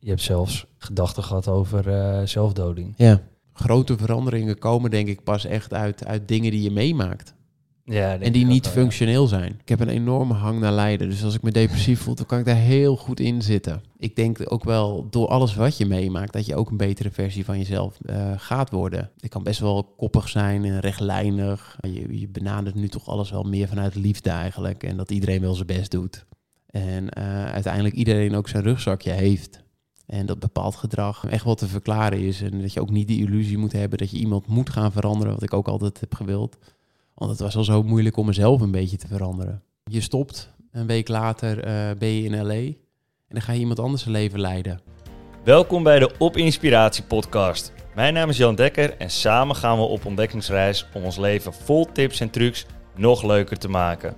je 0.00 0.08
hebt 0.08 0.22
zelfs 0.22 0.66
gedachten 0.78 1.22
gehad 1.22 1.48
over 1.48 1.88
eh, 1.88 2.26
zelfdoding. 2.26 2.94
Ja. 2.96 3.20
Grote 3.52 3.96
veranderingen 3.96 4.58
komen 4.58 4.90
denk 4.90 5.08
ik 5.08 5.24
pas 5.24 5.44
echt 5.44 5.74
uit, 5.74 6.06
uit 6.06 6.28
dingen 6.28 6.50
die 6.50 6.62
je 6.62 6.70
meemaakt. 6.70 7.34
Ja, 7.84 8.18
En 8.18 8.32
die 8.32 8.46
niet 8.46 8.64
wel, 8.64 8.74
ja. 8.74 8.80
functioneel 8.80 9.26
zijn. 9.26 9.58
Ik 9.60 9.68
heb 9.68 9.80
een 9.80 9.88
enorme 9.88 10.34
hang 10.34 10.60
naar 10.60 10.72
lijden. 10.72 11.08
Dus 11.08 11.24
als 11.24 11.34
ik 11.34 11.42
me 11.42 11.50
depressief 11.50 12.00
voel, 12.00 12.14
dan 12.14 12.26
kan 12.26 12.38
ik 12.38 12.44
daar 12.44 12.56
heel 12.56 12.96
goed 12.96 13.20
in 13.20 13.42
zitten. 13.42 13.82
Ik 13.96 14.16
denk 14.16 14.38
ook 14.44 14.64
wel 14.64 15.06
door 15.10 15.28
alles 15.28 15.54
wat 15.54 15.76
je 15.76 15.86
meemaakt, 15.86 16.32
dat 16.32 16.46
je 16.46 16.54
ook 16.54 16.70
een 16.70 16.76
betere 16.76 17.10
versie 17.10 17.44
van 17.44 17.58
jezelf 17.58 17.98
eh, 18.00 18.32
gaat 18.36 18.70
worden. 18.70 19.10
Ik 19.20 19.30
kan 19.30 19.42
best 19.42 19.60
wel 19.60 19.94
koppig 19.96 20.28
zijn 20.28 20.64
en 20.64 20.80
rechtlijnig. 20.80 21.78
Je, 21.80 22.18
je 22.18 22.28
benadert 22.28 22.74
nu 22.74 22.88
toch 22.88 23.08
alles 23.08 23.30
wel 23.30 23.42
meer 23.42 23.68
vanuit 23.68 23.94
liefde 23.94 24.30
eigenlijk. 24.30 24.82
En 24.82 24.96
dat 24.96 25.10
iedereen 25.10 25.40
wel 25.40 25.54
zijn 25.54 25.66
best 25.66 25.90
doet. 25.90 26.26
En 26.66 27.08
eh, 27.08 27.44
uiteindelijk 27.44 27.94
iedereen 27.94 28.34
ook 28.34 28.48
zijn 28.48 28.62
rugzakje 28.62 29.10
heeft. 29.10 29.62
En 30.10 30.26
dat 30.26 30.38
bepaald 30.38 30.76
gedrag 30.76 31.26
echt 31.26 31.44
wel 31.44 31.54
te 31.54 31.66
verklaren 31.66 32.18
is. 32.18 32.42
En 32.42 32.60
dat 32.60 32.72
je 32.72 32.80
ook 32.80 32.90
niet 32.90 33.08
die 33.08 33.20
illusie 33.20 33.58
moet 33.58 33.72
hebben 33.72 33.98
dat 33.98 34.10
je 34.10 34.16
iemand 34.16 34.46
moet 34.46 34.70
gaan 34.70 34.92
veranderen. 34.92 35.32
Wat 35.32 35.42
ik 35.42 35.54
ook 35.54 35.68
altijd 35.68 36.00
heb 36.00 36.14
gewild. 36.14 36.58
Want 37.14 37.30
het 37.30 37.40
was 37.40 37.56
al 37.56 37.64
zo 37.64 37.82
moeilijk 37.82 38.16
om 38.16 38.26
mezelf 38.26 38.60
een 38.60 38.70
beetje 38.70 38.96
te 38.96 39.06
veranderen. 39.06 39.62
Je 39.84 40.00
stopt, 40.00 40.50
een 40.72 40.86
week 40.86 41.08
later 41.08 41.64
eh, 41.64 41.96
ben 41.98 42.08
je 42.08 42.22
in 42.22 42.46
LA. 42.46 42.54
En 42.54 42.76
dan 43.28 43.40
ga 43.40 43.52
je 43.52 43.58
iemand 43.58 43.78
anders 43.78 44.02
zijn 44.02 44.14
leven 44.14 44.40
leiden. 44.40 44.80
Welkom 45.44 45.82
bij 45.82 45.98
de 45.98 46.10
Op 46.18 46.36
Inspiratie 46.36 47.04
podcast. 47.04 47.72
Mijn 47.94 48.14
naam 48.14 48.28
is 48.28 48.36
Jan 48.36 48.54
Dekker 48.54 48.96
en 48.96 49.10
samen 49.10 49.56
gaan 49.56 49.78
we 49.78 49.84
op 49.84 50.04
ontdekkingsreis 50.04 50.86
om 50.94 51.04
ons 51.04 51.16
leven 51.16 51.52
vol 51.52 51.86
tips 51.92 52.20
en 52.20 52.30
trucs 52.30 52.66
nog 52.96 53.22
leuker 53.22 53.56
te 53.56 53.68
maken. 53.68 54.14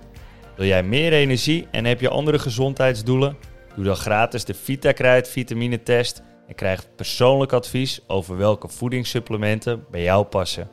Wil 0.55 0.65
jij 0.65 0.83
meer 0.83 1.13
energie 1.13 1.67
en 1.71 1.85
heb 1.85 1.99
je 1.99 2.09
andere 2.09 2.39
gezondheidsdoelen? 2.39 3.37
Doe 3.75 3.85
dan 3.85 3.95
gratis 3.95 4.45
de 4.45 4.53
VitaKruid 4.53 5.27
vitamine 5.27 5.83
test 5.83 6.21
en 6.47 6.55
krijg 6.55 6.95
persoonlijk 6.95 7.51
advies 7.51 8.01
over 8.07 8.37
welke 8.37 8.67
voedingssupplementen 8.67 9.85
bij 9.91 10.03
jou 10.03 10.25
passen. 10.25 10.69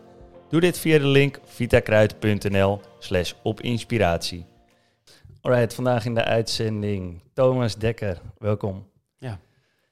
Doe 0.49 0.61
dit 0.61 0.79
via 0.79 0.99
de 0.99 1.07
link 1.07 1.41
vitakruid.nl 1.45 2.81
slash 2.99 3.33
opinspiratie. 3.43 4.47
Alright, 5.41 5.75
vandaag 5.75 6.05
in 6.05 6.15
de 6.15 6.25
uitzending 6.25 7.23
Thomas 7.33 7.77
Dekker. 7.77 8.21
Welkom. 8.39 8.89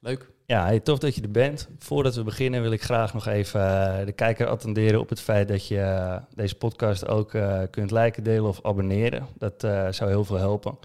Leuk. 0.01 0.31
Ja, 0.47 0.65
hey, 0.65 0.81
tof 0.81 0.99
dat 0.99 1.15
je 1.15 1.23
er 1.23 1.31
bent. 1.31 1.69
Voordat 1.79 2.15
we 2.15 2.23
beginnen 2.23 2.63
wil 2.63 2.73
ik 2.73 2.83
graag 2.83 3.15
nog 3.15 3.27
even 3.27 3.61
eh, 3.61 4.07
de 4.07 4.13
kijker 4.13 4.47
attenderen 4.47 5.01
op 5.01 5.09
het 5.09 5.21
feit 5.21 5.49
dat 5.49 5.69
je 5.69 5.81
eh, 5.81 6.17
deze 6.35 6.55
podcast 6.55 7.09
ook 7.09 7.35
eh, 7.35 7.63
kunt 7.71 7.91
liken, 7.91 8.23
delen 8.23 8.49
of 8.49 8.63
abonneren. 8.63 9.27
Dat 9.39 9.61
zou 9.91 10.11
heel 10.11 10.25
veel 10.25 10.37
helpen. 10.37 10.79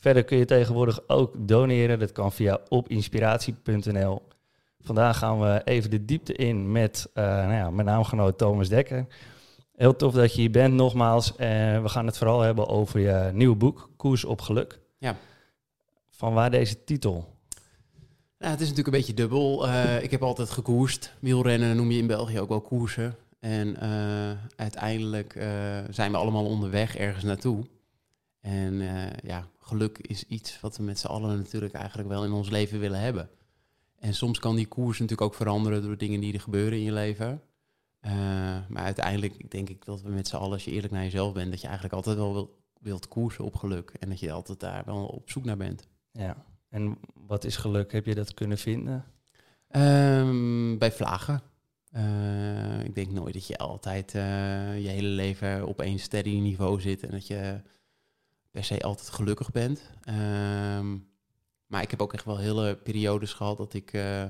Verder 0.00 0.24
kun 0.24 0.38
je 0.38 0.44
tegenwoordig 0.44 1.08
ook 1.08 1.34
doneren. 1.38 1.98
Dat 1.98 2.12
kan 2.12 2.32
via 2.32 2.60
opinspiratie.nl. 2.68 4.22
Vandaag 4.80 5.18
gaan 5.18 5.40
we 5.40 5.60
even 5.64 5.90
de 5.90 6.04
diepte 6.04 6.32
in 6.32 6.72
met 6.72 7.10
eh, 7.14 7.24
nou 7.24 7.52
ja, 7.52 7.70
mijn 7.70 7.86
naamgenoot 7.86 8.38
Thomas 8.38 8.68
Dekker. 8.68 9.06
Heel 9.76 9.96
tof 9.96 10.12
dat 10.12 10.34
je 10.34 10.40
hier 10.40 10.50
bent 10.50 10.74
nogmaals. 10.74 11.36
En 11.36 11.82
we 11.82 11.88
gaan 11.88 12.06
het 12.06 12.18
vooral 12.18 12.40
hebben 12.40 12.68
over 12.68 13.00
je 13.00 13.30
nieuwe 13.32 13.56
boek, 13.56 13.90
Koers 13.96 14.24
op 14.24 14.40
Geluk. 14.40 14.80
Ja. 14.98 15.16
Van 16.10 16.34
waar 16.34 16.50
deze 16.50 16.84
titel? 16.84 17.38
Nou, 18.38 18.52
het 18.52 18.60
is 18.60 18.68
natuurlijk 18.68 18.94
een 18.94 19.00
beetje 19.00 19.14
dubbel. 19.14 19.68
Eh, 19.68 20.02
ik 20.02 20.10
heb 20.10 20.22
altijd 20.22 20.50
gekoerst. 20.50 21.14
Wielrennen 21.18 21.76
noem 21.76 21.90
je 21.90 21.98
in 21.98 22.06
België 22.06 22.40
ook 22.40 22.48
wel 22.48 22.60
koersen. 22.60 23.16
En 23.40 23.80
eh, 23.80 24.30
uiteindelijk 24.56 25.34
eh, 25.34 25.48
zijn 25.90 26.10
we 26.10 26.16
allemaal 26.16 26.44
onderweg 26.44 26.96
ergens 26.96 27.24
naartoe. 27.24 27.64
En 28.40 28.80
eh, 28.80 29.12
ja, 29.22 29.46
geluk 29.70 29.98
is 29.98 30.24
iets 30.24 30.60
wat 30.60 30.76
we 30.76 30.82
met 30.82 30.98
z'n 30.98 31.06
allen 31.06 31.36
natuurlijk 31.36 31.74
eigenlijk 31.74 32.08
wel 32.08 32.24
in 32.24 32.32
ons 32.32 32.50
leven 32.50 32.78
willen 32.78 33.00
hebben. 33.00 33.30
En 33.98 34.14
soms 34.14 34.38
kan 34.38 34.56
die 34.56 34.66
koers 34.66 34.98
natuurlijk 34.98 35.30
ook 35.30 35.34
veranderen 35.34 35.82
door 35.82 35.96
dingen 35.96 36.20
die 36.20 36.32
er 36.32 36.40
gebeuren 36.40 36.78
in 36.78 36.84
je 36.84 36.92
leven. 36.92 37.42
Eh, 38.00 38.12
maar 38.68 38.82
uiteindelijk 38.82 39.50
denk 39.50 39.68
ik 39.68 39.84
dat 39.84 40.02
we 40.02 40.10
met 40.10 40.28
z'n 40.28 40.36
allen, 40.36 40.52
als 40.52 40.64
je 40.64 40.70
eerlijk 40.70 40.92
naar 40.92 41.02
jezelf 41.02 41.32
bent, 41.32 41.50
dat 41.50 41.60
je 41.60 41.66
eigenlijk 41.66 41.96
altijd 41.96 42.16
wel 42.16 42.32
wil, 42.32 42.58
wilt 42.80 43.08
koersen 43.08 43.44
op 43.44 43.56
geluk. 43.56 43.92
En 43.98 44.08
dat 44.08 44.20
je 44.20 44.32
altijd 44.32 44.60
daar 44.60 44.84
wel 44.84 45.06
op 45.06 45.30
zoek 45.30 45.44
naar 45.44 45.56
bent. 45.56 45.88
Ja. 46.12 46.44
En 46.68 46.98
wat 47.14 47.44
is 47.44 47.56
geluk? 47.56 47.92
Heb 47.92 48.06
je 48.06 48.14
dat 48.14 48.34
kunnen 48.34 48.58
vinden? 48.58 49.04
Ehm, 49.68 50.78
bij 50.78 50.92
vlagen. 50.92 51.42
Eh, 51.90 52.84
ik 52.84 52.94
denk 52.94 53.10
nooit 53.10 53.34
dat 53.34 53.46
je 53.46 53.58
altijd 53.58 54.14
eh, 54.14 54.82
je 54.82 54.88
hele 54.88 55.08
leven 55.08 55.66
op 55.66 55.80
één 55.80 55.98
steady 55.98 56.38
niveau 56.38 56.80
zit 56.80 57.02
en 57.02 57.10
dat 57.10 57.26
je 57.26 57.60
per 58.50 58.64
se 58.64 58.82
altijd 58.82 59.08
gelukkig 59.08 59.50
bent. 59.50 59.90
Ehm, 60.02 60.96
maar 61.66 61.82
ik 61.82 61.90
heb 61.90 62.02
ook 62.02 62.12
echt 62.12 62.24
wel 62.24 62.38
hele 62.38 62.76
periodes 62.76 63.32
gehad 63.32 63.56
dat 63.56 63.74
ik 63.74 63.92
eh, 63.92 64.24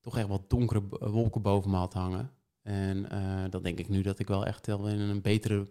toch 0.00 0.18
echt 0.18 0.28
wat 0.28 0.50
donkere 0.50 0.82
wolken 0.98 1.42
boven 1.42 1.70
me 1.70 1.76
had 1.76 1.92
hangen. 1.92 2.30
En 2.62 3.10
eh, 3.10 3.50
dan 3.50 3.62
denk 3.62 3.78
ik 3.78 3.88
nu 3.88 4.02
dat 4.02 4.18
ik 4.18 4.28
wel 4.28 4.46
echt 4.46 4.66
wel 4.66 4.88
in 4.88 5.00
een 5.00 5.22
betere 5.22 5.68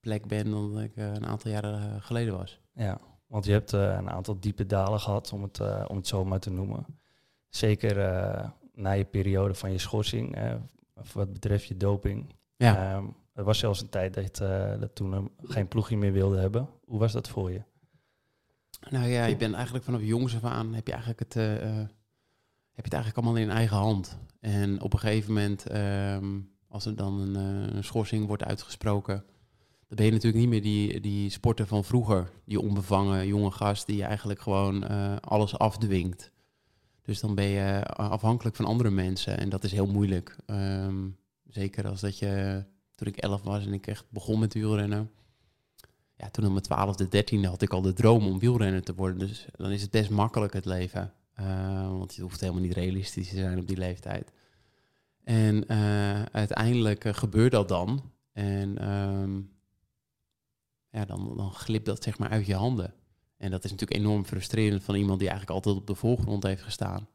plek 0.00 0.26
ben 0.26 0.50
dan 0.50 0.72
dat 0.72 0.82
ik 0.82 0.96
eh, 0.96 1.12
een 1.12 1.26
aantal 1.26 1.50
jaren 1.50 2.02
geleden 2.02 2.36
was. 2.36 2.60
Ja, 2.72 3.00
want 3.26 3.44
je 3.44 3.52
hebt 3.52 3.72
een 3.72 4.10
aantal 4.10 4.40
diepe 4.40 4.66
dalen 4.66 5.00
gehad, 5.00 5.32
om 5.32 5.42
het, 5.42 5.60
om 5.88 5.96
het 5.96 6.06
zo 6.06 6.24
maar 6.24 6.40
te 6.40 6.50
noemen. 6.50 6.86
Zeker 7.48 7.96
na 8.72 8.90
je 8.90 9.04
periode 9.04 9.54
van 9.54 9.72
je 9.72 9.78
schorsing, 9.78 10.38
wat 11.12 11.32
betreft 11.32 11.64
je 11.64 11.76
doping. 11.76 12.34
Ja. 12.56 12.94
Ehm, 12.94 13.06
er 13.34 13.44
was 13.44 13.58
zelfs 13.58 13.80
een 13.80 13.88
tijd 13.88 14.14
dat, 14.14 14.40
eh, 14.40 14.80
dat 14.80 14.94
toen 14.94 15.30
geen 15.42 15.68
ploegje 15.68 15.96
meer 15.96 16.12
wilde 16.12 16.38
hebben. 16.38 16.68
Hoe 16.84 16.98
was 16.98 17.12
dat 17.12 17.28
voor 17.28 17.52
je? 17.52 17.62
Nou 18.90 19.06
ja, 19.06 19.24
je 19.24 19.36
bent 19.36 19.54
eigenlijk 19.54 19.84
vanaf 19.84 20.02
jongs 20.02 20.34
af 20.34 20.44
aan 20.44 20.74
heb 20.74 20.86
je 20.86 20.92
eigenlijk 20.92 21.20
het, 21.20 21.36
eh, 21.36 21.54
eh, 21.54 21.76
heb 22.72 22.84
je 22.84 22.90
het 22.90 22.92
eigenlijk 22.92 23.24
allemaal 23.24 23.42
in 23.42 23.50
eigen 23.50 23.76
hand. 23.76 24.18
En 24.40 24.80
op 24.80 24.92
een 24.92 24.98
gegeven 24.98 25.32
moment, 25.32 25.66
ehm, 25.66 26.40
als 26.68 26.86
er 26.86 26.96
dan 26.96 27.20
een, 27.20 27.34
een 27.76 27.84
schorsing 27.84 28.26
wordt 28.26 28.44
uitgesproken, 28.44 29.24
dan 29.88 29.96
ben 29.96 30.04
je 30.04 30.12
natuurlijk 30.12 30.40
niet 30.40 30.48
meer 30.48 30.62
die, 30.62 31.00
die 31.00 31.30
sporter 31.30 31.66
van 31.66 31.84
vroeger, 31.84 32.30
die 32.44 32.60
onbevangen 32.60 33.26
jonge 33.26 33.50
gast 33.50 33.86
die 33.86 34.04
eigenlijk 34.04 34.40
gewoon 34.40 34.88
alles 35.20 35.58
afdwingt. 35.58 36.32
Dus 37.02 37.20
dan 37.20 37.34
ben 37.34 37.44
je 37.44 37.84
afhankelijk 37.86 38.56
van 38.56 38.64
andere 38.64 38.90
mensen 38.90 39.38
en 39.38 39.48
dat 39.48 39.64
is 39.64 39.72
heel 39.72 39.86
moeilijk. 39.86 40.36
Ehm, 40.46 41.08
zeker 41.46 41.88
als 41.88 42.00
dat 42.00 42.18
je, 42.18 42.64
toen 42.94 43.08
ik 43.08 43.16
elf 43.16 43.42
was 43.42 43.66
en 43.66 43.72
ik 43.72 43.86
echt 43.86 44.04
begon 44.08 44.38
met 44.38 44.54
wielrennen, 44.54 45.10
ja, 46.16 46.30
toen 46.30 46.44
op 46.44 46.50
mijn 46.50 46.62
twaalfde, 46.62 47.08
dertiende 47.08 47.48
had 47.48 47.62
ik 47.62 47.72
al 47.72 47.82
de 47.82 47.92
droom 47.92 48.26
om 48.26 48.38
wielrenner 48.38 48.82
te 48.82 48.94
worden. 48.94 49.18
Dus 49.18 49.46
dan 49.56 49.70
is 49.70 49.82
het 49.82 49.90
best 49.90 50.10
makkelijk 50.10 50.52
het 50.52 50.64
leven. 50.64 51.12
Eh, 51.34 51.88
want 51.88 52.14
je 52.14 52.22
hoeft 52.22 52.40
helemaal 52.40 52.62
niet 52.62 52.72
realistisch 52.72 53.28
te 53.28 53.34
zijn 53.34 53.58
op 53.58 53.66
die 53.66 53.76
leeftijd. 53.76 54.32
En 55.24 55.68
eh, 55.68 56.22
uiteindelijk 56.22 57.04
eh, 57.04 57.14
gebeurt 57.14 57.52
dat 57.52 57.68
dan. 57.68 58.12
En 58.32 58.78
ehm, 58.78 59.40
ja, 60.90 61.04
dan, 61.04 61.36
dan 61.36 61.52
glipt 61.52 61.86
dat 61.86 62.02
zeg 62.02 62.18
maar 62.18 62.30
uit 62.30 62.46
je 62.46 62.54
handen. 62.54 62.94
En 63.36 63.50
dat 63.50 63.64
is 63.64 63.70
natuurlijk 63.70 64.00
enorm 64.00 64.24
frustrerend 64.24 64.84
van 64.84 64.94
iemand 64.94 65.18
die 65.18 65.28
eigenlijk 65.28 65.56
altijd 65.56 65.76
op 65.76 65.86
de 65.86 65.94
voorgrond 65.94 66.42
heeft 66.42 66.62
gestaan. 66.62 67.08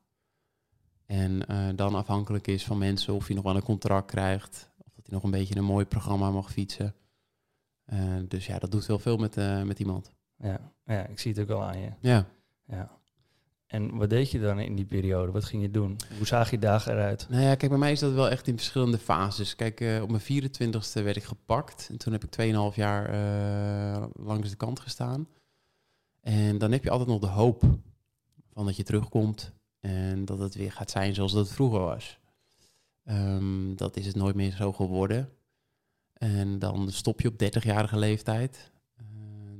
En 1.05 1.39
dan 1.75 1.95
afhankelijk 1.95 2.47
is 2.47 2.65
van 2.65 2.77
mensen 2.77 3.13
of 3.13 3.25
hij 3.25 3.35
nog 3.35 3.43
wel 3.43 3.55
een 3.55 3.63
contract 3.63 4.11
krijgt. 4.11 4.68
Nog 5.09 5.23
een 5.23 5.31
beetje 5.31 5.55
een 5.55 5.63
mooi 5.63 5.85
programma 5.85 6.31
mag 6.31 6.51
fietsen. 6.51 6.95
Eh, 7.85 7.99
dus 8.27 8.45
ja, 8.45 8.59
dat 8.59 8.71
doet 8.71 8.85
wel 8.85 8.99
veel 8.99 9.17
met, 9.17 9.37
eh, 9.37 9.63
met 9.63 9.79
iemand. 9.79 10.11
Ja, 10.37 10.71
ja, 10.85 11.05
ik 11.05 11.19
zie 11.19 11.31
het 11.31 11.41
ook 11.41 11.47
wel 11.47 11.63
aan 11.63 11.79
je. 11.79 11.89
Ja. 11.99 12.25
Ja. 12.65 12.97
En 13.67 13.97
wat 13.97 14.09
deed 14.09 14.31
je 14.31 14.39
dan 14.39 14.59
in 14.59 14.75
die 14.75 14.85
periode? 14.85 15.31
Wat 15.31 15.45
ging 15.45 15.61
je 15.61 15.71
doen? 15.71 15.97
Hoe 16.17 16.27
zag 16.27 16.51
je 16.51 16.59
dagen 16.59 16.93
eruit? 16.93 17.27
Nou 17.29 17.43
ja, 17.43 17.55
kijk, 17.55 17.71
bij 17.71 17.79
mij 17.79 17.91
is 17.91 17.99
dat 17.99 18.13
wel 18.13 18.29
echt 18.29 18.47
in 18.47 18.55
verschillende 18.55 18.97
fases. 18.97 19.55
Kijk, 19.55 19.81
eh, 19.81 20.01
op 20.01 20.09
mijn 20.09 20.21
24ste 20.21 21.01
werd 21.01 21.15
ik 21.15 21.23
gepakt. 21.23 21.87
En 21.91 21.97
toen 21.97 22.13
heb 22.13 22.23
ik 22.23 22.29
2,5 22.29 22.75
jaar 22.75 23.09
langs 24.13 24.49
de 24.49 24.55
kant 24.55 24.79
gestaan. 24.79 25.27
En 26.21 26.57
dan 26.57 26.71
heb 26.71 26.83
je 26.83 26.89
altijd 26.89 27.09
nog 27.09 27.19
de 27.19 27.27
hoop 27.27 27.63
van 28.53 28.65
dat 28.65 28.75
je 28.75 28.83
terugkomt. 28.83 29.53
En 29.79 30.25
dat 30.25 30.39
het 30.39 30.55
weer 30.55 30.71
gaat 30.71 30.91
zijn 30.91 31.13
zoals 31.13 31.31
dat 31.31 31.45
het 31.45 31.55
vroeger 31.55 31.79
was. 31.79 32.19
Ehm, 33.09 33.75
dat 33.75 33.97
is 33.97 34.05
het 34.05 34.15
nooit 34.15 34.35
meer 34.35 34.51
zo 34.51 34.73
geworden. 34.73 35.29
En 36.13 36.59
dan 36.59 36.91
stop 36.91 37.21
je 37.21 37.27
op 37.27 37.37
30-jarige 37.37 37.97
leeftijd. 37.97 38.71
Eh, 38.95 39.05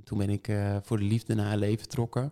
toen 0.04 0.18
ben 0.18 0.30
ik 0.30 0.48
eh, 0.48 0.78
voor 0.82 0.98
de 0.98 1.04
liefde 1.04 1.36
naar 1.36 1.58
LA 1.58 1.76
vertrokken. 1.76 2.32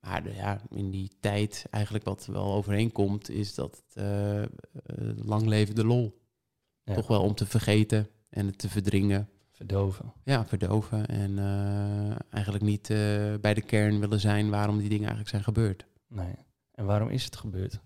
Maar 0.00 0.22
de- 0.22 0.34
ja, 0.34 0.60
in 0.70 0.90
die 0.90 1.10
tijd, 1.20 1.64
eigenlijk 1.70 2.04
wat 2.04 2.26
wel 2.26 2.52
overeenkomt, 2.52 3.30
is 3.30 3.54
dat 3.54 3.82
eh, 3.94 4.42
eh, 4.42 4.48
lang 5.16 5.46
leven 5.46 5.74
de 5.74 5.84
lol. 5.84 6.20
Ja. 6.84 6.94
Toch 6.94 7.06
wel 7.06 7.22
om 7.22 7.34
te 7.34 7.46
vergeten 7.46 8.08
en 8.28 8.46
het 8.46 8.58
te 8.58 8.68
verdringen. 8.68 9.28
Verdoven. 9.50 10.12
Ja, 10.24 10.46
verdoven. 10.46 11.06
En 11.06 11.38
eh, 11.38 12.16
eigenlijk 12.30 12.64
niet 12.64 12.90
eh, 12.90 12.96
bij 13.40 13.54
de 13.54 13.62
kern 13.62 14.00
willen 14.00 14.20
zijn 14.20 14.50
waarom 14.50 14.74
die 14.78 14.88
dingen 14.88 15.08
eigenlijk 15.08 15.28
zijn 15.30 15.42
gebeurd. 15.42 15.86
Nee. 16.08 16.34
En 16.74 16.84
waarom 16.84 17.08
is 17.08 17.24
het 17.24 17.36
gebeurd? 17.36 17.80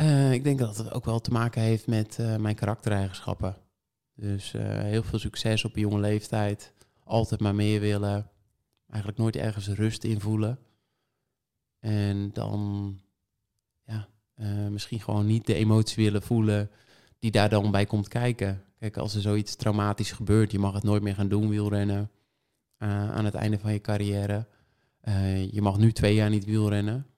Eh, 0.00 0.32
ik 0.32 0.44
denk 0.44 0.58
dat 0.58 0.76
het 0.76 0.92
ook 0.92 1.04
wel 1.04 1.20
te 1.20 1.30
maken 1.30 1.62
heeft 1.62 1.86
met 1.86 2.18
eh, 2.18 2.36
mijn 2.36 2.54
karaktereigenschappen. 2.54 3.56
Dus 4.14 4.54
eh, 4.54 4.62
heel 4.62 5.02
veel 5.02 5.18
succes 5.18 5.64
op 5.64 5.74
een 5.74 5.80
jonge 5.80 6.00
leeftijd. 6.00 6.72
Altijd 7.04 7.40
maar 7.40 7.54
meer 7.54 7.80
willen. 7.80 8.30
Eigenlijk 8.88 9.20
nooit 9.20 9.36
ergens 9.36 9.68
rust 9.68 10.04
in 10.04 10.20
voelen. 10.20 10.58
En 11.78 12.30
dan 12.32 13.00
eh, 13.84 14.66
misschien 14.70 15.00
gewoon 15.00 15.26
niet 15.26 15.46
de 15.46 15.54
emotie 15.54 16.04
willen 16.04 16.22
voelen 16.22 16.70
die 17.18 17.30
daar 17.30 17.48
dan 17.48 17.70
bij 17.70 17.86
komt 17.86 18.08
kijken. 18.08 18.64
Kijk, 18.78 18.96
als 18.96 19.14
er 19.14 19.20
zoiets 19.20 19.56
traumatisch 19.56 20.12
gebeurt, 20.12 20.52
je 20.52 20.58
mag 20.58 20.74
het 20.74 20.82
nooit 20.82 21.02
meer 21.02 21.14
gaan 21.14 21.28
doen, 21.28 21.48
wielrennen, 21.48 22.10
aan 22.78 23.24
het 23.24 23.34
einde 23.34 23.58
van 23.58 23.72
je 23.72 23.80
carrière. 23.80 24.46
Je 25.50 25.62
mag 25.62 25.78
nu 25.78 25.92
twee 25.92 26.14
jaar 26.14 26.30
niet 26.30 26.44
wielrennen. 26.44 27.09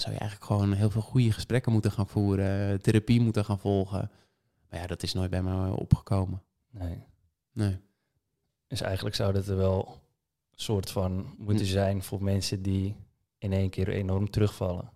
Dan 0.00 0.08
zou 0.08 0.20
je 0.22 0.28
eigenlijk 0.28 0.52
gewoon 0.52 0.78
heel 0.78 0.90
veel 0.90 1.10
goede 1.10 1.32
gesprekken 1.32 1.72
moeten 1.72 1.92
gaan 1.92 2.06
voeren, 2.06 2.82
therapie 2.82 3.20
moeten 3.20 3.44
gaan 3.44 3.58
volgen. 3.58 4.10
Maar 4.70 4.80
ja, 4.80 4.86
dat 4.86 5.02
is 5.02 5.12
nooit 5.12 5.30
bij 5.30 5.42
me 5.42 5.76
opgekomen. 5.76 6.42
Nee. 6.70 7.04
Nee. 7.52 7.78
Dus 8.66 8.80
eigenlijk 8.80 9.16
zou 9.16 9.32
dat 9.32 9.48
er 9.48 9.56
wel 9.56 9.88
een 10.50 10.60
soort 10.60 10.90
van 10.90 11.34
moeten 11.38 11.66
zijn 11.66 12.02
voor 12.02 12.22
mensen 12.22 12.62
die 12.62 12.96
in 13.38 13.52
één 13.52 13.70
keer 13.70 13.88
enorm 13.88 14.30
terugvallen. 14.30 14.90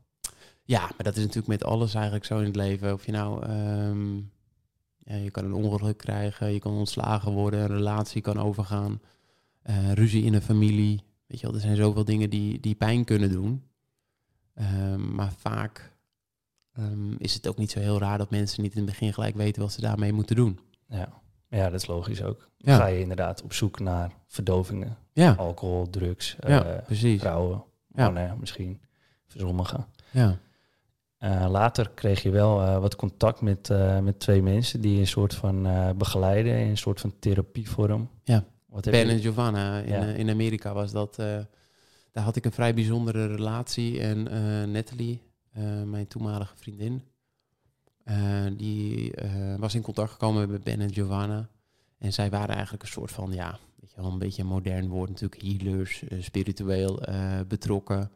Ja, 0.63 0.81
maar 0.81 1.03
dat 1.03 1.17
is 1.17 1.23
natuurlijk 1.23 1.49
met 1.49 1.65
alles 1.65 1.95
eigenlijk 1.95 2.25
zo 2.25 2.39
in 2.39 2.45
het 2.45 2.57
leven. 2.57 2.93
Of 2.93 3.07
je 3.07 3.13
nou, 3.13 3.51
um, 3.51 4.31
ja, 4.99 5.15
je 5.15 5.31
kan 5.31 5.45
een 5.45 5.55
ongeluk 5.55 5.99
krijgen, 5.99 6.53
je 6.53 6.59
kan 6.59 6.73
ontslagen 6.73 7.33
worden, 7.33 7.61
een 7.61 7.77
relatie 7.77 8.21
kan 8.21 8.39
overgaan, 8.39 9.01
uh, 9.65 9.93
ruzie 9.93 10.25
in 10.25 10.35
een 10.35 10.43
familie. 10.43 11.03
Weet 11.27 11.41
je 11.41 11.47
wel, 11.47 11.55
er 11.55 11.63
zijn 11.63 11.77
zoveel 11.77 12.05
dingen 12.05 12.31
die, 12.31 12.61
die 12.61 12.75
pijn 12.75 13.05
kunnen 13.05 13.31
doen. 13.31 13.63
Um, 14.61 15.15
maar 15.15 15.33
vaak 15.39 15.93
um, 16.79 17.15
is 17.19 17.35
het 17.35 17.49
ook 17.49 17.57
niet 17.57 17.71
zo 17.71 17.79
heel 17.79 17.99
raar 17.99 18.19
dat 18.19 18.31
mensen 18.31 18.63
niet 18.63 18.73
in 18.73 18.79
het 18.81 18.87
begin 18.91 19.13
gelijk 19.13 19.35
weten 19.37 19.63
wat 19.63 19.73
ze 19.73 19.81
daarmee 19.81 20.13
moeten 20.13 20.37
doen. 20.37 20.59
Ja, 20.89 21.09
ja 21.49 21.65
dat 21.71 21.81
is 21.81 21.87
logisch 21.87 22.23
ook. 22.23 22.49
Dan 22.59 22.75
Ja. 22.75 22.81
ga 22.81 22.87
je 22.87 23.01
inderdaad 23.01 23.43
op 23.43 23.53
zoek 23.53 23.79
naar 23.81 24.11
verdovingen. 24.27 24.97
Ja, 25.13 25.33
Alcohol, 25.33 25.91
drugs, 25.91 26.37
ja 26.47 26.65
eh, 26.65 26.83
precies. 26.85 27.21
vrouwen, 27.21 27.65
Ja. 27.95 28.35
misschien, 28.41 28.81
voor 29.27 29.41
sommigen. 29.41 29.87
Ja. 30.11 30.39
Eh, 31.19 31.47
later 31.51 31.91
kreeg 31.95 32.23
je 32.23 32.31
wel 32.31 32.63
eh, 32.63 32.79
wat 32.79 32.97
contact 32.97 33.41
met, 33.41 33.69
met 34.03 34.19
twee 34.21 34.43
mensen 34.43 34.81
die 34.81 34.99
een 35.01 35.07
soort 35.07 35.35
van 35.35 35.63
begeleiden 35.99 36.59
in 36.59 36.69
een 36.69 36.77
soort 36.77 37.01
van 37.01 37.15
therapievorm. 37.19 38.11
Ja. 38.25 38.45
Wat 38.67 38.85
Ben 38.91 39.09
en 39.09 39.21
Giovanna 39.21 39.79
in, 39.79 40.03
in 40.17 40.31
Amerika 40.31 40.73
was 40.75 40.93
dat. 40.93 41.17
Daar 42.15 42.25
had 42.25 42.37
ik 42.37 42.45
een 42.45 42.53
vrij 42.53 42.75
bijzondere 42.75 43.27
relatie. 43.27 44.01
En 44.01 44.29
eh 44.29 44.69
Natalie, 44.69 45.23
eh, 45.51 45.83
mijn 45.83 46.07
toenmalige 46.07 46.57
vriendin, 46.57 47.03
eh, 48.05 48.47
die 48.57 49.13
was 49.59 49.75
in 49.75 49.83
contact 49.83 50.11
gekomen 50.11 50.51
met 50.51 50.65
Ben 50.65 50.81
en 50.81 50.93
Giovanna. 50.93 51.49
En 51.99 52.13
zij 52.13 52.31
waren 52.31 52.55
eigenlijk 52.55 52.83
een 52.83 52.89
soort 52.89 53.11
van, 53.11 53.33
ja, 53.33 53.59
weet 53.81 53.91
je 53.91 54.01
wel, 54.01 54.13
een 54.13 54.19
beetje 54.19 54.43
een 54.43 54.49
modern 54.49 54.89
woord 54.89 55.11
natuurlijk, 55.11 55.43
healers, 55.43 56.05
spiritueel 56.19 57.03
betrokken. 57.49 58.11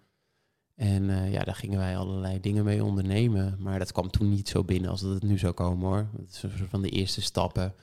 En 0.74 1.30
ja, 1.30 1.44
daar 1.44 1.54
gingen 1.54 1.78
wij 1.78 1.96
allerlei 1.96 2.40
dingen 2.40 2.64
mee 2.64 2.84
ondernemen. 2.84 3.56
Maar 3.58 3.78
dat 3.78 3.92
kwam 3.92 4.10
toen 4.10 4.28
niet 4.28 4.48
zo 4.48 4.64
binnen 4.64 4.90
als 4.90 5.00
dat 5.00 5.14
het 5.14 5.22
nu 5.22 5.38
zou 5.38 5.52
komen 5.52 5.88
hoor. 5.88 6.08
Het 6.16 6.30
is 6.30 6.42
een 6.42 6.50
soort 6.58 6.70
van 6.70 6.82
de 6.82 6.90
eerste 6.90 7.22
stappen 7.22 7.74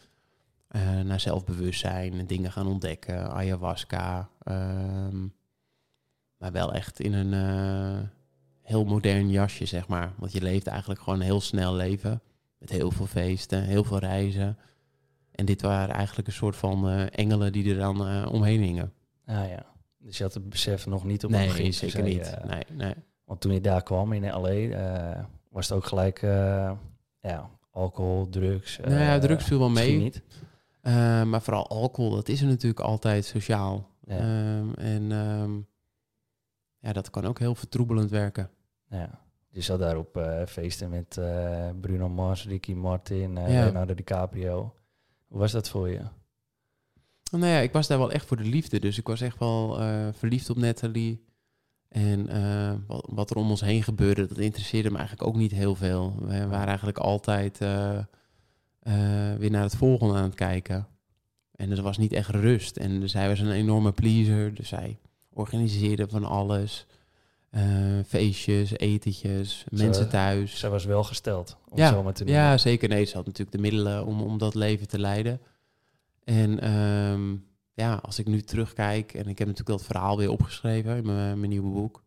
naar 1.04 1.20
zelfbewustzijn 1.20 2.14
en 2.20 2.28
dingen 2.28 2.52
gaan 2.52 2.68
ontdekken. 2.68 3.32
Ayahuasca. 3.32 4.30
ehm, 4.44 5.28
maar 6.46 6.54
wel 6.54 6.74
echt 6.74 7.00
in 7.00 7.14
een 7.14 7.34
eh, 7.34 8.08
heel 8.62 8.84
modern 8.84 9.30
jasje, 9.30 9.66
zeg 9.66 9.88
maar. 9.88 10.14
Want 10.18 10.32
je 10.32 10.42
leeft 10.42 10.68
eigenlijk 10.68 11.02
gewoon 11.02 11.20
een 11.20 11.26
heel 11.26 11.42
snel 11.42 11.74
leven. 11.74 12.22
Met 12.58 12.70
heel 12.70 12.92
veel 12.92 13.06
feesten, 13.06 13.64
heel 13.64 13.84
veel 13.84 14.00
reizen. 14.00 14.58
En 15.32 15.46
dit 15.46 15.62
waren 15.62 15.96
eigenlijk 15.96 16.28
een 16.28 16.34
soort 16.34 16.56
van 16.56 16.90
eh, 16.90 17.06
engelen 17.12 17.52
die 17.52 17.70
er 17.70 17.78
dan 17.80 18.08
eh, 18.08 18.32
omheen 18.32 18.62
hingen. 18.62 18.94
Ah 19.26 19.50
ja, 19.50 19.66
dus 19.98 20.18
je 20.18 20.24
had 20.24 20.34
het 20.34 20.50
besef 20.50 20.86
nog 20.86 21.04
niet 21.04 21.24
op 21.24 21.32
nee, 21.32 21.72
zeker 21.72 21.90
zei 21.90 22.04
niet. 22.04 22.38
nee, 22.48 22.64
nee. 22.72 22.94
Want 23.24 23.42
toen 23.42 23.54
je 23.54 23.62
daar 23.62 23.84
kwam 23.84 24.14
in 24.14 24.24
LA, 24.24 25.28
was 25.50 25.70
het 25.70 25.78
ook 25.78 25.86
gelijk 25.86 26.22
ja, 27.22 27.50
alcohol, 27.72 28.30
drugs. 28.30 28.78
nou 28.78 29.00
ja, 29.00 29.20
drugs 29.20 29.44
viel 29.46 29.60
wel 29.60 29.70
mee. 29.70 29.98
niet. 29.98 30.22
Maar 31.28 31.42
vooral 31.42 31.68
alcohol, 31.68 32.12
dat 32.12 32.30
is 32.30 32.42
er 32.42 32.48
natuurlijk 32.48 32.80
altijd 32.80 33.26
sociaal. 33.26 33.90
Ja. 34.08 34.18
Ehm, 34.18 34.74
en 34.74 35.12
ehm, 35.12 35.52
ja, 36.86 36.94
dat 36.94 37.10
kan 37.10 37.26
ook 37.26 37.40
heel 37.40 37.56
vertroebelend 37.56 38.10
werken. 38.10 38.50
Ja. 38.90 39.20
Je 39.50 39.62
zat 39.62 39.80
daar 39.80 39.98
op 39.98 40.18
eh, 40.18 40.46
feesten 40.46 40.90
met 40.90 41.18
eh, 41.18 41.70
Bruno 41.82 42.10
Mars, 42.10 42.46
Ricky 42.48 42.74
Martin, 42.74 43.38
eh, 43.38 43.54
Ja. 43.54 43.64
Leonardo 43.64 43.94
DiCaprio. 43.94 44.74
Hoe 45.28 45.40
was 45.40 45.52
dat 45.52 45.70
voor 45.70 45.90
je? 45.90 46.02
Nou 47.32 47.46
ja, 47.46 47.60
ik 47.60 47.72
was 47.72 47.88
daar 47.88 47.98
wel 47.98 48.12
echt 48.12 48.26
voor 48.26 48.38
de 48.38 48.44
liefde. 48.44 48.80
Dus 48.80 48.98
ik 48.98 49.08
was 49.08 49.22
echt 49.22 49.40
wel 49.40 49.78
verliefd 50.14 50.50
op 50.50 50.58
Natalie. 50.58 51.24
En 51.88 52.28
wat, 52.88 53.08
wat 53.12 53.30
er 53.30 53.36
om 53.36 53.50
ons 53.50 53.62
heen 53.62 53.84
gebeurde, 53.84 54.28
dat 54.28 54.38
interesseerde 54.38 54.92
me 54.92 54.98
eigenlijk 54.98 55.28
ook 55.28 55.36
niet 55.36 55.52
heel 55.52 55.76
veel. 55.76 56.16
We 56.20 56.48
waren 56.48 56.68
eigenlijk 56.68 56.98
altijd 56.98 57.58
weer 59.38 59.52
naar 59.52 59.64
het 59.64 59.76
volgende 59.76 60.14
aan 60.14 60.24
het 60.24 60.36
kijken. 60.36 60.88
En 61.52 61.72
er 61.72 61.82
was 61.82 61.98
niet 61.98 62.14
echt 62.14 62.30
rust. 62.30 62.78
En 62.78 63.00
dus 63.00 63.14
hij 63.14 63.28
was 63.28 63.40
een 63.40 63.52
enorme 63.52 63.92
pleaser. 63.92 64.54
Dus 64.54 64.70
hij 64.70 65.00
organiseerde 65.36 66.08
van 66.08 66.24
alles. 66.24 66.86
Eh, 67.50 67.64
feestjes, 68.08 68.78
etentjes, 68.78 69.66
mensen 69.70 70.10
thuis. 70.10 70.60
Zij 70.60 70.70
was 70.70 70.86
wel 70.86 71.04
gesteld, 71.04 71.58
om 71.70 71.78
Ja, 71.78 71.86
het 71.86 71.94
zo 71.94 72.04
maar 72.04 72.14
te 72.14 72.24
noemen. 72.24 72.42
Ja, 72.42 72.58
zeker. 72.58 72.90
Nee, 72.90 73.06
ze 73.06 73.16
had 73.16 73.26
natuurlijk 73.26 73.56
de 73.56 73.62
middelen 73.62 74.06
om, 74.06 74.22
om 74.22 74.38
dat 74.38 74.56
leven 74.56 74.88
te 74.88 75.00
leiden. 75.00 75.42
En 76.24 76.60
ehm, 76.60 77.36
ja, 77.74 77.96
als 77.96 78.20
ik 78.20 78.26
nu 78.26 78.42
terugkijk, 78.42 79.14
en 79.14 79.28
ik 79.28 79.38
heb 79.38 79.48
natuurlijk 79.48 79.78
dat 79.78 79.84
verhaal 79.88 80.18
weer 80.18 80.30
opgeschreven 80.30 80.96
in 80.98 81.06
mijn, 81.06 81.40
mijn 81.40 81.50
nieuwe 81.52 81.70
boek. 81.70 82.04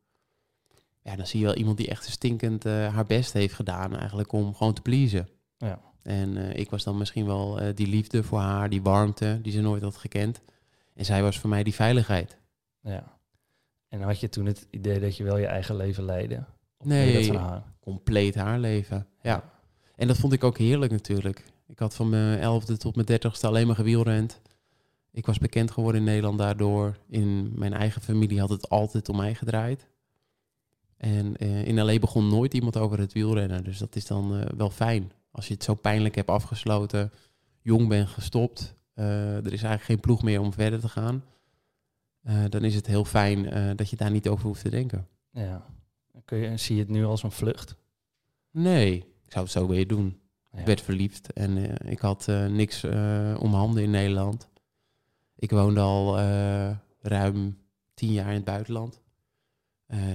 Ja, 1.02 1.16
dan 1.16 1.26
zie 1.26 1.40
je 1.40 1.46
wel 1.46 1.54
iemand 1.54 1.76
die 1.76 1.88
echt 1.88 2.10
stinkend 2.10 2.64
eh, 2.64 2.94
haar 2.94 3.06
best 3.06 3.32
heeft 3.32 3.54
gedaan 3.54 3.96
eigenlijk 3.96 4.32
om 4.32 4.54
gewoon 4.54 4.74
te 4.74 4.82
pleasen. 4.82 5.28
Ja. 5.58 5.80
En 6.02 6.36
eh, 6.36 6.60
ik 6.60 6.70
was 6.70 6.84
dan 6.84 6.98
misschien 6.98 7.26
wel 7.26 7.60
die 7.74 7.86
liefde 7.86 8.22
voor 8.22 8.38
haar, 8.38 8.70
die 8.70 8.82
warmte 8.82 9.38
die 9.42 9.52
ze 9.52 9.60
nooit 9.60 9.82
had 9.82 9.96
gekend. 9.96 10.40
En 10.94 11.04
zij 11.04 11.22
was 11.22 11.38
voor 11.38 11.50
mij 11.50 11.62
die 11.62 11.74
veiligheid. 11.74 12.36
Ja. 12.82 13.17
En 13.88 14.00
had 14.00 14.20
je 14.20 14.28
toen 14.28 14.46
het 14.46 14.66
idee 14.70 15.00
dat 15.00 15.16
je 15.16 15.24
wel 15.24 15.38
je 15.38 15.46
eigen 15.46 15.76
leven 15.76 16.04
leidde? 16.04 16.44
Of 16.76 16.86
Nee. 16.86 17.12
dat 17.14 17.26
van 17.26 17.36
haar? 17.36 17.62
Compleet 17.80 18.34
haar 18.34 18.58
leven. 18.58 19.06
Ja. 19.22 19.52
En 19.96 20.06
dat 20.06 20.18
vond 20.18 20.32
ik 20.32 20.44
ook 20.44 20.58
heerlijk 20.58 20.92
natuurlijk. 20.92 21.44
Ik 21.66 21.78
had 21.78 21.94
van 21.94 22.08
mijn 22.08 22.38
elfde 22.38 22.76
tot 22.76 22.94
mijn 22.94 23.06
dertigste 23.06 23.46
alleen 23.46 23.66
maar 23.66 23.76
gewielrend. 23.76 24.40
Ik 25.10 25.26
was 25.26 25.38
bekend 25.38 25.70
geworden 25.70 26.00
in 26.00 26.06
Nederland 26.06 26.38
daardoor. 26.38 26.96
In 27.08 27.52
mijn 27.54 27.72
eigen 27.72 28.02
familie 28.02 28.40
had 28.40 28.48
het 28.48 28.68
altijd 28.68 29.08
om 29.08 29.16
mij 29.16 29.34
gedraaid. 29.34 29.86
En 30.96 31.36
eh, 31.36 31.66
in 31.66 31.80
L.A. 31.84 31.98
begon 31.98 32.28
nooit 32.28 32.54
iemand 32.54 32.76
over 32.76 32.98
het 32.98 33.12
wielrennen. 33.12 33.64
Dus 33.64 33.78
dat 33.78 33.96
is 33.96 34.06
dan 34.06 34.36
eh, 34.36 34.46
wel 34.56 34.70
fijn. 34.70 35.12
Als 35.30 35.48
je 35.48 35.54
het 35.54 35.64
zo 35.64 35.74
pijnlijk 35.74 36.14
hebt 36.14 36.28
afgesloten, 36.28 37.12
jong 37.60 37.88
bent 37.88 38.08
gestopt, 38.08 38.74
eh, 38.94 39.36
er 39.36 39.52
is 39.52 39.62
eigenlijk 39.62 39.82
geen 39.82 40.00
ploeg 40.00 40.22
meer 40.22 40.40
om 40.40 40.52
verder 40.52 40.80
te 40.80 40.88
gaan. 40.88 41.24
Eh, 42.22 42.44
dan 42.48 42.64
is 42.64 42.74
het 42.74 42.86
heel 42.86 43.04
fijn 43.04 43.50
eh, 43.50 43.70
dat 43.76 43.90
je 43.90 43.96
daar 43.96 44.10
niet 44.10 44.28
over 44.28 44.46
hoeft 44.46 44.62
te 44.62 44.70
denken. 44.70 45.08
Ja. 45.30 45.66
Kun 46.24 46.38
je, 46.38 46.56
zie 46.56 46.74
je 46.76 46.82
het 46.82 46.90
nu 46.90 47.04
als 47.04 47.22
een 47.22 47.30
vlucht? 47.32 47.76
Nee, 48.50 48.96
ik 48.96 49.32
zou 49.32 49.44
het 49.44 49.52
zo 49.52 49.66
weer 49.66 49.86
doen. 49.86 50.20
Ja. 50.52 50.58
Ik 50.58 50.66
werd 50.66 50.80
verliefd 50.80 51.32
en 51.32 51.56
eh, 51.78 51.90
ik 51.92 51.98
had 51.98 52.26
niks 52.48 52.84
om 53.38 53.54
handen 53.54 53.82
in 53.82 53.90
Nederland. 53.90 54.48
Ik 55.36 55.50
woonde 55.50 55.80
al 55.80 56.18
ruim 57.00 57.58
tien 57.94 58.12
jaar 58.12 58.28
in 58.28 58.34
het 58.34 58.44
buitenland. 58.44 59.00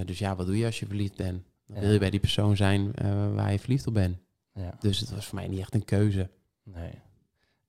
Dus 0.05 0.19
ja, 0.19 0.35
wat 0.35 0.45
doe 0.45 0.57
je 0.57 0.65
als 0.65 0.79
je 0.79 0.85
verliefd 0.85 1.15
bent? 1.15 1.43
Dan 1.67 1.75
Ja. 1.75 1.81
wil 1.81 1.91
je 1.91 1.99
bij 1.99 2.09
die 2.09 2.19
persoon 2.19 2.55
zijn 2.55 2.91
waar 3.35 3.51
je 3.51 3.59
verliefd 3.59 3.87
op 3.87 3.93
bent. 3.93 4.17
Ja. 4.53 4.75
Dus 4.79 4.99
het 4.99 5.11
was 5.11 5.25
voor 5.25 5.35
mij 5.35 5.47
niet 5.47 5.59
echt 5.59 5.73
een 5.73 5.85
keuze. 5.85 6.29
Nee. 6.63 6.91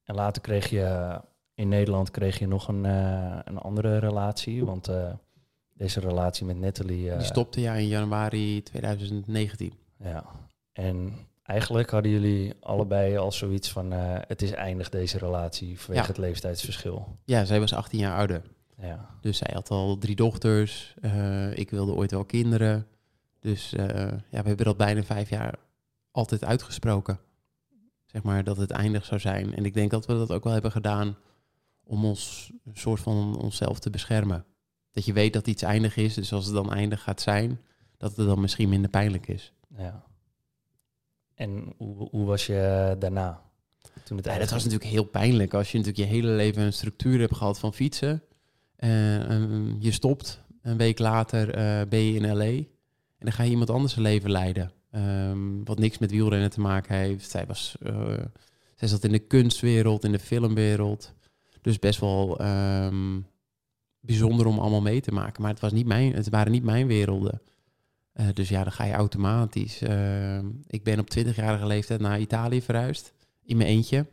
En 0.04 0.14
later 0.14 0.42
kreeg 0.42 0.70
je 0.70 1.20
in 1.54 1.68
Nederland 1.68 2.10
kreeg 2.10 2.38
je 2.38 2.46
nog 2.46 2.68
een, 2.68 2.84
eh, 2.84 3.38
een 3.44 3.58
andere 3.58 3.98
relatie. 3.98 4.64
Want 4.64 4.88
eh, 4.88 5.12
deze 5.74 6.00
relatie 6.00 6.46
met 6.46 6.56
Natalie. 6.58 7.10
eh, 7.10 7.16
Die 7.18 7.26
stopte 7.26 7.60
ja 7.60 7.74
in 7.74 7.86
januari 7.88 8.62
2019. 8.62 9.72
Ja. 9.98 10.24
En 10.72 11.12
eigenlijk 11.42 11.90
hadden 11.90 12.10
jullie 12.12 12.54
allebei 12.60 13.16
al 13.16 13.32
zoiets 13.32 13.70
van: 13.72 13.90
het 13.92 14.42
is 14.42 14.50
eindig 14.50 14.88
deze 14.88 15.18
relatie 15.18 15.80
vanwege 15.80 16.02
Ja. 16.02 16.08
het 16.08 16.18
leeftijdsverschil. 16.18 17.18
Ja, 17.24 17.44
zij 17.44 17.60
was 17.60 17.72
18 17.72 17.98
jaar 17.98 18.16
ouder. 18.16 18.42
Ja. 18.76 19.08
Dus 19.20 19.38
zij 19.38 19.50
had 19.54 19.70
al 19.70 19.98
drie 19.98 20.16
dochters. 20.16 20.94
Ik 21.54 21.70
wilde 21.70 21.92
ooit 21.94 22.10
wel 22.10 22.24
kinderen. 22.24 22.86
Dus 23.40 23.70
ja, 23.70 23.86
we 24.30 24.36
hebben 24.48 24.64
dat 24.64 24.76
bijna 24.76 25.02
vijf 25.02 25.28
jaar 25.30 25.54
altijd 26.10 26.44
uitgesproken. 26.44 27.18
Zeg 28.06 28.22
maar 28.22 28.44
dat 28.44 28.56
het 28.56 28.70
eindig 28.70 29.04
zou 29.04 29.20
zijn. 29.20 29.54
En 29.54 29.64
ik 29.64 29.74
denk 29.74 29.90
dat 29.90 30.06
we 30.06 30.12
dat 30.12 30.30
ook 30.32 30.44
wel 30.44 30.52
hebben 30.52 30.72
gedaan 30.72 31.16
om 31.84 32.04
ons 32.04 32.52
een 32.64 32.76
soort 32.76 33.00
van 33.00 33.36
onszelf 33.36 33.78
te 33.78 33.90
beschermen. 33.90 34.44
Dat 34.92 35.04
je 35.04 35.12
weet 35.12 35.32
dat 35.32 35.46
iets 35.46 35.62
eindig 35.62 35.96
is, 35.96 36.14
dus 36.14 36.32
als 36.32 36.44
het 36.44 36.54
dan 36.54 36.72
eindig 36.72 37.02
gaat 37.02 37.20
zijn, 37.20 37.60
dat 37.96 38.16
het 38.16 38.26
dan 38.26 38.40
misschien 38.40 38.68
minder 38.68 38.90
pijnlijk 38.90 39.28
is. 39.28 39.52
ja. 39.76 40.04
En 41.34 41.72
hoe, 41.76 42.08
hoe 42.10 42.24
was 42.26 42.46
je 42.46 42.96
daarna? 42.98 43.42
Toen 44.04 44.16
het 44.16 44.26
Ja, 44.26 44.38
dat 44.38 44.50
was 44.50 44.64
natuurlijk 44.64 44.90
heel 44.90 45.04
pijnlijk 45.04 45.54
als 45.54 45.72
je 45.72 45.78
natuurlijk 45.78 46.08
je 46.08 46.14
hele 46.14 46.30
leven 46.30 46.62
een 46.62 46.72
structuur 46.72 47.20
hebt 47.20 47.36
gehad 47.36 47.58
van 47.58 47.74
fietsen. 47.74 48.22
Eh, 48.76 49.30
en 49.30 49.76
je 49.78 49.92
stopt, 49.92 50.42
een 50.62 50.76
week 50.76 50.98
later 50.98 51.54
eh, 51.54 51.88
ben 51.88 52.00
je 52.00 52.20
in 52.20 52.36
LA. 52.36 52.64
dan 53.18 53.32
ga 53.32 53.42
je 53.42 53.50
iemand 53.50 53.70
anders 53.70 53.92
zijn 53.92 54.04
leven 54.04 54.30
leiden. 54.30 54.72
Ehm, 54.90 55.64
wat 55.64 55.78
niks 55.78 55.98
met 55.98 56.10
wielrennen 56.10 56.50
te 56.50 56.60
maken 56.60 56.96
heeft. 56.96 57.30
Zij, 57.30 57.46
was, 57.46 57.76
uh, 57.82 58.18
zij 58.74 58.88
zat 58.88 59.04
in 59.04 59.12
de 59.12 59.18
kunstwereld, 59.18 60.04
in 60.04 60.12
de 60.12 60.18
filmwereld. 60.18 61.14
Dus 61.64 61.78
best 61.78 62.00
wel 62.00 62.38
ehm, 62.38 63.20
bijzonder 64.00 64.46
om 64.46 64.58
allemaal 64.58 64.82
mee 64.82 65.00
te 65.00 65.12
maken. 65.12 65.42
Maar 65.42 65.50
het, 65.50 65.60
was 65.60 65.72
niet 65.72 65.86
mijn, 65.86 66.12
het 66.12 66.28
waren 66.28 66.52
niet 66.52 66.64
mijn 66.64 66.86
werelden. 66.86 67.40
Uh, 68.14 68.26
dus 68.32 68.48
ja, 68.48 68.62
dan 68.62 68.72
ga 68.72 68.84
je 68.84 68.92
automatisch. 68.92 69.82
Uh, 69.82 70.38
ik 70.66 70.82
ben 70.82 70.98
op 70.98 71.08
20-jarige 71.18 71.66
leeftijd 71.66 72.00
naar 72.00 72.20
Italië 72.20 72.62
verhuisd. 72.62 73.12
In 73.44 73.56
mijn 73.56 73.68
eentje. 73.68 74.06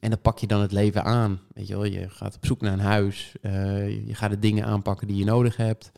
En 0.00 0.10
dan 0.10 0.20
pak 0.20 0.38
je 0.38 0.46
dan 0.46 0.60
het 0.60 0.72
leven 0.72 1.04
aan. 1.04 1.40
Weet 1.54 1.66
je 1.66 1.74
wel, 1.74 1.84
je 1.84 2.08
gaat 2.08 2.36
op 2.36 2.46
zoek 2.46 2.60
naar 2.60 2.72
een 2.72 2.78
huis. 2.78 3.34
Uh, 3.42 4.06
je 4.06 4.14
gaat 4.14 4.30
de 4.30 4.38
dingen 4.38 4.64
aanpakken 4.64 5.06
die 5.06 5.16
je 5.16 5.24
nodig 5.24 5.56
hebt. 5.56 5.92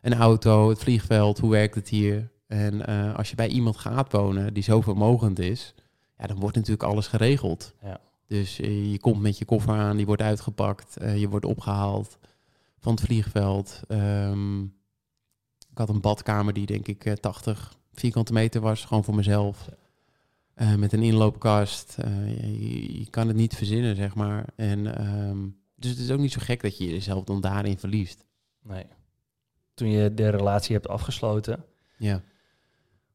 Een 0.00 0.14
auto, 0.14 0.68
het 0.68 0.78
vliegveld, 0.78 1.38
hoe 1.38 1.50
werkt 1.50 1.74
het 1.74 1.88
hier? 1.88 2.30
En 2.46 2.86
als 3.14 3.30
je 3.30 3.36
bij 3.36 3.48
iemand 3.48 3.76
gaat 3.76 4.12
wonen 4.12 4.54
die 4.54 4.62
zo 4.62 4.80
vermogend 4.80 5.38
is, 5.38 5.74
ja, 6.18 6.26
dan 6.26 6.38
wordt 6.38 6.56
natuurlijk 6.56 6.82
alles 6.82 7.06
geregeld. 7.06 7.74
Ja. 7.82 8.00
Dus 8.26 8.56
je 8.56 8.98
komt 9.00 9.20
met 9.20 9.38
je 9.38 9.44
koffer 9.44 9.74
aan, 9.74 9.96
die 9.96 10.06
wordt 10.06 10.22
uitgepakt, 10.22 10.96
je 11.00 11.28
wordt 11.28 11.44
opgehaald 11.44 12.18
van 12.78 12.94
het 12.94 13.04
vliegveld. 13.04 13.80
Um, 13.88 14.74
ik 15.70 15.78
had 15.78 15.88
een 15.88 16.00
badkamer 16.00 16.52
die 16.52 16.66
denk 16.66 16.88
ik 16.88 17.16
80 17.20 17.58
eh, 17.58 17.76
vierkante 17.92 18.32
meter 18.32 18.60
was, 18.60 18.84
gewoon 18.84 19.04
voor 19.04 19.14
mezelf. 19.14 19.68
Uh, 20.56 20.74
met 20.74 20.92
een 20.92 21.02
inloopkast. 21.02 21.96
Uh, 22.04 22.28
je, 22.40 22.98
je, 22.98 23.10
kan 23.10 23.28
het 23.28 23.36
niet 23.36 23.54
verzinnen, 23.54 23.96
zeg 23.96 24.14
maar. 24.14 24.46
En, 24.54 25.06
um, 25.10 25.56
dus 25.74 25.90
het 25.90 25.98
is 25.98 26.10
ook 26.10 26.18
niet 26.18 26.32
zo 26.32 26.40
gek 26.42 26.62
dat 26.62 26.78
je 26.78 26.86
jezelf 26.86 27.24
dan 27.24 27.40
daarin 27.40 27.78
verliest. 27.78 28.24
Nee. 28.62 28.86
Toen 29.74 29.88
je 29.88 30.14
de 30.14 30.28
relatie 30.28 30.74
hebt 30.74 30.88
afgesloten, 30.88 31.64
ja. 31.98 32.22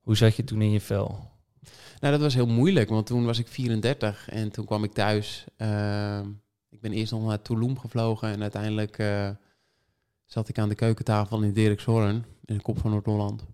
hoe 0.02 0.16
zat 0.16 0.36
je 0.36 0.44
toen 0.44 0.62
in 0.62 0.72
je 0.72 0.82
vel? 0.82 1.32
Nou, 2.00 2.14
dat 2.14 2.22
was 2.22 2.34
heel 2.34 2.48
moeilijk, 2.48 2.90
want 2.90 3.06
toen 3.06 3.26
was 3.26 3.40
ik 3.40 3.48
34 3.48 4.30
en 4.30 4.52
toen 4.52 4.66
kwam 4.66 4.84
ik 4.84 4.94
thuis. 4.94 5.46
Uh, 5.58 6.20
ik 6.70 6.82
ben 6.82 6.92
eerst 6.92 7.12
nog 7.12 7.26
naar 7.26 7.42
Tulum 7.42 7.80
gevlogen 7.80 8.30
en 8.30 8.42
uiteindelijk 8.42 8.98
zat 10.26 10.50
ik 10.50 10.60
aan 10.60 10.70
de 10.70 10.76
keukentafel 10.76 11.42
in 11.42 11.54
Dirkshorn, 11.54 12.26
in 12.46 12.56
de 12.56 12.62
kop 12.62 12.80
van 12.80 12.92
Noord-Holland. 12.92 13.46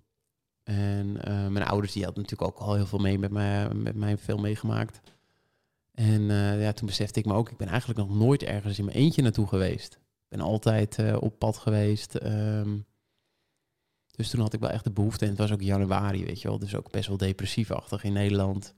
En 0.63 1.07
uh, 1.27 1.47
mijn 1.47 1.65
ouders 1.65 1.93
die 1.93 2.03
hadden 2.03 2.23
natuurlijk 2.23 2.51
ook 2.51 2.59
al 2.67 2.75
heel 2.75 2.85
veel 2.85 2.99
mee 2.99 3.19
met 3.19 3.31
mij, 3.31 3.73
met 3.73 3.95
mij 3.95 4.17
veel 4.17 4.37
meegemaakt. 4.37 5.01
En 5.93 6.21
uh, 6.21 6.61
ja, 6.61 6.71
toen 6.71 6.87
besefte 6.87 7.19
ik 7.19 7.25
me 7.25 7.33
ook, 7.33 7.49
ik 7.49 7.57
ben 7.57 7.67
eigenlijk 7.67 7.99
nog 7.99 8.09
nooit 8.09 8.43
ergens 8.43 8.79
in 8.79 8.85
mijn 8.85 8.97
eentje 8.97 9.21
naartoe 9.21 9.47
geweest. 9.47 9.93
Ik 9.93 10.37
ben 10.37 10.39
altijd 10.39 11.19
op 11.19 11.39
pad 11.39 11.57
geweest. 11.57 12.23
Um, 12.23 12.85
dus 14.17 14.29
toen 14.29 14.41
had 14.41 14.53
ik 14.53 14.59
wel 14.59 14.69
echt 14.69 14.83
de 14.83 14.91
behoefte. 14.91 15.23
En 15.23 15.29
het 15.29 15.39
was 15.39 15.51
ook 15.51 15.61
januari, 15.61 16.25
weet 16.25 16.41
je 16.41 16.47
wel. 16.47 16.59
Dus 16.59 16.75
ook 16.75 16.91
best 16.91 17.07
wel 17.07 17.17
depressiefachtig 17.17 18.03
in 18.03 18.13
Nederland. 18.13 18.73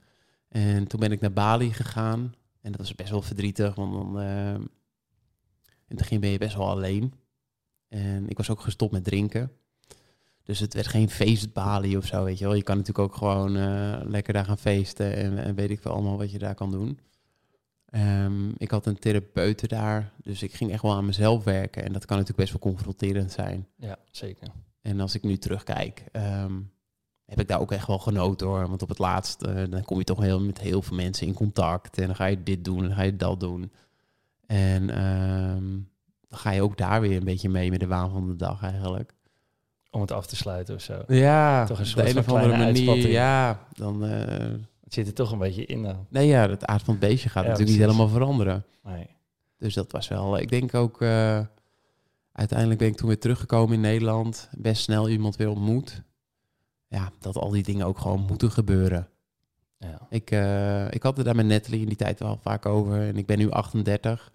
En 0.47 0.87
toen 0.87 0.99
ben 0.99 1.11
ik 1.11 1.21
naar 1.21 1.33
Bali 1.33 1.73
gegaan. 1.73 2.33
En 2.61 2.71
dat 2.71 2.79
was 2.79 2.95
best 2.95 3.09
wel 3.09 3.21
verdrietig, 3.21 3.75
want 3.75 3.93
dan... 3.93 4.21
in 4.21 4.69
het 5.87 5.97
begin 5.97 6.19
ben 6.19 6.29
je 6.29 6.37
best 6.37 6.55
wel 6.55 6.69
alleen. 6.69 7.13
En 7.87 8.29
ik 8.29 8.37
was 8.37 8.49
ook 8.49 8.61
gestopt 8.61 8.91
met 8.91 9.03
drinken. 9.03 9.51
Dus 10.43 10.59
het 10.59 10.73
werd 10.73 10.87
geen 10.87 11.09
feestbalie 11.09 11.97
of 11.97 12.05
zo, 12.05 12.23
weet 12.23 12.37
je 12.37 12.45
wel. 12.45 12.53
Je 12.53 12.63
kan 12.63 12.77
natuurlijk 12.77 13.07
ook 13.07 13.15
gewoon 13.15 13.57
uh, 13.57 13.99
lekker 14.03 14.33
daar 14.33 14.45
gaan 14.45 14.57
feesten 14.57 15.15
en, 15.15 15.55
weet 15.55 15.69
ik 15.69 15.81
veel 15.81 15.91
allemaal 15.91 16.17
wat 16.17 16.31
je 16.31 16.37
daar 16.37 16.55
kan 16.55 16.71
doen. 16.71 16.99
Um, 17.91 18.53
ik 18.57 18.71
had 18.71 18.85
een 18.85 18.99
therapeute 18.99 19.67
daar, 19.67 20.11
dus 20.23 20.43
ik 20.43 20.53
ging 20.53 20.71
echt 20.71 20.81
wel 20.81 20.93
aan 20.93 21.05
mezelf 21.05 21.43
werken. 21.43 21.83
En 21.83 21.93
dat 21.93 22.05
kan 22.05 22.17
natuurlijk 22.17 22.49
best 22.49 22.63
wel 22.63 22.71
confronterend 22.73 23.31
zijn. 23.31 23.67
Ja, 23.75 23.97
zeker. 24.11 24.47
En 24.81 24.99
als 24.99 25.15
ik 25.15 25.23
nu 25.23 25.37
terugkijk, 25.37 26.03
um, 26.11 26.71
heb 27.25 27.39
ik 27.39 27.47
daar 27.47 27.59
ook 27.59 27.71
echt 27.71 27.87
wel 27.87 27.99
genoten 27.99 28.47
hoor. 28.47 28.67
Want 28.67 28.81
op 28.81 28.89
het 28.89 28.99
laatst, 28.99 29.45
uh, 29.45 29.63
dan 29.69 29.83
kom 29.83 29.97
je 29.97 30.03
toch 30.03 30.21
heel, 30.21 30.41
met 30.41 30.59
heel 30.59 30.81
veel 30.81 30.95
mensen 30.95 31.27
in 31.27 31.33
contact. 31.33 31.97
En 31.97 32.05
dan 32.05 32.15
ga 32.15 32.25
je 32.25 32.43
dit 32.43 32.65
doen, 32.65 32.81
en 32.81 32.87
dan 32.87 32.95
ga 32.95 33.01
je 33.01 33.15
dat 33.15 33.39
doen. 33.39 33.71
En 34.45 35.03
um, 35.03 35.89
dan 36.27 36.39
ga 36.39 36.51
je 36.51 36.61
ook 36.61 36.77
daar 36.77 37.01
weer 37.01 37.17
een 37.17 37.23
beetje 37.23 37.49
mee 37.49 37.69
met 37.69 37.79
de 37.79 37.87
waan 37.87 38.09
van 38.09 38.27
de 38.27 38.35
dag 38.35 38.63
eigenlijk. 38.63 39.13
Om 39.91 40.01
het 40.01 40.11
af 40.11 40.27
te 40.27 40.35
sluiten 40.35 40.75
of 40.75 40.81
zo. 40.81 41.03
Ja, 41.07 41.65
toch 41.65 41.79
een 41.79 41.85
soort 41.85 42.05
de 42.05 42.11
een 42.11 42.17
of 42.17 42.29
andere 42.29 42.57
manier. 42.57 43.09
Ja, 43.09 43.67
dan... 43.73 44.05
Uh, 44.05 44.11
het 44.83 44.97
zit 44.97 45.07
er 45.07 45.13
toch 45.13 45.31
een 45.31 45.37
beetje 45.37 45.65
in 45.65 45.83
dan. 45.83 46.05
Nee, 46.09 46.27
ja, 46.27 46.49
het 46.49 46.65
aard 46.65 46.83
van 46.83 46.93
het 46.93 47.03
beestje 47.07 47.29
gaat 47.29 47.43
natuurlijk 47.43 47.69
niet 47.69 47.79
helemaal 47.79 48.07
veranderen. 48.07 48.65
Nee. 48.83 49.07
Dus 49.57 49.73
dat 49.73 49.91
was 49.91 50.07
wel... 50.07 50.39
Ik 50.39 50.49
denk 50.49 50.73
ook... 50.73 51.01
Uh, 51.01 51.39
uiteindelijk 52.39 52.79
ben 52.79 52.87
ik 52.87 52.95
toen 52.95 53.07
weer 53.07 53.19
teruggekomen 53.19 53.75
in 53.75 53.81
Nederland. 53.81 54.49
Best 54.57 54.81
snel 54.81 55.09
iemand 55.09 55.35
weer 55.35 55.49
ontmoet. 55.49 56.03
Ja, 56.87 57.11
dat 57.19 57.35
al 57.35 57.49
die 57.49 57.63
dingen 57.63 57.85
ook 57.85 57.97
gewoon 57.97 58.25
moeten 58.27 58.51
gebeuren. 58.51 59.07
Ja. 59.77 60.07
Ik, 60.09 60.31
uh, 60.31 60.91
ik 60.91 61.03
had 61.03 61.17
het 61.17 61.25
daar 61.25 61.35
met 61.35 61.45
Natalie 61.45 61.81
in 61.81 61.87
die 61.87 61.97
tijd 61.97 62.19
wel 62.19 62.39
vaak 62.41 62.65
over. 62.65 63.01
En 63.01 63.17
ik 63.17 63.25
ben 63.25 63.37
nu 63.37 63.51
38. 63.51 64.31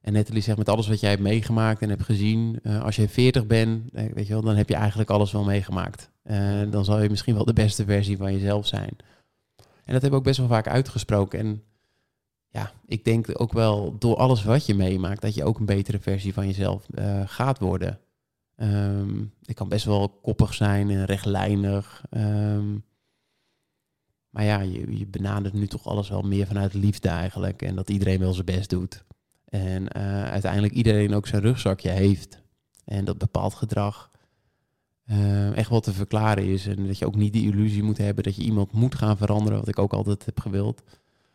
En 0.00 0.12
Natalie 0.12 0.42
zegt 0.42 0.58
met 0.58 0.68
alles 0.68 0.88
wat 0.88 1.00
jij 1.00 1.10
hebt 1.10 1.22
meegemaakt 1.22 1.82
en 1.82 1.88
hebt 1.88 2.02
gezien, 2.02 2.58
uh, 2.62 2.82
als 2.82 2.96
je 2.96 3.08
40 3.08 3.46
bent, 3.46 3.90
eh, 3.92 4.12
weet 4.12 4.26
je 4.26 4.32
wel, 4.32 4.42
dan 4.42 4.56
heb 4.56 4.68
je 4.68 4.74
eigenlijk 4.74 5.10
alles 5.10 5.32
wel 5.32 5.44
meegemaakt. 5.44 6.10
Uh, 6.24 6.70
dan 6.70 6.84
zal 6.84 7.02
je 7.02 7.10
misschien 7.10 7.34
wel 7.34 7.44
de 7.44 7.52
beste 7.52 7.84
versie 7.84 8.16
van 8.16 8.32
jezelf 8.32 8.66
zijn. 8.66 8.96
En 9.56 9.92
dat 9.92 10.02
hebben 10.02 10.10
we 10.10 10.16
ook 10.16 10.24
best 10.24 10.38
wel 10.38 10.48
vaak 10.48 10.68
uitgesproken. 10.68 11.38
En 11.38 11.62
ja, 12.52 12.72
ik 12.86 13.04
denk 13.04 13.40
ook 13.40 13.52
wel 13.52 13.98
door 13.98 14.16
alles 14.16 14.44
wat 14.44 14.66
je 14.66 14.74
meemaakt, 14.74 15.22
dat 15.22 15.34
je 15.34 15.44
ook 15.44 15.58
een 15.58 15.66
betere 15.66 15.98
versie 15.98 16.32
van 16.32 16.46
jezelf 16.46 16.86
gaat 17.26 17.58
worden. 17.58 17.98
Um, 18.56 19.32
ik 19.44 19.54
kan 19.54 19.68
best 19.68 19.84
wel 19.84 20.08
koppig 20.08 20.54
zijn 20.54 20.90
en 20.90 21.04
rechtlijnig. 21.04 22.04
Um, 22.10 22.84
maar 24.30 24.44
ja, 24.44 24.60
je, 24.60 24.98
je 24.98 25.06
benadert 25.06 25.54
nu 25.54 25.66
toch 25.66 25.86
alles 25.86 26.08
wel 26.08 26.22
meer 26.22 26.46
vanuit 26.46 26.74
liefde 26.74 27.08
eigenlijk. 27.08 27.62
En 27.62 27.74
dat 27.74 27.90
iedereen 27.90 28.18
wel 28.18 28.32
zijn 28.32 28.44
best 28.44 28.70
doet. 28.70 29.04
En 29.44 29.82
uh, 29.96 30.24
uiteindelijk 30.24 30.72
iedereen 30.72 31.14
ook 31.14 31.26
zijn 31.26 31.42
rugzakje 31.42 31.90
heeft. 31.90 32.42
En 32.84 33.04
dat 33.04 33.18
bepaald 33.18 33.54
gedrag 33.54 34.10
uh, 35.06 35.56
echt 35.56 35.70
wel 35.70 35.80
te 35.80 35.92
verklaren 35.92 36.44
is. 36.44 36.66
En 36.66 36.86
dat 36.86 36.98
je 36.98 37.06
ook 37.06 37.16
niet 37.16 37.32
die 37.32 37.52
illusie 37.52 37.82
moet 37.82 37.98
hebben 37.98 38.24
dat 38.24 38.36
je 38.36 38.42
iemand 38.42 38.72
moet 38.72 38.94
gaan 38.94 39.16
veranderen, 39.16 39.58
wat 39.58 39.68
ik 39.68 39.78
ook 39.78 39.92
altijd 39.92 40.24
heb 40.24 40.40
gewild. 40.40 40.82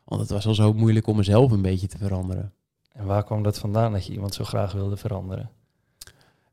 Want 0.08 0.22
het 0.22 0.30
was 0.30 0.46
al 0.46 0.54
zo 0.54 0.74
moeilijk 0.74 1.08
om 1.08 1.16
mezelf 1.16 1.52
een 1.52 1.62
beetje 1.62 1.88
te 1.88 1.98
veranderen. 1.98 2.54
En 2.92 3.06
waar 3.06 3.24
kwam 3.24 3.44
dat 3.44 3.60
vandaan 3.60 3.92
dat 3.92 4.06
je 4.06 4.14
iemand 4.14 4.34
zo 4.34 4.44
graag 4.44 4.72
wilde 4.72 4.98
veranderen? 4.98 5.50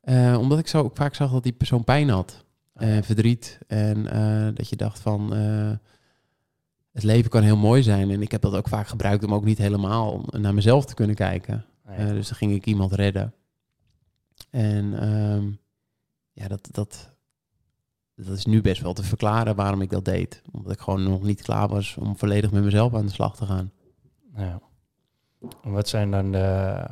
Uh, 0.04 0.38
omdat 0.38 0.58
ik 0.58 0.66
zo 0.66 0.78
ook 0.78 0.96
vaak 0.96 1.14
zag 1.14 1.30
dat 1.30 1.42
die 1.42 1.52
persoon 1.52 1.84
pijn 1.84 2.08
had. 2.08 2.44
En 2.74 3.04
verdriet. 3.04 3.58
En 3.66 4.04
dat 4.54 4.68
je 4.68 4.76
dacht 4.76 4.98
van 4.98 5.30
het 6.92 7.02
leven 7.02 7.30
kan 7.30 7.42
heel 7.42 7.56
mooi 7.56 7.82
zijn. 7.82 8.10
En 8.10 8.22
ik 8.22 8.30
heb 8.30 8.42
dat 8.42 8.54
ook 8.54 8.68
vaak 8.68 8.86
gebruikt 8.86 9.24
om 9.24 9.34
ook 9.34 9.44
niet 9.44 9.58
helemaal 9.58 10.24
naar 10.30 10.54
mezelf 10.54 10.84
te 10.84 10.94
kunnen 10.94 11.16
kijken. 11.16 11.64
Ah, 11.86 11.96
dus 11.96 12.28
dan 12.28 12.36
ging 12.36 12.52
ik 12.52 12.66
iemand 12.66 12.92
redden. 12.92 13.34
En 14.50 15.08
um, 15.08 15.58
ja, 16.32 16.48
dat, 16.48 16.68
dat, 16.70 17.13
dat 18.16 18.36
is 18.36 18.44
nu 18.44 18.60
best 18.60 18.82
wel 18.82 18.92
te 18.92 19.02
verklaren 19.02 19.56
waarom 19.56 19.80
ik 19.80 19.90
dat 19.90 20.04
deed. 20.04 20.42
Omdat 20.52 20.72
ik 20.72 20.80
gewoon 20.80 21.02
nog 21.02 21.22
niet 21.22 21.42
klaar 21.42 21.68
was 21.68 21.96
om 21.96 22.16
volledig 22.16 22.50
met 22.50 22.64
mezelf 22.64 22.94
aan 22.94 23.06
de 23.06 23.12
slag 23.12 23.36
te 23.36 23.46
gaan. 23.46 23.72
Ja. 24.36 24.60
En 25.62 25.70
wat 25.70 25.88
zijn 25.88 26.10
dan 26.10 26.32
de, 26.32 26.84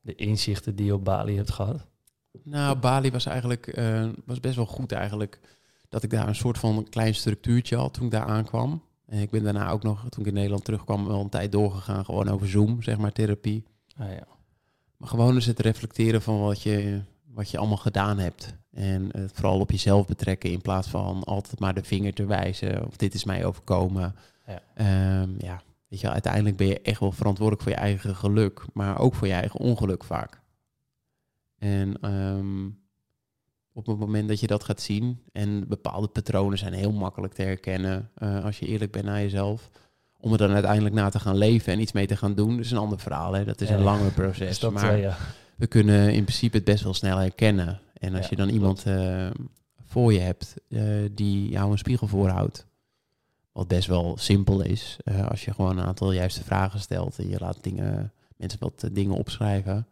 de 0.00 0.14
inzichten 0.14 0.76
die 0.76 0.86
je 0.86 0.94
op 0.94 1.04
Bali 1.04 1.36
hebt 1.36 1.50
gehad? 1.50 1.86
Nou, 2.44 2.78
Bali 2.78 3.10
was 3.10 3.26
eigenlijk 3.26 3.78
uh, 3.78 4.08
was 4.24 4.40
best 4.40 4.56
wel 4.56 4.66
goed 4.66 4.92
eigenlijk. 4.92 5.40
Dat 5.88 6.02
ik 6.02 6.10
daar 6.10 6.28
een 6.28 6.34
soort 6.34 6.58
van 6.58 6.86
klein 6.88 7.14
structuurtje 7.14 7.76
had 7.76 7.94
toen 7.94 8.04
ik 8.04 8.10
daar 8.10 8.26
aankwam. 8.26 8.82
En 9.06 9.20
ik 9.20 9.30
ben 9.30 9.42
daarna 9.42 9.70
ook 9.70 9.82
nog, 9.82 10.08
toen 10.08 10.20
ik 10.20 10.26
in 10.26 10.34
Nederland 10.34 10.64
terugkwam, 10.64 11.06
wel 11.06 11.20
een 11.20 11.28
tijd 11.28 11.52
doorgegaan. 11.52 12.04
Gewoon 12.04 12.28
over 12.28 12.48
Zoom, 12.48 12.82
zeg 12.82 12.98
maar, 12.98 13.12
therapie. 13.12 13.64
Ah, 13.96 14.08
ja. 14.08 14.26
Maar 14.96 15.08
gewoon 15.08 15.34
eens 15.34 15.46
het 15.46 15.60
reflecteren 15.60 16.22
van 16.22 16.40
wat 16.40 16.62
je, 16.62 17.00
wat 17.24 17.50
je 17.50 17.58
allemaal 17.58 17.76
gedaan 17.76 18.18
hebt. 18.18 18.54
En 18.72 19.08
het 19.12 19.32
vooral 19.34 19.60
op 19.60 19.70
jezelf 19.70 20.06
betrekken 20.06 20.50
in 20.50 20.60
plaats 20.60 20.88
van 20.88 21.24
altijd 21.24 21.60
maar 21.60 21.74
de 21.74 21.84
vinger 21.84 22.14
te 22.14 22.26
wijzen. 22.26 22.86
Of 22.86 22.96
dit 22.96 23.14
is 23.14 23.24
mij 23.24 23.44
overkomen. 23.44 24.14
Ja. 24.46 25.20
Um, 25.22 25.34
ja, 25.38 25.62
weet 25.88 26.00
je, 26.00 26.10
uiteindelijk 26.10 26.56
ben 26.56 26.66
je 26.66 26.80
echt 26.80 27.00
wel 27.00 27.12
verantwoordelijk 27.12 27.62
voor 27.62 27.72
je 27.72 27.78
eigen 27.78 28.16
geluk. 28.16 28.64
Maar 28.72 28.98
ook 28.98 29.14
voor 29.14 29.26
je 29.26 29.32
eigen 29.32 29.60
ongeluk 29.60 30.04
vaak. 30.04 30.40
En 31.58 32.10
um, 32.10 32.78
op 33.72 33.86
het 33.86 33.98
moment 33.98 34.28
dat 34.28 34.40
je 34.40 34.46
dat 34.46 34.64
gaat 34.64 34.80
zien. 34.80 35.22
En 35.32 35.68
bepaalde 35.68 36.08
patronen 36.08 36.58
zijn 36.58 36.72
heel 36.72 36.92
makkelijk 36.92 37.32
te 37.32 37.42
herkennen 37.42 38.10
uh, 38.18 38.44
als 38.44 38.58
je 38.58 38.66
eerlijk 38.66 38.92
bent 38.92 39.04
naar 39.04 39.20
jezelf. 39.20 39.70
Om 40.20 40.32
er 40.32 40.38
dan 40.38 40.52
uiteindelijk 40.52 40.94
na 40.94 41.08
te 41.08 41.20
gaan 41.20 41.36
leven 41.36 41.72
en 41.72 41.80
iets 41.80 41.92
mee 41.92 42.06
te 42.06 42.16
gaan 42.16 42.34
doen, 42.34 42.56
dat 42.56 42.64
is 42.64 42.70
een 42.70 42.78
ander 42.78 42.98
verhaal. 42.98 43.32
Hè? 43.32 43.44
Dat 43.44 43.60
is 43.60 43.70
een 43.70 43.82
langer 43.82 44.10
proces. 44.10 44.58
Dat, 44.58 44.72
maar 44.72 44.98
ja. 44.98 45.16
we 45.56 45.66
kunnen 45.66 46.12
in 46.12 46.24
principe 46.24 46.56
het 46.56 46.64
best 46.64 46.84
wel 46.84 46.94
snel 46.94 47.18
herkennen. 47.18 47.80
En 48.02 48.14
als 48.14 48.28
je 48.28 48.36
dan 48.36 48.48
iemand 48.48 48.86
uh, 48.86 49.30
voor 49.84 50.12
je 50.12 50.18
hebt 50.18 50.54
uh, 50.68 51.08
die 51.12 51.48
jou 51.48 51.70
een 51.70 51.78
spiegel 51.78 52.06
voorhoudt, 52.06 52.66
wat 53.52 53.68
best 53.68 53.88
wel 53.88 54.16
simpel 54.18 54.60
is, 54.62 54.96
als 55.28 55.44
je 55.44 55.54
gewoon 55.54 55.78
een 55.78 55.84
aantal 55.84 56.12
juiste 56.12 56.44
vragen 56.44 56.80
stelt 56.80 57.18
en 57.18 57.28
je 57.28 57.38
laat 57.38 57.62
dingen, 57.62 58.12
mensen 58.36 58.58
wat 58.60 58.88
dingen 58.92 59.16
opschrijven 59.16 59.86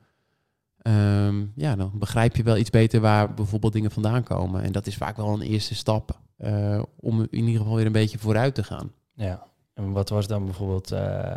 ehm, 0.83 1.45
ja, 1.55 1.77
dan 1.77 1.91
begrijp 1.95 2.37
je 2.37 2.43
wel 2.43 2.57
iets 2.57 2.71
beter 2.71 3.01
waar 3.01 3.35
bijvoorbeeld 3.35 3.73
dingen 3.73 3.91
vandaan 3.91 4.23
komen. 4.23 4.63
En 4.63 4.73
dat 4.73 4.87
is 4.87 4.97
vaak 4.97 5.17
wel 5.17 5.33
een 5.33 5.41
eerste 5.41 5.75
stap 5.75 6.21
eh, 6.41 6.83
om 6.97 7.21
in 7.21 7.45
ieder 7.45 7.61
geval 7.61 7.77
weer 7.77 7.87
een 7.87 7.93
beetje 7.93 8.19
vooruit 8.19 8.55
te 8.55 8.63
gaan. 8.65 8.93
Ja, 9.15 9.47
en 9.75 9.93
wat 9.93 10.09
was 10.09 10.27
dan 10.27 10.45
bijvoorbeeld 10.45 10.93
eh, 10.93 11.37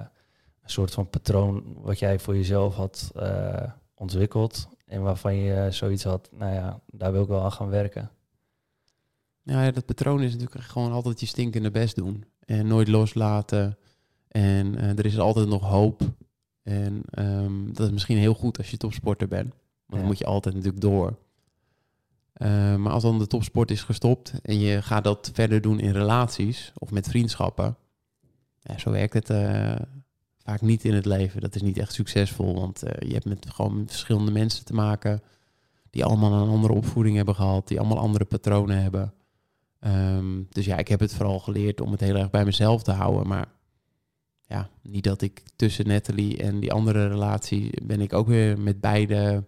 een 0.61 0.69
soort 0.69 0.93
van 0.93 1.09
patroon 1.09 1.63
wat 1.81 1.99
jij 1.99 2.19
voor 2.19 2.35
jezelf 2.35 2.75
had 2.75 3.11
eh, 3.15 3.63
ontwikkeld 3.93 4.67
en 4.85 5.01
waarvan 5.01 5.35
je 5.35 5.67
zoiets 5.71 6.03
had, 6.03 6.29
nou 6.31 6.53
ja, 6.53 6.79
daar 6.85 7.11
wil 7.11 7.21
ik 7.21 7.27
wel 7.27 7.43
aan 7.43 7.51
gaan 7.51 7.69
werken? 7.69 8.09
Ja, 9.41 9.71
dat 9.71 9.85
patroon 9.85 10.21
is 10.21 10.31
natuurlijk 10.35 10.61
gewoon 10.61 10.91
altijd 10.91 11.19
je 11.19 11.25
stinkende 11.25 11.71
best 11.71 11.95
doen 11.95 12.25
en 12.45 12.67
nooit 12.67 12.87
loslaten. 12.87 13.77
En 14.27 14.77
er 14.97 15.05
is 15.05 15.19
altijd 15.19 15.47
nog 15.47 15.61
hoop. 15.63 16.01
En 16.63 17.01
ehm, 17.09 17.73
dat 17.73 17.85
is 17.87 17.91
misschien 17.93 18.17
heel 18.17 18.33
goed 18.33 18.57
als 18.57 18.71
je 18.71 18.77
topsporter 18.77 19.27
bent. 19.27 19.49
Want 19.49 19.61
Ja. 19.87 19.97
dan 19.97 20.05
moet 20.05 20.17
je 20.17 20.25
altijd 20.25 20.55
natuurlijk 20.55 20.81
door. 20.81 21.17
Eh, 22.33 22.75
maar 22.75 22.91
als 22.91 23.03
dan 23.03 23.19
de 23.19 23.27
topsport 23.27 23.71
is 23.71 23.83
gestopt 23.83 24.33
en 24.41 24.59
je 24.59 24.81
gaat 24.81 25.03
dat 25.03 25.29
verder 25.33 25.61
doen 25.61 25.79
in 25.79 25.91
relaties 25.91 26.71
of 26.77 26.91
met 26.91 27.07
vriendschappen. 27.07 27.75
Ja, 28.61 28.77
zo 28.77 28.91
werkt 28.91 29.13
het 29.13 29.29
eh, 29.29 29.75
vaak 30.43 30.61
niet 30.61 30.85
in 30.85 30.93
het 30.93 31.05
leven. 31.05 31.41
Dat 31.41 31.55
is 31.55 31.61
niet 31.61 31.77
echt 31.77 31.93
succesvol, 31.93 32.53
want 32.55 32.83
eh, 32.83 33.07
je 33.07 33.13
hebt 33.13 33.25
met 33.25 33.45
gewoon 33.49 33.83
verschillende 33.87 34.31
mensen 34.31 34.65
te 34.65 34.73
maken 34.73 35.21
die 35.89 36.05
allemaal 36.05 36.33
een 36.41 36.49
andere 36.49 36.73
opvoeding 36.73 37.15
hebben 37.15 37.35
gehad, 37.35 37.67
die 37.67 37.79
allemaal 37.79 37.97
andere 37.99 38.25
patronen 38.25 38.81
hebben. 38.81 39.13
Ehm, 39.79 40.41
dus 40.49 40.65
ja, 40.65 40.77
ik 40.77 40.87
heb 40.87 40.99
het 40.99 41.13
vooral 41.13 41.39
geleerd 41.39 41.81
om 41.81 41.91
het 41.91 41.99
heel 41.99 42.15
erg 42.15 42.29
bij 42.29 42.45
mezelf 42.45 42.83
te 42.83 42.91
houden. 42.91 43.27
Maar 43.27 43.47
ja, 44.45 44.69
niet 44.81 45.03
dat 45.03 45.21
ik 45.21 45.43
tussen 45.55 45.87
Natalie 45.87 46.37
en 46.37 46.59
die 46.59 46.71
andere 46.73 47.07
relatie 47.07 47.83
ben 47.83 48.01
ik 48.01 48.13
ook 48.13 48.27
weer 48.27 48.59
met 48.59 48.81
beide. 48.81 49.43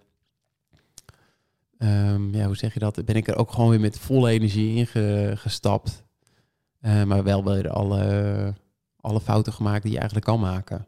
ehm, 1.77 2.35
ja, 2.35 2.45
hoe 2.45 2.55
zeg 2.57 2.73
je 2.73 2.79
dat? 2.79 3.05
Ben 3.05 3.15
ik 3.15 3.27
er 3.27 3.35
ook 3.35 3.51
gewoon 3.51 3.69
weer 3.69 3.79
met 3.79 3.99
volle 3.99 4.29
energie 4.29 4.75
in 4.75 4.87
ge- 4.87 5.33
gestapt. 5.35 6.03
Eh, 6.79 7.03
maar 7.03 7.23
wel 7.23 7.43
weer 7.43 7.69
alle, 7.69 8.53
alle 9.05 9.21
fouten 9.21 9.53
gemaakt 9.53 9.83
die 9.83 9.91
je 9.91 9.97
eigenlijk 9.97 10.27
kan 10.27 10.39
maken. 10.39 10.87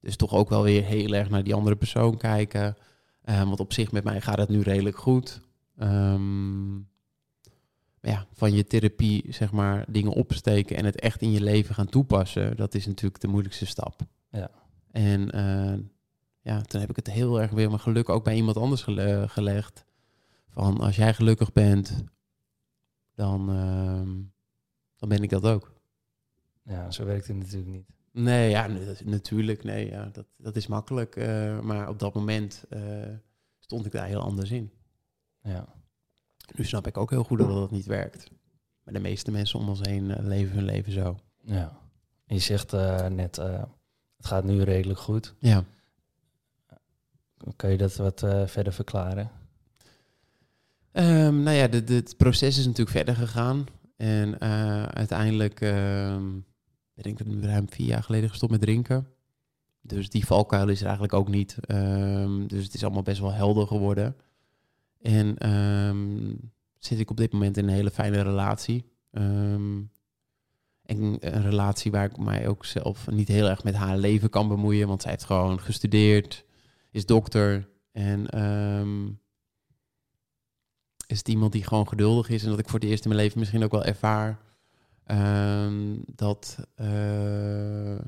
Dus 0.00 0.16
toch 0.16 0.32
ook 0.32 0.48
wel 0.48 0.62
weer 0.62 0.84
heel 0.84 1.12
erg 1.12 1.30
naar 1.30 1.44
die 1.44 1.54
andere 1.54 1.76
persoon 1.76 2.16
kijken. 2.16 2.76
Eh, 3.22 3.42
want 3.42 3.60
op 3.60 3.72
zich 3.72 3.92
met 3.92 4.04
mij 4.04 4.20
gaat 4.20 4.38
het 4.38 4.48
nu 4.48 4.60
redelijk 4.60 4.96
goed. 4.96 5.40
Ehm, 5.76 6.76
ja, 8.00 8.26
van 8.32 8.52
je 8.52 8.66
therapie, 8.66 9.24
zeg 9.28 9.52
maar, 9.52 9.84
dingen 9.88 10.12
opsteken 10.12 10.76
en 10.76 10.84
het 10.84 11.00
echt 11.00 11.22
in 11.22 11.30
je 11.30 11.40
leven 11.40 11.74
gaan 11.74 11.88
toepassen, 11.88 12.56
dat 12.56 12.74
is 12.74 12.86
natuurlijk 12.86 13.20
de 13.20 13.28
moeilijkste 13.28 13.66
stap. 13.66 14.00
Ja. 14.30 14.50
En 14.90 15.30
eh, 15.30 15.78
ja, 16.40 16.60
toen 16.60 16.80
heb 16.80 16.90
ik 16.90 16.96
het 16.96 17.10
heel 17.10 17.40
erg 17.40 17.50
weer 17.50 17.68
mijn 17.68 17.80
geluk 17.80 18.08
ook 18.08 18.24
bij 18.24 18.34
iemand 18.36 18.56
anders 18.56 18.82
gele- 18.82 19.28
gelegd. 19.28 19.84
Van 20.48 20.80
als 20.80 20.96
jij 20.96 21.14
gelukkig 21.14 21.52
bent, 21.52 22.04
dan, 23.14 23.48
ehm, 23.50 24.12
dan 24.96 25.08
ben 25.08 25.22
ik 25.22 25.30
dat 25.30 25.44
ook. 25.44 25.73
Ja, 26.64 26.90
zo 26.90 27.04
werkt 27.04 27.26
het 27.26 27.36
natuurlijk 27.36 27.70
niet. 27.70 27.86
Nee, 28.12 28.50
ja, 28.50 28.66
natuurlijk. 29.04 29.64
Nee, 29.64 29.90
ja, 29.90 30.08
dat, 30.12 30.26
dat 30.36 30.56
is 30.56 30.66
makkelijk. 30.66 31.16
eh, 31.16 31.60
maar 31.60 31.88
op 31.88 31.98
dat 31.98 32.14
moment 32.14 32.64
eh, 32.68 32.82
stond 33.58 33.86
ik 33.86 33.92
daar 33.92 34.06
heel 34.06 34.20
anders 34.20 34.50
in. 34.50 34.70
Ja, 35.42 35.66
Nu 36.56 36.64
snap 36.64 36.86
ik 36.86 36.96
ook 36.96 37.10
heel 37.10 37.24
goed 37.24 37.38
dat 37.38 37.48
dat 37.48 37.70
niet 37.70 37.86
werkt. 37.86 38.30
Maar 38.84 38.94
de 38.94 39.00
meeste 39.00 39.30
mensen 39.30 39.58
om 39.58 39.68
ons 39.68 39.80
heen 39.80 40.10
eh, 40.10 40.24
leven 40.24 40.54
hun 40.54 40.64
leven 40.64 40.92
zo. 40.92 41.18
ja. 41.44 41.82
En 42.26 42.34
je 42.34 42.40
zegt 42.40 42.72
net, 43.10 43.36
het 44.16 44.26
gaat 44.26 44.44
nu 44.44 44.62
redelijk 44.62 44.98
goed. 44.98 45.34
Ja. 45.38 45.64
Kan 47.56 47.70
je 47.70 47.76
dat 47.76 47.96
wat 47.96 48.20
verder 48.46 48.72
verklaren? 48.72 49.30
Ehm, 50.92 51.42
nou 51.42 51.56
ja, 51.56 51.68
het 51.68 52.14
proces 52.16 52.58
is 52.58 52.64
natuurlijk 52.64 52.96
verder 52.96 53.16
gegaan. 53.16 53.66
En 53.96 54.40
uiteindelijk 54.94 55.60
ehm, 55.60 56.26
ik 56.94 57.18
er 57.18 57.26
nu 57.26 57.42
ruim 57.42 57.68
vier 57.68 57.86
jaar 57.86 58.02
geleden 58.02 58.28
gestopt 58.28 58.52
met 58.52 58.60
drinken. 58.60 59.06
Dus 59.80 60.10
die 60.10 60.26
valkuil 60.26 60.68
is 60.68 60.78
er 60.78 60.84
eigenlijk 60.84 61.14
ook 61.14 61.28
niet. 61.28 61.56
Ehm, 61.60 62.46
dus 62.46 62.64
het 62.64 62.74
is 62.74 62.84
allemaal 62.84 63.02
best 63.02 63.20
wel 63.20 63.32
helder 63.32 63.66
geworden. 63.66 64.16
En 65.00 65.38
ehm, 65.38 66.34
zit 66.78 66.98
ik 66.98 67.10
op 67.10 67.16
dit 67.16 67.32
moment 67.32 67.56
in 67.56 67.64
een 67.64 67.74
hele 67.74 67.90
fijne 67.90 68.22
relatie. 68.22 68.84
Ehm, 69.10 69.82
en 70.82 71.16
een 71.20 71.42
relatie 71.42 71.90
waar 71.90 72.04
ik 72.04 72.18
mij 72.18 72.48
ook 72.48 72.64
zelf 72.64 73.10
niet 73.10 73.28
heel 73.28 73.48
erg 73.48 73.64
met 73.64 73.74
haar 73.74 73.96
leven 73.96 74.30
kan 74.30 74.48
bemoeien. 74.48 74.88
Want 74.88 75.02
zij 75.02 75.10
heeft 75.10 75.24
gewoon 75.24 75.60
gestudeerd, 75.60 76.44
is 76.90 77.06
dokter. 77.06 77.68
En 77.92 78.26
is 81.06 81.22
iemand 81.22 81.52
die 81.52 81.64
gewoon 81.64 81.88
geduldig 81.88 82.28
is. 82.28 82.42
En 82.42 82.50
dat 82.50 82.58
ik 82.58 82.68
voor 82.68 82.78
het 82.78 82.88
eerst 82.88 83.04
in 83.04 83.10
mijn 83.10 83.22
leven 83.22 83.38
misschien 83.38 83.64
ook 83.64 83.70
wel 83.70 83.84
ervaar 83.84 84.38
ehm, 85.06 85.96
dat 86.06 86.58
eh, 86.74 87.98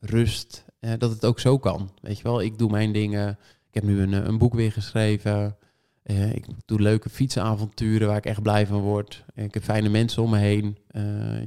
rust, 0.00 0.64
dat 0.80 1.10
het 1.10 1.24
ook 1.24 1.40
zo 1.40 1.58
kan. 1.58 1.90
Weet 2.00 2.16
je 2.16 2.22
wel, 2.22 2.42
ik 2.42 2.58
doe 2.58 2.70
mijn 2.70 2.92
dingen. 2.92 3.38
Ik 3.68 3.74
heb 3.74 3.82
nu 3.82 4.00
een, 4.00 4.14
eh, 4.14 4.24
een 4.24 4.38
boek 4.38 4.54
weer 4.54 4.72
geschreven. 4.72 5.56
Eh, 6.02 6.32
ik 6.34 6.46
doe 6.64 6.80
leuke 6.80 7.08
fietsenavonturen 7.08 8.08
waar 8.08 8.16
ik 8.16 8.26
echt 8.26 8.42
blij 8.42 8.66
van 8.66 8.80
word. 8.80 9.24
Ik 9.34 9.54
heb 9.54 9.62
fijne 9.62 9.88
mensen 9.88 10.22
om 10.22 10.30
me 10.30 10.38
heen. 10.38 10.78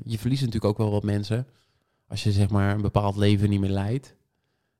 Je 0.04 0.18
verliest 0.18 0.42
natuurlijk 0.42 0.72
ook 0.72 0.78
wel 0.78 0.92
wat 0.92 1.04
mensen 1.04 1.48
als 2.08 2.24
je 2.24 2.32
zeg 2.32 2.50
maar 2.50 2.76
een 2.76 2.82
bepaald 2.82 3.16
leven 3.16 3.50
niet 3.50 3.60
meer 3.60 3.70
leidt. 3.70 4.16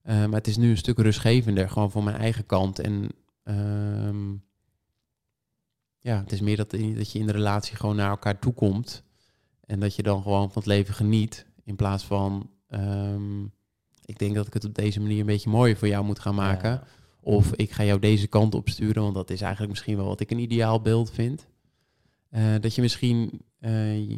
Maar 0.04 0.30
het 0.32 0.48
is 0.48 0.58
nu 0.58 0.70
een 0.70 0.78
stuk 0.78 0.98
rustgevender, 0.98 1.70
gewoon 1.70 1.92
voor 1.92 2.04
mijn 2.04 2.18
eigen 2.18 2.46
kant. 2.46 2.80
En 2.80 3.10
ehm, 3.44 4.34
ja, 6.00 6.20
het 6.20 6.32
is 6.32 6.42
meer 6.42 6.58
dat, 6.58 6.72
dat 6.72 7.12
je 7.12 7.20
in 7.20 7.26
de 7.26 7.32
relatie 7.32 7.76
gewoon 7.76 7.96
naar 7.96 8.10
elkaar 8.10 8.40
toe 8.40 8.54
komt. 8.54 9.04
En 9.68 9.80
dat 9.80 9.96
je 9.96 10.04
dan 10.04 10.22
gewoon 10.22 10.52
van 10.52 10.62
het 10.62 10.66
leven 10.66 10.94
geniet. 10.94 11.46
In 11.64 11.76
plaats 11.76 12.04
van, 12.04 12.50
ehm, 12.68 13.44
ik 14.06 14.20
denk 14.20 14.36
dat 14.36 14.48
ik 14.48 14.54
het 14.54 14.66
op 14.66 14.76
deze 14.76 15.00
manier 15.00 15.20
een 15.20 15.26
beetje 15.26 15.50
mooier 15.50 15.78
voor 15.78 15.88
jou 15.88 16.06
moet 16.06 16.20
gaan 16.20 16.36
maken. 16.36 16.70
Ja. 16.70 16.84
Of 17.22 17.54
ik 17.54 17.72
ga 17.72 17.84
jou 17.84 18.00
deze 18.00 18.28
kant 18.28 18.56
op 18.56 18.70
sturen, 18.70 19.02
want 19.04 19.16
dat 19.16 19.30
is 19.30 19.42
eigenlijk 19.42 19.72
misschien 19.72 19.98
wel 19.98 20.06
wat 20.06 20.20
ik 20.20 20.32
een 20.32 20.40
ideaal 20.40 20.82
beeld 20.82 21.12
vind. 21.12 21.48
Eh, 22.30 22.56
dat 22.60 22.76
je 22.76 22.82
misschien, 22.82 23.42
eh, 23.60 24.18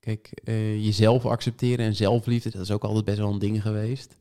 kijk, 0.00 0.30
eh, 0.44 0.84
jezelf 0.84 1.26
accepteren 1.26 1.86
en 1.86 1.96
zelfliefde, 1.96 2.50
dat 2.50 2.62
is 2.62 2.70
ook 2.70 2.84
altijd 2.84 3.04
best 3.04 3.18
wel 3.18 3.32
een 3.32 3.38
ding 3.38 3.62
geweest. 3.62 4.16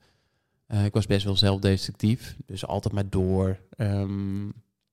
Ik 0.84 0.94
was 0.94 1.06
best 1.06 1.26
wel 1.26 1.36
zelfdestructief, 1.36 2.38
dus 2.46 2.66
altijd 2.66 2.94
maar 2.94 3.10
door. 3.10 3.60
Ehm, 3.70 4.44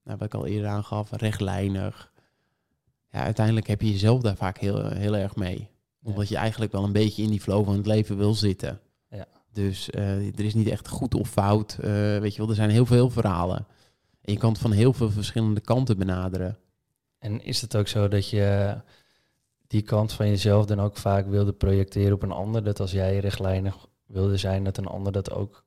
nou, 0.05 0.19
wat 0.19 0.23
ik 0.23 0.35
al 0.35 0.47
eerder 0.47 0.69
aangaf, 0.69 1.11
rechtlijnig. 1.11 2.13
Ja, 3.15 3.23
uiteindelijk 3.23 3.67
heb 3.67 3.81
je 3.81 3.91
jezelf 3.91 4.21
daar 4.21 4.37
vaak 4.37 4.59
heel, 4.59 4.89
heel 4.89 5.17
erg 5.17 5.37
mee. 5.37 5.69
Omdat 6.03 6.29
je 6.29 6.37
eigenlijk 6.37 6.73
wel 6.73 6.85
een 6.85 6.93
beetje 6.93 7.23
in 7.23 7.31
die 7.31 7.41
flow 7.41 7.65
van 7.65 7.77
het 7.77 7.87
leven 7.87 8.17
wil 8.17 8.35
zitten. 8.35 8.81
Ja. 9.09 9.27
Dus 9.53 9.91
eh, 9.91 10.27
er 10.27 10.45
is 10.45 10.55
niet 10.55 10.69
echt 10.69 10.89
goed 10.89 11.15
of 11.15 11.29
fout. 11.31 11.79
eh, 11.81 11.91
weet 12.19 12.33
je 12.33 12.39
wel, 12.39 12.49
er 12.49 12.55
zijn 12.55 12.71
heel 12.71 12.87
veel 12.87 13.11
verhalen. 13.11 13.67
En 14.21 14.33
je 14.33 14.39
kan 14.39 14.53
het 14.53 14.61
van 14.61 14.73
heel 14.73 14.93
veel 14.93 15.11
verschillende 15.11 15.61
kanten 15.61 15.99
benaderen. 15.99 16.59
En 17.19 17.45
is 17.45 17.61
het 17.61 17.77
ook 17.77 17.89
zo 17.89 18.09
dat 18.09 18.29
je 18.29 18.77
die 19.67 19.83
kant 19.83 20.13
van 20.13 20.29
jezelf 20.29 20.67
dan 20.67 20.81
ook 20.81 20.97
vaak 20.97 21.27
wilde 21.27 21.53
projecteren 21.53 22.13
op 22.13 22.23
een 22.23 22.33
ander? 22.33 22.65
Dat 22.65 22.81
als 22.81 22.93
jij 22.93 23.19
rechtlijnig 23.19 23.87
wilde 24.07 24.37
zijn, 24.37 24.65
dat 24.65 24.77
een 24.77 24.87
ander 24.87 25.13
dat 25.13 25.31
ook 25.31 25.65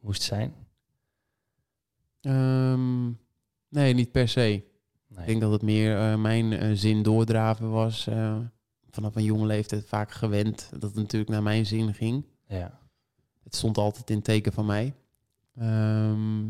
moest 0.00 0.22
zijn? 0.22 0.54
Ehm, 2.20 3.06
nee, 3.68 3.94
niet 3.94 4.12
per 4.12 4.28
se. 4.28 4.70
Nee. 5.14 5.20
Ik 5.20 5.26
denk 5.26 5.40
dat 5.40 5.52
het 5.52 5.62
meer 5.62 5.98
eh, 5.98 6.16
mijn 6.20 6.52
eh, 6.52 6.70
zin 6.74 7.02
doordraven 7.02 7.70
was. 7.70 8.06
eh, 8.06 8.36
vanaf 8.90 9.16
een 9.16 9.24
jonge 9.24 9.46
leeftijd 9.46 9.84
vaak 9.86 10.10
gewend 10.10 10.68
dat 10.70 10.82
het 10.82 10.94
natuurlijk 10.94 11.30
naar 11.30 11.42
mijn 11.42 11.66
zin 11.66 11.94
ging. 11.94 12.24
Ja, 12.46 12.78
Het 13.44 13.54
stond 13.54 13.78
altijd 13.78 14.10
in 14.10 14.22
teken 14.22 14.52
van 14.52 14.66
mij. 14.66 14.94
Ehm, 15.56 16.44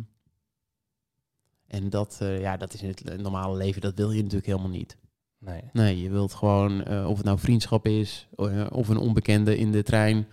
en 1.67 1.91
dat, 1.91 2.17
ja, 2.21 2.57
dat 2.57 2.75
is 2.75 2.83
in 2.83 2.89
het 2.89 3.21
normale 3.21 3.57
leven, 3.57 3.81
dat 3.81 3.95
wil 3.95 4.11
je 4.11 4.17
natuurlijk 4.23 4.47
helemaal 4.47 4.71
niet. 4.71 4.97
nee. 5.39 5.63
Nee, 5.73 6.01
je 6.01 6.11
wilt 6.11 6.35
gewoon, 6.35 6.89
of 7.07 7.17
het 7.17 7.27
nou 7.27 7.39
vriendschap 7.39 7.87
is, 7.87 8.29
of 8.71 8.89
een 8.89 8.97
onbekende 8.97 9.57
in 9.57 9.73
de 9.73 9.83
trein, 9.83 10.27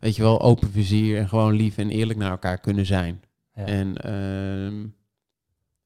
weet 0.00 0.16
je 0.16 0.22
wel, 0.22 0.40
open 0.40 0.70
vizier 0.70 1.18
en 1.18 1.28
gewoon 1.28 1.52
lief 1.52 1.78
en 1.78 1.90
eerlijk 1.90 2.18
naar 2.18 2.30
elkaar 2.30 2.58
kunnen 2.58 2.86
zijn. 2.86 3.22
Ja. 3.54 3.64
En 3.66 3.96
ehm, 3.96 4.86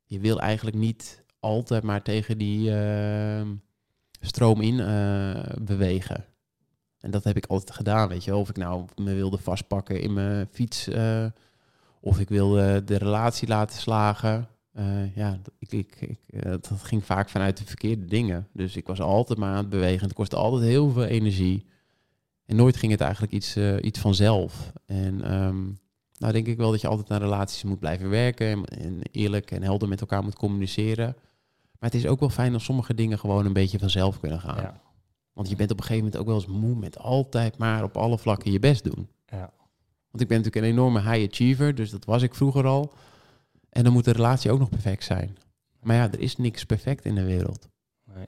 je 0.05 0.19
wil 0.21 0.41
eigenlijk 0.41 0.77
niet 0.77 1.24
altijd 1.45 1.83
maar 1.83 2.03
tegen 2.03 2.39
die 2.39 2.75
ehm, 2.75 3.49
stroom 4.21 4.61
in 4.61 4.81
eh, 4.81 5.57
bewegen. 5.61 6.25
En 7.01 7.11
dat 7.11 7.25
heb 7.25 7.37
ik 7.37 7.47
altijd 7.47 7.77
gedaan, 7.77 8.09
weet 8.09 8.25
je. 8.25 8.37
Of 8.37 8.49
ik 8.49 8.57
nou 8.57 8.85
me 8.97 9.15
wilde 9.15 9.39
vastpakken 9.39 10.01
in 10.01 10.13
mijn 10.13 10.49
fiets, 10.51 10.89
eh, 10.89 11.27
of 12.01 12.21
ik 12.21 12.29
wilde 12.29 12.85
de 12.85 12.97
relatie 12.97 13.49
laten 13.49 13.79
slagen. 13.79 14.49
Eh, 14.73 15.17
ja, 15.17 15.39
ik, 15.59 15.73
ik, 15.73 15.97
ik, 16.01 16.43
dat 16.43 16.71
ging 16.83 17.05
vaak 17.05 17.29
vanuit 17.29 17.57
de 17.57 17.65
verkeerde 17.65 18.05
dingen. 18.05 18.49
Dus 18.53 18.77
ik 18.77 18.87
was 18.87 19.01
altijd 19.01 19.39
maar 19.39 19.51
aan 19.51 19.57
het 19.57 19.69
bewegen. 19.69 20.05
Het 20.07 20.15
kostte 20.17 20.37
altijd 20.37 20.63
heel 20.63 20.91
veel 20.91 21.05
energie. 21.05 21.67
En 22.47 22.57
nooit 22.57 22.77
ging 22.77 22.93
het 22.93 23.01
eigenlijk 23.01 23.33
iets, 23.33 23.57
iets 23.81 23.99
vanzelf. 23.99 24.73
En 24.87 25.23
ehm, 25.23 25.63
nou 26.19 26.33
denk 26.33 26.47
ik 26.47 26.57
wel 26.57 26.71
dat 26.71 26.81
je 26.81 26.89
altijd 26.89 27.09
naar 27.09 27.21
relaties 27.21 27.63
moet 27.63 27.79
blijven 27.79 28.11
werken 28.11 28.47
en, 28.47 28.65
en 28.65 29.01
eerlijk 29.11 29.51
en 29.51 29.63
helder 29.63 29.89
met 29.89 30.01
elkaar 30.01 30.23
moet 30.23 30.37
communiceren. 30.37 31.17
Maar 31.85 31.93
het 31.93 32.03
is 32.03 32.09
ook 32.09 32.21
wel 32.21 32.29
fijn 32.29 32.55
als 32.55 32.65
sommige 32.65 32.95
dingen 32.95 33.19
gewoon 33.19 33.47
een 33.47 33.53
beetje 33.53 33.79
vanzelf 33.79 34.21
kunnen 34.21 34.41
gaan. 34.41 34.61
Ja. 34.61 34.81
Want 35.33 35.49
je 35.49 35.57
bent 35.57 35.71
op 35.71 35.77
een 35.77 35.83
gegeven 35.83 36.05
moment 36.05 36.21
ook 36.21 36.27
wel 36.27 36.35
eens 36.35 36.61
moe 36.61 36.77
met 36.77 36.99
altijd 36.99 37.59
maar 37.59 37.83
op 37.83 37.97
alle 37.97 38.19
vlakken 38.19 38.53
je 38.53 38.59
best 38.59 38.85
doen. 38.85 39.09
Ja. 39.27 39.53
Want 40.11 40.23
ik 40.23 40.29
ben 40.29 40.37
natuurlijk 40.37 40.57
een 40.57 40.73
enorme 40.73 41.01
high 41.01 41.31
achiever, 41.31 41.75
dus 41.75 41.91
dat 41.91 42.05
was 42.05 42.23
ik 42.23 42.35
vroeger 42.35 42.67
al. 42.67 42.93
En 43.69 43.85
dan 43.85 43.93
moet 43.93 44.05
de 44.05 44.13
relatie 44.13 44.51
ook 44.51 44.59
nog 44.59 44.69
perfect 44.69 45.05
zijn. 45.05 45.37
Maar 45.81 45.97
ja, 45.97 46.13
er 46.13 46.21
is 46.21 46.37
niks 46.37 46.65
perfect 46.65 47.05
in 47.05 47.15
de 47.15 47.25
wereld. 47.25 47.69
Nee. 48.15 48.27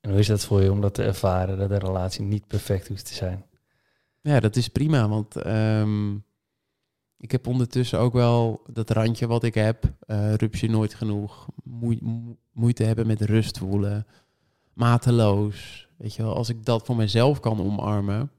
En 0.00 0.10
hoe 0.10 0.18
is 0.18 0.26
dat 0.26 0.44
voor 0.44 0.62
je 0.62 0.72
om 0.72 0.80
dat 0.80 0.94
te 0.94 1.02
ervaren, 1.02 1.58
dat 1.58 1.68
de 1.68 1.78
relatie 1.78 2.24
niet 2.24 2.46
perfect 2.46 2.88
hoeft 2.88 3.06
te 3.06 3.14
zijn? 3.14 3.44
Ja, 4.20 4.40
dat 4.40 4.56
is 4.56 4.68
prima, 4.68 5.08
want 5.08 5.36
ehm, 5.36 6.14
ik 7.18 7.30
heb 7.32 7.46
ondertussen 7.46 7.98
ook 7.98 8.12
wel 8.12 8.62
dat 8.72 8.90
randje 8.90 9.26
wat 9.26 9.42
ik 9.44 9.54
heb. 9.54 9.92
eh 10.06 10.34
rupsje 10.34 10.66
nooit 10.66 10.94
genoeg, 10.94 11.48
moe- 11.64 11.98
moe- 12.02 12.36
moeite 12.52 12.82
hebben 12.84 13.06
met 13.06 13.20
rust 13.20 13.58
voelen, 13.58 14.06
mateloos. 14.72 15.88
Weet 15.96 16.14
je 16.14 16.22
wel, 16.22 16.34
als 16.34 16.48
ik 16.48 16.64
dat 16.64 16.86
voor 16.86 16.96
mezelf 16.96 17.40
kan 17.40 17.60
omarmen, 17.60 18.30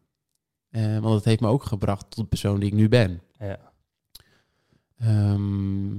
eh, 0.70 0.92
want 0.92 1.14
dat 1.14 1.24
heeft 1.24 1.42
me 1.42 1.48
ook 1.48 1.64
gebracht 1.64 2.06
tot 2.10 2.16
de 2.24 2.30
persoon 2.30 2.60
die 2.60 2.70
ik 2.70 2.76
nu 2.76 2.90
ben. 2.90 3.22
Ja. 3.40 3.60
Ehm, 4.98 5.96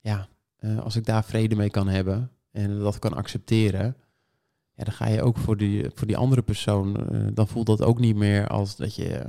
ja, 0.00 0.28
eh, 0.56 0.78
als 0.78 0.96
ik 0.96 1.04
daar 1.04 1.24
vrede 1.24 1.54
mee 1.54 1.70
kan 1.70 1.88
hebben 1.88 2.30
en 2.50 2.78
dat 2.78 2.98
kan 2.98 3.12
accepteren, 3.14 3.96
ja, 4.74 4.84
dan 4.84 4.92
ga 4.92 5.08
je 5.08 5.22
ook 5.22 5.38
voor 5.38 5.56
die, 5.56 5.90
voor 5.94 6.06
die 6.06 6.16
andere 6.16 6.42
persoon, 6.42 7.06
dan 7.34 7.48
voelt 7.48 7.66
dat 7.66 7.82
ook 7.82 7.98
niet 7.98 8.16
meer 8.16 8.48
als 8.48 8.76
dat 8.76 8.94
je 8.94 9.26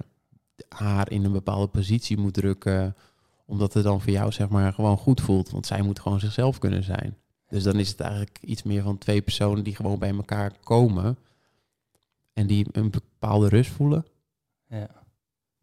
haar 0.69 1.11
in 1.11 1.23
een 1.23 1.31
bepaalde 1.31 1.67
positie 1.67 2.17
moet 2.17 2.33
drukken, 2.33 2.95
omdat 3.45 3.73
het 3.73 3.83
dan 3.83 4.01
voor 4.01 4.11
jou 4.11 4.31
zeg 4.31 4.49
maar 4.49 4.73
gewoon 4.73 4.97
goed 4.97 5.21
voelt, 5.21 5.49
want 5.49 5.65
zij 5.65 5.81
moet 5.81 5.99
gewoon 5.99 6.19
zichzelf 6.19 6.57
kunnen 6.57 6.83
zijn. 6.83 7.17
Dus 7.47 7.63
dan 7.63 7.79
is 7.79 7.89
het 7.89 7.99
eigenlijk 7.99 8.37
iets 8.41 8.63
meer 8.63 8.83
van 8.83 8.97
twee 8.97 9.21
personen 9.21 9.63
die 9.63 9.75
gewoon 9.75 9.99
bij 9.99 10.09
elkaar 10.09 10.51
komen 10.63 11.17
en 12.33 12.47
die 12.47 12.65
een 12.71 12.91
bepaalde 12.91 13.47
rust 13.47 13.71
voelen. 13.71 14.05
ja. 14.67 15.01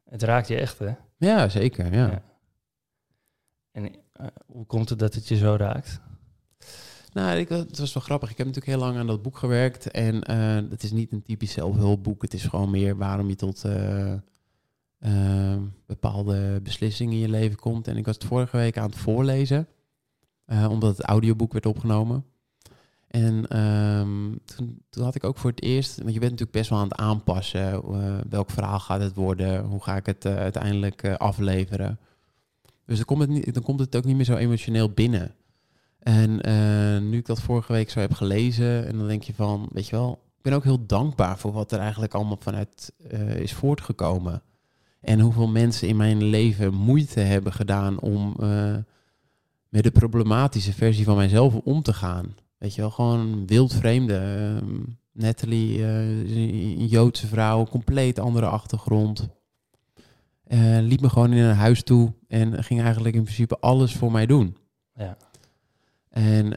Het 0.04 0.22
raakt 0.22 0.48
je 0.48 0.56
echt, 0.56 0.78
hè? 0.78 0.92
Ja, 1.16 1.48
zeker. 1.48 1.92
Ja. 1.94 2.06
Ja. 2.06 2.22
En 3.72 3.90
eh, 4.12 4.26
hoe 4.46 4.66
komt 4.66 4.88
het 4.88 4.98
dat 4.98 5.14
het 5.14 5.28
je 5.28 5.36
zo 5.36 5.54
raakt? 5.58 6.00
Nou, 7.12 7.38
ik, 7.38 7.48
het 7.48 7.78
was 7.78 7.92
wel 7.92 8.02
grappig. 8.02 8.30
Ik 8.30 8.38
heb 8.38 8.46
natuurlijk 8.46 8.76
heel 8.76 8.86
lang 8.86 8.98
aan 8.98 9.06
dat 9.06 9.22
boek 9.22 9.36
gewerkt. 9.36 9.90
En 9.90 10.22
eh, 10.22 10.70
het 10.70 10.82
is 10.82 10.90
niet 10.90 11.12
een 11.12 11.22
typisch 11.22 11.52
zelfhulpboek. 11.52 12.22
Het 12.22 12.34
is 12.34 12.44
gewoon 12.44 12.70
meer 12.70 12.96
waarom 12.96 13.28
je 13.28 13.36
tot 13.36 13.64
eh, 13.64 14.14
eh, 15.00 15.56
bepaalde 15.86 16.60
beslissingen 16.62 17.12
in 17.14 17.18
je 17.20 17.28
leven 17.28 17.56
komt. 17.58 17.88
En 17.88 17.96
ik 17.96 18.04
was 18.06 18.14
het 18.14 18.24
vorige 18.24 18.56
week 18.56 18.78
aan 18.78 18.86
het 18.90 18.98
voorlezen. 18.98 19.66
eh, 20.44 20.70
omdat 20.70 20.96
het 20.96 21.06
audioboek 21.06 21.52
werd 21.52 21.66
opgenomen. 21.66 22.24
En 23.06 23.48
ehm, 23.48 24.36
toen, 24.44 24.82
toen 24.90 25.04
had 25.04 25.14
ik 25.14 25.24
ook 25.24 25.38
voor 25.38 25.50
het 25.50 25.62
eerst... 25.62 25.96
Want 25.96 26.12
je 26.12 26.18
bent 26.18 26.30
natuurlijk 26.30 26.58
best 26.58 26.70
wel 26.70 26.78
aan 26.78 26.88
het 26.88 26.96
aanpassen. 26.96 27.72
eh, 27.72 28.18
welk 28.28 28.50
verhaal 28.50 28.78
gaat 28.80 29.00
het 29.00 29.14
worden? 29.14 29.64
Hoe 29.64 29.82
ga 29.82 29.96
ik 29.96 30.06
het 30.06 30.24
eh, 30.24 30.36
uiteindelijk 30.36 31.14
afleveren? 31.14 31.98
Dus 32.86 32.96
dan 32.96 33.04
komt, 33.04 33.20
het 33.20 33.30
niet, 33.30 33.54
dan 33.54 33.62
komt 33.62 33.80
het 33.80 33.96
ook 33.96 34.04
niet 34.04 34.16
meer 34.16 34.24
zo 34.24 34.36
emotioneel 34.36 34.90
binnen. 34.90 35.34
En 35.98 36.30
nu 37.10 37.18
ik 37.18 37.26
dat 37.26 37.40
vorige 37.40 37.72
week 37.72 37.90
zo 37.90 38.00
heb 38.00 38.12
gelezen, 38.12 38.86
en 38.86 38.98
dan 38.98 39.08
denk 39.08 39.22
je 39.22 39.34
van, 39.34 39.68
weet 39.72 39.88
je 39.88 39.96
wel, 39.96 40.12
ik 40.36 40.42
ben 40.42 40.52
ook 40.52 40.64
heel 40.64 40.86
dankbaar 40.86 41.38
voor 41.38 41.52
wat 41.52 41.72
er 41.72 41.78
eigenlijk 41.78 42.14
allemaal 42.14 42.36
vanuit 42.40 42.92
is 43.36 43.52
voortgekomen. 43.52 44.42
En 45.00 45.20
hoeveel 45.20 45.48
mensen 45.48 45.88
in 45.88 45.96
mijn 45.96 46.24
leven 46.24 46.74
moeite 46.74 47.20
hebben 47.20 47.52
gedaan 47.52 48.00
om 48.00 48.34
eh, 48.40 48.76
met 49.68 49.82
de 49.82 49.90
problematische 49.90 50.72
versie 50.72 51.04
van 51.04 51.16
mijzelf 51.16 51.54
om 51.54 51.82
te 51.82 51.92
gaan. 51.92 52.34
Weet 52.58 52.74
je 52.74 52.80
wel, 52.80 52.90
gewoon 52.90 53.46
wildvreemde. 53.46 54.14
ehm 54.16 54.80
Natalie, 55.12 55.84
eh, 55.84 56.08
een 56.78 56.86
Joodse 56.86 57.26
vrouw, 57.26 57.66
compleet 57.66 58.18
andere 58.18 58.46
achtergrond. 58.46 59.28
Eh, 60.44 60.78
liep 60.80 61.00
me 61.00 61.08
gewoon 61.08 61.32
in 61.32 61.42
een 61.42 61.54
huis 61.54 61.82
toe 61.82 62.12
en 62.28 62.64
ging 62.64 62.80
eigenlijk 62.80 63.14
in 63.14 63.22
principe 63.22 63.58
alles 63.58 63.94
voor 63.94 64.12
mij 64.12 64.26
doen. 64.26 64.56
Ja. 64.94 65.16
En 66.08 66.48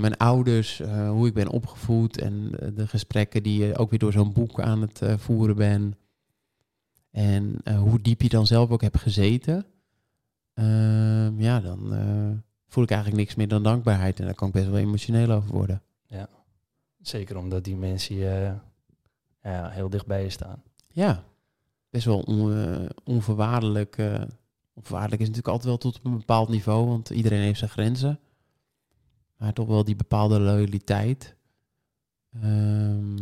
mijn 0.00 0.16
ouders, 0.16 0.82
hoe 1.08 1.26
ik 1.26 1.34
ben 1.34 1.48
opgevoed 1.48 2.20
en 2.20 2.50
de 2.74 2.86
gesprekken 2.86 3.42
die 3.42 3.64
je 3.64 3.78
ook 3.78 3.90
weer 3.90 3.98
door 3.98 4.12
zo'n 4.12 4.32
boek 4.32 4.60
aan 4.60 4.80
het 4.80 5.02
voeren 5.16 5.56
ben. 5.56 5.94
En 7.10 7.56
eh, 7.64 7.78
hoe 7.78 8.00
diep 8.00 8.22
je 8.22 8.28
dan 8.28 8.46
zelf 8.46 8.70
ook 8.70 8.80
hebt 8.80 8.98
gezeten. 8.98 9.66
Ehm, 10.54 11.40
ja, 11.40 11.60
dan 11.60 11.94
eh, 11.94 12.38
voel 12.68 12.84
ik 12.84 12.90
eigenlijk 12.90 13.20
niks 13.20 13.34
meer 13.34 13.48
dan 13.48 13.62
dankbaarheid. 13.62 14.18
En 14.20 14.24
daar 14.24 14.34
kan 14.34 14.48
ik 14.48 14.54
best 14.54 14.66
wel 14.66 14.78
emotioneel 14.78 15.30
over 15.30 15.50
worden. 15.50 15.82
Zeker 17.00 17.36
omdat 17.36 17.64
die 17.64 17.76
mensen 17.76 18.14
je 18.16 18.54
ja, 19.42 19.68
heel 19.68 19.90
dicht 19.90 20.06
bij 20.06 20.22
je 20.22 20.30
staan. 20.30 20.62
Ja, 20.88 21.24
best 21.90 22.04
wel 22.04 22.20
on, 22.20 22.52
eh, 22.52 22.88
onvoorwaardelijk. 23.04 23.96
eh, 23.98 24.22
onvoorwaardelijk 24.74 25.22
is 25.22 25.28
natuurlijk 25.28 25.54
altijd 25.54 25.68
wel 25.68 25.78
tot 25.92 26.00
een 26.02 26.16
bepaald 26.16 26.48
niveau, 26.48 26.86
want 26.86 27.10
iedereen 27.10 27.40
heeft 27.40 27.58
zijn 27.58 27.70
grenzen. 27.70 28.18
Maar 29.36 29.52
toch 29.52 29.66
wel 29.66 29.84
die 29.84 29.96
bepaalde 29.96 30.40
loyaliteit. 30.40 31.36
Ehm, 32.32 33.16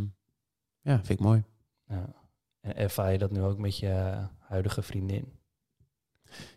ja, 0.81 0.97
vind 0.97 1.09
ik 1.11 1.21
mooi. 1.21 1.45
Ja. 1.89 2.15
En 2.69 2.77
ervaar 2.77 3.13
je 3.13 3.19
dat 3.19 3.31
nu 3.31 3.43
ook 3.43 3.59
met 3.59 3.79
je 3.79 4.15
huidige 4.39 4.83
vriendin? 4.83 5.33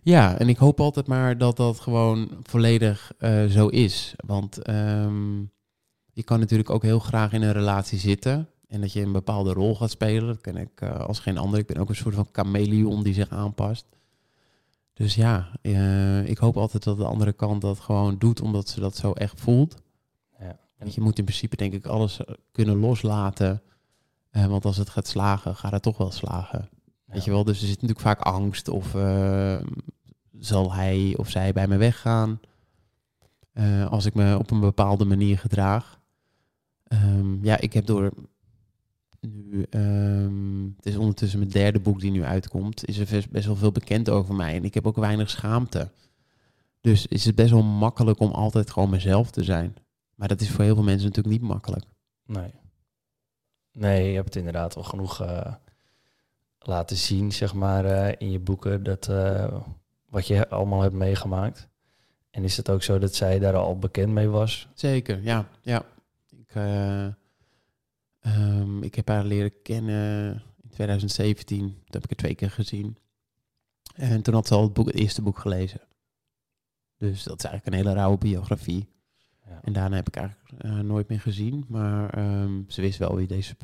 Ja, 0.02 0.38
en 0.38 0.50
ik 0.50 0.58
hoop 0.58 0.80
altijd 0.80 1.08
maar 1.08 1.38
dat 1.38 1.58
dat 1.58 1.80
gewoon 1.80 2.30
volledig 2.44 3.12
eh, 3.18 3.46
zo 3.46 3.68
is. 3.68 4.14
Want 4.26 4.58
ehm, 4.58 5.40
je 6.12 6.24
kan 6.24 6.40
natuurlijk 6.40 6.70
ook 6.70 6.84
heel 6.84 7.00
graag 7.00 7.34
in 7.34 7.42
een 7.42 7.52
relatie 7.52 8.00
zitten. 8.00 8.48
En 8.68 8.82
dat 8.82 8.94
je 8.94 9.02
een 9.02 9.12
bepaalde 9.12 9.54
rol 9.54 9.76
gaat 9.76 9.90
spelen. 9.90 10.28
Dat 10.28 10.42
ken 10.42 10.58
ik 10.58 10.82
eh, 10.82 11.00
als 11.00 11.20
geen 11.20 11.38
ander. 11.38 11.60
Ik 11.60 11.68
ben 11.68 11.78
ook 11.78 11.90
een 11.90 11.96
soort 11.96 12.16
van 12.16 12.30
chameleon 12.32 13.04
die 13.04 13.14
zich 13.14 13.30
aanpast. 13.30 13.86
Dus 14.94 15.16
ja, 15.16 15.50
eh, 15.62 16.26
ik 16.30 16.38
hoop 16.38 16.58
altijd 16.58 16.84
dat 16.84 16.98
de 16.98 17.06
andere 17.06 17.34
kant 17.34 17.62
dat 17.62 17.80
gewoon 17.80 18.18
doet 18.18 18.42
omdat 18.42 18.70
ze 18.70 18.80
dat 18.80 18.96
zo 18.96 19.12
echt 19.12 19.42
voelt. 19.42 19.82
Ja. 20.40 20.60
En, 20.78 20.88
je 20.92 21.02
moet 21.02 21.18
in 21.18 21.24
principe 21.24 21.56
denk 21.56 21.74
ik 21.74 21.86
alles 21.86 22.20
kunnen 22.52 22.78
loslaten. 22.78 23.62
Eh, 24.32 24.46
want 24.46 24.66
als 24.66 24.78
het 24.78 24.90
gaat 24.90 25.08
slagen, 25.08 25.56
gaat 25.56 25.72
het 25.72 25.82
toch 25.82 25.98
wel 25.98 26.12
slagen. 26.12 26.70
Weet 27.06 27.24
je 27.24 27.32
wel, 27.32 27.44
dus 27.44 27.62
er 27.62 27.68
zit 27.68 27.82
natuurlijk 27.82 28.00
vaak 28.00 28.20
angst 28.20 28.68
of 28.68 28.96
eh, 28.96 29.62
zal 30.40 30.74
hij 30.74 31.14
of 31.18 31.30
zij 31.30 31.54
bij 31.54 31.68
me 31.68 31.78
weggaan 31.78 32.40
eh, 33.54 33.92
als 33.92 34.06
ik 34.06 34.14
me 34.14 34.38
op 34.38 34.52
een 34.52 34.60
bepaalde 34.60 35.06
manier 35.06 35.38
gedraag. 35.38 36.00
Ehm, 36.84 37.46
ja, 37.46 37.60
ik 37.60 37.74
heb 37.74 37.86
door 37.86 38.12
nu, 39.20 39.66
ehm, 39.70 40.66
het 40.76 40.86
is 40.86 40.96
ondertussen 40.96 41.40
mijn 41.40 41.52
derde 41.52 41.80
boek 41.80 42.00
die 42.00 42.12
nu 42.12 42.24
uitkomt, 42.24 42.88
is 42.88 42.98
er 42.98 43.08
best, 43.10 43.30
best 43.30 43.46
wel 43.46 43.56
veel 43.56 43.72
bekend 43.72 44.10
over 44.10 44.36
mij 44.36 44.56
en 44.56 44.64
ik 44.64 44.74
heb 44.74 44.88
ook 44.88 44.96
weinig 44.96 45.30
schaamte. 45.30 45.92
Dus 46.82 47.08
is 47.08 47.26
het 47.26 47.36
best 47.36 47.52
wel 47.52 47.64
makkelijk 47.64 48.20
om 48.20 48.32
altijd 48.32 48.72
gewoon 48.72 48.90
mezelf 48.90 49.32
te 49.32 49.44
zijn. 49.44 49.76
Maar 50.16 50.28
dat 50.28 50.42
is 50.42 50.50
voor 50.50 50.64
heel 50.64 50.76
veel 50.76 50.84
mensen 50.84 51.08
natuurlijk 51.08 51.40
niet 51.40 51.50
makkelijk. 51.50 51.86
Nee. 52.26 52.52
Nee, 53.72 54.10
je 54.10 54.14
hebt 54.16 54.26
het 54.26 54.36
inderdaad 54.36 54.76
wel 54.76 54.84
genoeg 54.84 55.22
eh, 55.22 55.54
laten 56.62 56.98
zien, 56.98 57.32
zeg 57.32 57.54
maar, 57.54 57.86
eh, 57.86 58.16
in 58.18 58.32
je 58.32 58.40
boeken, 58.40 58.84
dat, 58.84 59.08
eh, 59.08 59.62
wat 60.10 60.28
je 60.28 60.50
allemaal 60.50 60.82
hebt 60.82 60.94
meegemaakt. 60.94 61.68
En 62.32 62.44
is 62.44 62.58
het 62.58 62.70
ook 62.70 62.84
zo 62.84 63.00
dat 63.00 63.16
zij 63.16 63.40
daar 63.40 63.56
al 63.56 63.78
bekend 63.78 64.12
mee 64.12 64.28
was? 64.28 64.68
Zeker, 64.74 65.24
ja. 65.24 65.48
ja. 65.62 65.86
Ik, 66.30 66.56
eh, 66.56 67.06
ehm, 68.20 68.84
ik 68.84 68.96
heb 68.96 69.08
haar 69.08 69.24
leren 69.24 69.62
kennen 69.62 70.34
in 70.62 70.70
2017. 70.70 71.60
Toen 71.60 71.76
heb 71.86 72.04
ik 72.04 72.10
haar 72.10 72.18
twee 72.18 72.36
keer 72.36 72.52
gezien. 72.52 72.98
En 73.96 74.22
toen 74.22 74.34
had 74.34 74.48
ze 74.48 74.54
al 74.54 74.64
het, 74.64 74.74
boek, 74.74 74.88
het 74.88 74.96
eerste 74.96 75.22
boek 75.22 75.40
gelezen. 75.40 75.82
Dus 76.98 77.24
dat 77.24 77.38
is 77.38 77.50
eigenlijk 77.50 77.66
een 77.66 77.84
hele 77.84 78.00
rauwe 78.00 78.18
biografie. 78.18 78.88
Ja. 79.52 79.60
En 79.64 79.74
daarna 79.74 79.96
heb 79.96 80.08
ik 80.08 80.16
eigenlijk 80.16 80.64
eh, 80.64 80.80
nooit 80.80 81.08
meer 81.08 81.20
gezien. 81.20 81.66
Maar 81.68 82.10
ehm, 82.14 82.52
ze 82.68 82.82
wist 82.82 82.98
wel 82.98 83.16
wie 83.16 83.28
deze, 83.28 83.56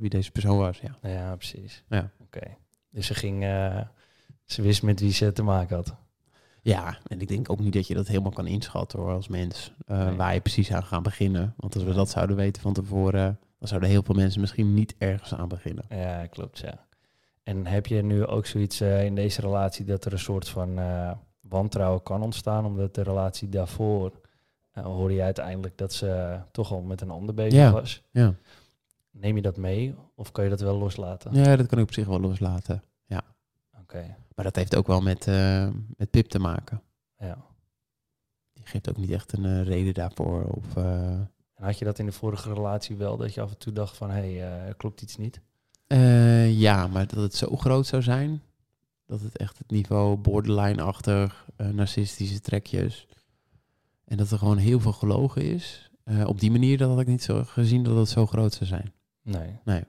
wie 0.00 0.10
deze 0.10 0.30
persoon 0.30 0.58
was, 0.58 0.78
ja. 0.78 0.96
Ja, 1.10 1.36
precies. 1.36 1.84
Ja. 1.88 2.10
Oké. 2.20 2.56
Dus 2.90 3.06
ze 3.06 3.14
ging, 3.14 3.42
eh, 3.44 3.80
ze 4.44 4.62
wist 4.62 4.82
met 4.82 5.00
wie 5.00 5.12
ze 5.12 5.32
te 5.32 5.42
maken 5.42 5.76
had. 5.76 5.94
Ja, 6.62 6.98
en 7.06 7.20
ik 7.20 7.28
denk 7.28 7.50
ook 7.50 7.60
niet 7.60 7.72
dat 7.72 7.86
je 7.86 7.94
dat 7.94 8.06
helemaal 8.06 8.32
kan 8.32 8.46
inschatten 8.46 8.98
hoor, 8.98 9.12
als 9.12 9.28
mens. 9.28 9.72
eh, 9.86 10.06
Nee. 10.06 10.16
Waar 10.16 10.34
je 10.34 10.40
precies 10.40 10.72
aan 10.72 10.82
gaat 10.84 11.02
beginnen. 11.02 11.54
Want 11.56 11.74
als 11.74 11.84
we 11.84 11.92
dat 11.92 12.10
zouden 12.10 12.36
weten 12.36 12.62
van 12.62 12.72
tevoren, 12.72 13.38
dan 13.58 13.68
zouden 13.68 13.88
heel 13.90 14.02
veel 14.02 14.14
mensen 14.14 14.40
misschien 14.40 14.74
niet 14.74 14.94
ergens 14.98 15.34
aan 15.34 15.48
beginnen. 15.48 15.84
Ja, 15.88 16.26
klopt, 16.26 16.58
ja. 16.58 16.86
En 17.42 17.66
heb 17.66 17.86
je 17.86 18.02
nu 18.02 18.26
ook 18.26 18.46
zoiets 18.46 18.80
in 18.80 19.14
deze 19.14 19.40
relatie 19.40 19.84
dat 19.84 20.04
er 20.04 20.12
een 20.12 20.18
soort 20.18 20.48
van 20.48 20.78
wantrouwen 21.40 22.02
kan 22.02 22.22
ontstaan, 22.22 22.64
omdat 22.64 22.94
de 22.94 23.02
relatie 23.02 23.48
daarvoor 23.48 24.12
eh, 24.74 24.84
hoorde 24.84 25.14
je 25.14 25.22
uiteindelijk 25.22 25.78
dat 25.78 25.92
ze 25.92 26.38
toch 26.50 26.72
al 26.72 26.82
met 26.82 27.00
een 27.00 27.10
ander 27.10 27.34
bezig 27.34 27.52
Ja. 27.58 27.72
was. 27.72 28.02
Ja. 28.10 28.34
Neem 29.10 29.36
je 29.36 29.42
dat 29.42 29.56
mee 29.56 29.94
of 30.14 30.32
kan 30.32 30.44
je 30.44 30.50
dat 30.50 30.60
wel 30.60 30.78
loslaten? 30.78 31.34
ja, 31.34 31.56
dat 31.56 31.66
kan 31.66 31.78
ik 31.78 31.84
op 31.84 31.92
zich 31.92 32.06
wel 32.06 32.20
loslaten. 32.20 32.82
Oké. 33.80 34.16
Maar 34.34 34.44
dat 34.44 34.56
heeft 34.56 34.76
ook 34.76 34.86
wel 34.86 35.00
met, 35.00 35.26
eh, 35.26 35.68
met 35.96 36.10
Pip 36.10 36.26
te 36.26 36.38
maken. 36.38 36.82
Ja. 37.18 37.36
Die 38.52 38.66
geeft 38.66 38.88
ook 38.88 38.96
niet 38.96 39.10
echt 39.10 39.32
een 39.32 39.44
eh, 39.44 39.62
reden 39.62 39.94
daarvoor. 39.94 40.44
Of, 40.44 40.76
En 40.76 41.30
had 41.54 41.78
je 41.78 41.84
dat 41.84 41.98
in 41.98 42.06
de 42.06 42.12
vorige 42.12 42.52
relatie 42.52 42.96
wel, 42.96 43.16
dat 43.16 43.34
je 43.34 43.40
af 43.40 43.50
en 43.50 43.58
toe 43.58 43.72
dacht 43.72 43.96
van, 43.96 44.10
hé, 44.10 44.36
hey, 44.38 44.74
klopt 44.76 45.02
iets 45.02 45.16
niet? 45.16 45.40
ja, 46.58 46.86
maar 46.86 47.06
dat 47.06 47.22
het 47.22 47.34
zo 47.34 47.56
groot 47.56 47.86
zou 47.86 48.02
zijn. 48.02 48.42
Dat 49.06 49.20
het 49.20 49.36
echt 49.36 49.58
het 49.58 49.70
niveau 49.70 50.16
borderline-achtig, 50.16 51.46
narcistische 51.56 52.40
trekjes. 52.40 53.06
En 54.04 54.16
dat 54.16 54.30
er 54.30 54.38
gewoon 54.38 54.58
heel 54.58 54.80
veel 54.80 54.92
gelogen 54.92 55.42
is. 55.42 55.90
Eh, 56.04 56.26
op 56.26 56.40
die 56.40 56.50
manier 56.50 56.78
dat 56.78 56.88
had 56.88 57.00
ik 57.00 57.06
niet 57.06 57.22
zo 57.22 57.42
gezien 57.44 57.82
dat 57.82 57.96
het 57.96 58.08
zo 58.08 58.26
groot 58.26 58.52
zou 58.52 58.66
zijn. 58.66 58.92
Nee. 59.22 59.58
Nee. 59.64 59.84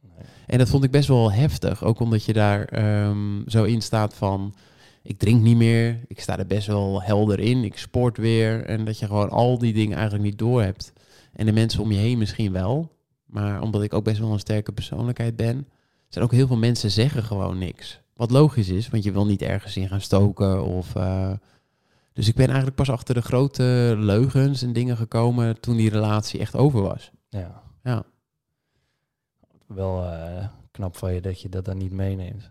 Nee. 0.00 0.26
En 0.46 0.58
dat 0.58 0.68
vond 0.68 0.84
ik 0.84 0.90
best 0.90 1.08
wel 1.08 1.32
heftig. 1.32 1.84
Ook 1.84 2.00
omdat 2.00 2.24
je 2.24 2.32
daar 2.32 2.64
ehm, 2.64 3.42
zo 3.46 3.64
in 3.64 3.80
staat 3.80 4.14
van... 4.14 4.54
Ik 5.02 5.18
drink 5.18 5.42
niet 5.42 5.56
meer. 5.56 6.00
Ik 6.06 6.20
sta 6.20 6.38
er 6.38 6.46
best 6.46 6.66
wel 6.66 7.02
helder 7.02 7.40
in. 7.40 7.64
Ik 7.64 7.78
sport 7.78 8.16
weer. 8.16 8.64
En 8.64 8.84
dat 8.84 8.98
je 8.98 9.06
gewoon 9.06 9.30
al 9.30 9.58
die 9.58 9.72
dingen 9.72 9.96
eigenlijk 9.96 10.24
niet 10.24 10.38
door 10.38 10.62
hebt. 10.62 10.92
En 11.32 11.46
de 11.46 11.52
mensen 11.52 11.82
om 11.82 11.92
je 11.92 11.98
heen 11.98 12.18
misschien 12.18 12.52
wel. 12.52 12.92
Maar 13.24 13.62
omdat 13.62 13.82
ik 13.82 13.94
ook 13.94 14.04
best 14.04 14.18
wel 14.18 14.32
een 14.32 14.38
sterke 14.38 14.72
persoonlijkheid 14.72 15.36
ben... 15.36 15.68
zijn 16.08 16.24
ook 16.24 16.32
heel 16.32 16.46
veel 16.46 16.56
mensen 16.56 16.90
zeggen 16.90 17.22
gewoon 17.22 17.58
niks. 17.58 18.00
Wat 18.14 18.30
logisch 18.30 18.68
is, 18.68 18.88
want 18.88 19.04
je 19.04 19.12
wil 19.12 19.26
niet 19.26 19.42
ergens 19.42 19.76
in 19.76 19.88
gaan 19.88 20.00
stoken 20.00 20.64
of... 20.64 20.94
eh, 20.94 21.32
dus 22.12 22.28
ik 22.28 22.34
ben 22.34 22.46
eigenlijk 22.46 22.76
pas 22.76 22.90
achter 22.90 23.14
de 23.14 23.22
grote 23.22 23.94
leugens 23.98 24.62
en 24.62 24.72
dingen 24.72 24.96
gekomen 24.96 25.60
toen 25.60 25.76
die 25.76 25.90
relatie 25.90 26.40
echt 26.40 26.56
over 26.56 26.82
was. 26.82 27.10
Ja. 27.28 27.62
Ja. 27.82 28.04
Wel 29.66 30.04
eh, 30.04 30.48
knap 30.70 30.96
van 30.96 31.14
je 31.14 31.20
dat 31.20 31.40
je 31.40 31.48
dat 31.48 31.64
dan 31.64 31.76
niet 31.76 31.92
meeneemt. 31.92 32.50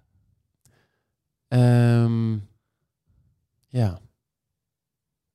Ehm, 1.47 2.37
ja. 3.67 3.99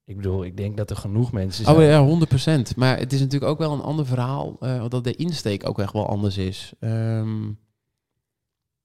Ik 0.05 0.17
bedoel, 0.17 0.45
ik 0.45 0.57
denk 0.57 0.77
dat 0.77 0.91
er 0.91 0.97
genoeg 0.97 1.33
mensen 1.33 1.65
zijn. 1.65 1.77
Oh 1.77 1.83
ja, 1.83 2.27
100%. 2.73 2.77
Maar 2.77 2.99
het 2.99 3.12
is 3.12 3.21
natuurlijk 3.21 3.51
ook 3.51 3.59
wel 3.59 3.73
een 3.73 3.81
ander 3.81 4.07
verhaal, 4.07 4.57
eh, 4.61 4.89
dat 4.89 5.05
de 5.05 5.15
insteek 5.15 5.69
ook 5.69 5.79
echt 5.79 5.93
wel 5.93 6.09
anders 6.09 6.37
is. 6.37 6.73
Ehm, 6.81 7.49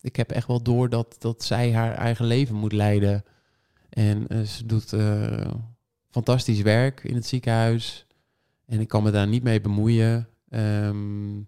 ik 0.02 0.16
heb 0.16 0.32
echt 0.32 0.48
wel 0.48 0.64
door 0.64 0.90
dat, 0.90 1.16
dat 1.20 1.44
zij 1.44 1.74
haar 1.74 1.94
eigen 1.94 2.26
leven 2.26 2.56
moet 2.56 2.72
leiden. 2.72 3.24
En 3.92 4.28
eh, 4.28 4.42
ze 4.42 4.66
doet 4.66 4.94
eh, 4.94 5.52
fantastisch 6.10 6.62
werk 6.62 7.04
in 7.04 7.16
het 7.16 7.26
ziekenhuis. 7.26 8.06
En 8.66 8.80
ik 8.80 8.88
kan 8.88 9.04
me 9.04 9.12
daar 9.12 9.28
niet 9.28 9.44
mee 9.44 9.62
bemoeien. 9.62 10.28
Ehm, 10.50 11.42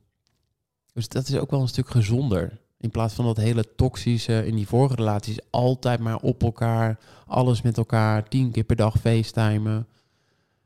dus 0.93 1.07
dat 1.07 1.27
is 1.27 1.37
ook 1.37 1.51
wel 1.51 1.61
een 1.61 1.67
stuk 1.67 1.89
gezonder. 1.89 2.61
In 2.77 2.91
plaats 2.91 3.13
van 3.13 3.25
dat 3.25 3.37
hele 3.37 3.75
toxische 3.75 4.45
in 4.45 4.55
die 4.55 4.67
vorige 4.67 4.95
relaties, 4.95 5.39
altijd 5.49 5.99
maar 5.99 6.17
op 6.17 6.43
elkaar, 6.43 6.99
alles 7.25 7.61
met 7.61 7.77
elkaar, 7.77 8.29
tien 8.29 8.51
keer 8.51 8.63
per 8.63 8.75
dag 8.75 8.99
facetimen. 8.99 9.87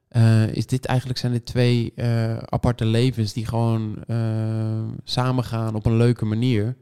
Eh, 0.08 0.48
is 0.48 0.66
dit 0.66 0.86
eigenlijk 0.86 1.20
zijn 1.20 1.32
dit 1.32 1.46
twee 1.46 1.94
aparte 2.46 2.86
levens 2.86 3.34
die 3.34 3.46
gewoon 3.46 4.04
eh, 4.04 4.84
samengaan 5.04 5.76
op 5.76 5.86
een 5.86 5.98
leuke 5.98 6.26
manier. 6.26 6.78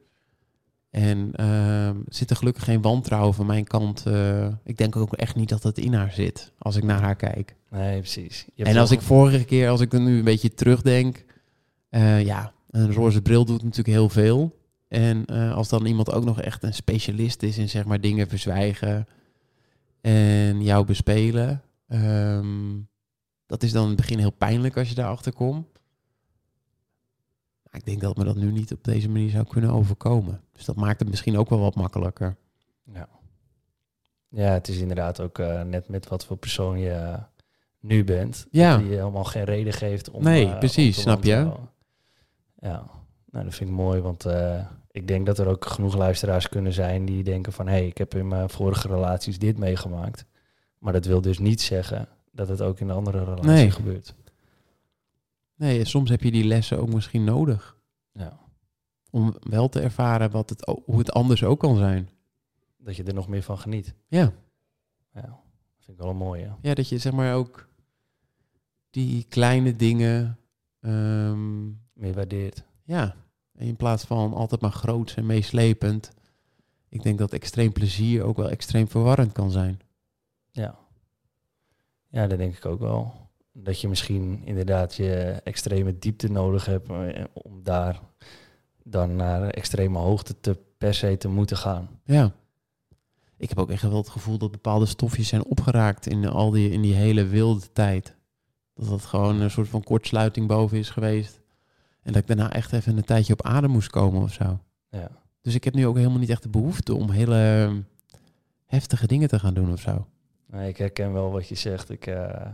En 0.96 1.32
uh, 1.40 1.90
zit 2.08 2.30
er 2.30 2.36
gelukkig 2.36 2.64
geen 2.64 2.82
wantrouwen 2.82 3.34
van 3.34 3.46
mijn 3.46 3.64
kant. 3.64 4.06
eh, 4.06 4.48
ik 4.64 4.78
denk 4.78 4.96
ook 4.96 5.14
echt 5.14 5.36
niet 5.36 5.50
dat 5.50 5.64
het 5.64 5.78
in 5.78 5.94
haar 5.94 6.12
zit 6.12 6.52
als 6.58 6.76
ik 6.76 6.84
naar 6.84 7.02
haar 7.02 7.16
kijk. 7.16 7.56
Nee, 7.70 8.00
precies. 8.00 8.46
En 8.56 8.78
als 8.78 8.92
ik 8.92 9.02
vorige 9.02 9.44
keer, 9.44 9.70
als 9.70 9.82
ik 9.82 9.94
er 9.94 10.02
nu 10.02 10.18
een 10.18 10.24
beetje 10.24 10.54
terugdenk, 10.54 11.26
eh, 11.90 12.26
ja, 12.26 12.54
een 12.70 12.94
roze 12.94 13.22
bril 13.22 13.46
doet 13.46 13.64
natuurlijk 13.64 13.98
heel 13.98 14.10
veel. 14.10 14.60
En 14.88 15.26
eh, 15.26 15.54
als 15.54 15.70
dan 15.70 15.86
iemand 15.86 16.12
ook 16.12 16.24
nog 16.24 16.42
echt 16.42 16.64
een 16.64 16.74
specialist 16.74 17.44
is 17.44 17.58
in 17.58 17.70
zeg 17.70 17.86
maar 17.86 18.02
dingen 18.02 18.28
verzwijgen 18.28 19.08
en 20.02 20.64
jou 20.64 20.86
bespelen, 20.86 21.62
ehm, 21.88 22.80
dat 23.46 23.64
is 23.64 23.72
dan 23.72 23.84
in 23.84 23.88
het 23.88 23.98
begin 23.98 24.20
heel 24.20 24.32
pijnlijk 24.38 24.78
als 24.78 24.90
je 24.90 24.96
daarachter 24.96 25.34
komt. 25.34 25.75
Ik 27.76 27.86
denk 27.86 28.02
dat 28.02 28.18
me 28.18 28.24
dat 28.24 28.36
nu 28.36 28.52
niet 28.52 28.72
op 28.72 28.84
deze 28.84 29.10
manier 29.10 29.30
zou 29.30 29.46
kunnen 29.48 29.70
overkomen. 29.70 30.42
Dus 30.54 30.66
dat 30.66 30.76
maakt 30.76 31.00
het 31.00 31.10
misschien 31.10 31.38
ook 31.38 31.50
wel 31.50 31.60
wat 31.60 31.76
makkelijker. 31.76 32.36
Ja. 32.94 33.08
ja, 34.30 34.52
het 34.52 34.68
is 34.68 34.78
inderdaad 34.78 35.20
ook 35.20 35.40
eh, 35.40 35.62
net 35.62 35.88
met 35.90 36.08
wat 36.08 36.26
voor 36.26 36.38
persoon 36.38 36.80
je 36.80 36.90
eh, 36.92 37.18
nu 37.80 38.04
bent. 38.04 38.48
Ja. 38.52 38.78
Die 38.78 38.88
je 38.88 38.96
helemaal 38.96 39.24
geen 39.24 39.44
reden 39.44 39.74
geeft 39.74 40.10
om... 40.10 40.24
Nee, 40.24 40.48
eh, 40.48 40.58
precies, 40.58 41.02
snap 41.02 41.24
je? 41.24 41.52
Ja, 42.60 42.84
nou, 43.30 43.46
dat 43.46 43.56
vind 43.56 43.70
ik 43.70 43.76
mooi, 43.76 44.02
want 44.02 44.26
ik 44.92 45.08
denk 45.08 45.26
dat 45.26 45.38
er 45.38 45.48
ook 45.48 45.66
genoeg 45.66 45.96
luisteraars 45.96 46.50
kunnen 46.50 46.74
zijn 46.74 47.06
die 47.06 47.24
denken 47.24 47.54
van... 47.54 47.68
hé, 47.68 47.74
hey, 47.74 47.88
ik 47.88 47.98
heb 47.98 48.16
in 48.16 48.28
mijn 48.28 48.50
vorige 48.50 48.88
relaties 48.88 49.40
dit 49.40 49.58
meegemaakt. 49.58 50.26
Maar 50.78 50.94
dat 50.94 51.06
wil 51.06 51.22
dus 51.22 51.40
niet 51.40 51.62
zeggen 51.62 52.08
dat 52.32 52.48
het 52.48 52.62
ook 52.62 52.80
in 52.80 52.88
de 52.88 52.94
andere 52.94 53.24
relatie 53.24 53.50
Nee. 53.50 53.72
gebeurt. 53.72 54.16
Nee, 55.56 55.86
soms 55.86 56.10
heb 56.10 56.22
je 56.22 56.32
die 56.32 56.44
lessen 56.46 56.80
ook 56.80 56.94
misschien 56.94 57.24
nodig. 57.24 57.78
Ja, 58.12 58.40
Om 59.10 59.36
wel 59.40 59.70
te 59.70 59.80
ervaren 59.80 60.32
wat 60.32 60.50
het, 60.50 60.80
hoe 60.86 60.98
het 60.98 61.12
anders 61.12 61.44
ook 61.44 61.60
kan 61.60 61.78
zijn. 61.78 62.10
dat 62.78 62.96
je 62.96 63.04
er 63.04 63.14
nog 63.14 63.28
meer 63.28 63.44
van 63.44 63.58
geniet. 63.58 63.94
Ja. 64.08 64.34
Ja, 65.14 65.22
dat 65.22 65.40
vind 65.78 65.98
ik 65.98 66.04
wel 66.04 66.10
een 66.10 66.18
mooie. 66.18 66.52
Ja, 66.62 66.74
dat 66.74 66.90
je 66.90 66.98
zeg 66.98 67.14
maar 67.14 67.36
ook 67.36 67.68
die 68.90 69.24
kleine 69.30 69.76
dingen. 69.76 70.38
ehm, 70.80 71.66
Meer 71.94 72.14
waardeert. 72.14 72.64
ja, 72.84 73.16
in 73.58 73.76
plaats 73.76 74.04
van 74.04 74.34
altijd 74.34 74.62
maar 74.62 74.72
groots 74.72 75.16
en 75.16 75.26
meeslepend. 75.26 76.12
Ik 76.90 77.04
denk 77.04 77.18
dat 77.18 77.34
extreem 77.34 77.72
plezier 77.72 78.24
ook 78.24 78.38
wel 78.38 78.50
extreem 78.50 78.88
verwarrend 78.88 79.32
kan 79.32 79.52
zijn. 79.52 79.80
Ja. 80.52 80.78
Ja, 82.08 82.28
dat 82.28 82.38
denk 82.38 82.56
ik 82.58 82.66
ook 82.66 82.80
wel. 82.80 83.25
Dat 83.58 83.82
je 83.82 83.88
misschien 83.88 84.42
inderdaad 84.46 84.96
je 84.96 85.42
extreme 85.44 86.00
diepte 86.00 86.32
nodig 86.32 86.66
hebt 86.66 86.90
eh, 86.90 87.24
om 87.34 87.64
daar 87.64 88.00
dan 88.84 89.16
naar 89.16 89.50
extreme 89.50 89.98
hoogte 89.98 90.40
te 90.40 90.58
per 90.78 90.94
se 90.94 91.18
te 91.18 91.28
moeten 91.28 91.58
gaan. 91.58 91.90
Ja. 92.04 92.32
Ik 93.38 93.50
heb 93.50 93.60
ook 93.60 93.70
echt 93.70 93.82
wel 93.82 93.98
het 93.98 94.10
gevoel 94.10 94.38
dat 94.38 94.52
bepaalde 94.52 94.86
stofjes 94.86 95.28
zijn 95.28 95.46
opgeraakt 95.46 96.08
in 96.08 96.26
al 96.26 96.50
die, 96.50 96.70
in 96.70 96.82
die 96.82 96.94
hele 96.94 97.26
wilde 97.26 97.72
tijd. 97.72 98.16
Dat 98.74 98.88
dat 98.88 99.06
gewoon 99.06 99.42
een 99.42 99.52
soort 99.52 99.68
van 99.68 99.84
kortsluiting 99.84 100.48
boven 100.48 100.78
is 100.78 100.90
geweest. 100.90 101.42
En 102.02 102.14
dat 102.14 102.22
ik 102.22 102.28
daarna 102.28 102.52
echt 102.52 102.74
even 102.74 102.98
een 102.98 103.04
tijdje 103.04 103.34
op 103.34 103.42
adem 103.42 103.72
moest 103.72 103.90
komen 103.90 104.22
of 104.22 104.34
zo. 104.34 104.60
Ja. 104.90 105.12
Dus 105.42 105.56
ik 105.56 105.64
heb 105.64 105.74
nu 105.74 105.88
ook 105.88 105.98
helemaal 105.98 106.20
niet 106.20 106.30
echt 106.30 106.44
de 106.44 106.50
behoefte 106.50 106.96
om 106.96 107.10
hele 107.10 107.72
heftige 108.66 109.08
dingen 109.08 109.28
te 109.28 109.40
gaan 109.40 109.54
doen 109.54 109.72
of 109.72 109.80
zo. 109.80 110.08
Nee, 110.46 110.70
ik 110.70 110.78
herken 110.78 111.14
wel 111.14 111.32
wat 111.32 111.48
je 111.48 111.56
zegt. 111.56 111.90
Ik, 111.90 112.08
eh, 112.08 112.48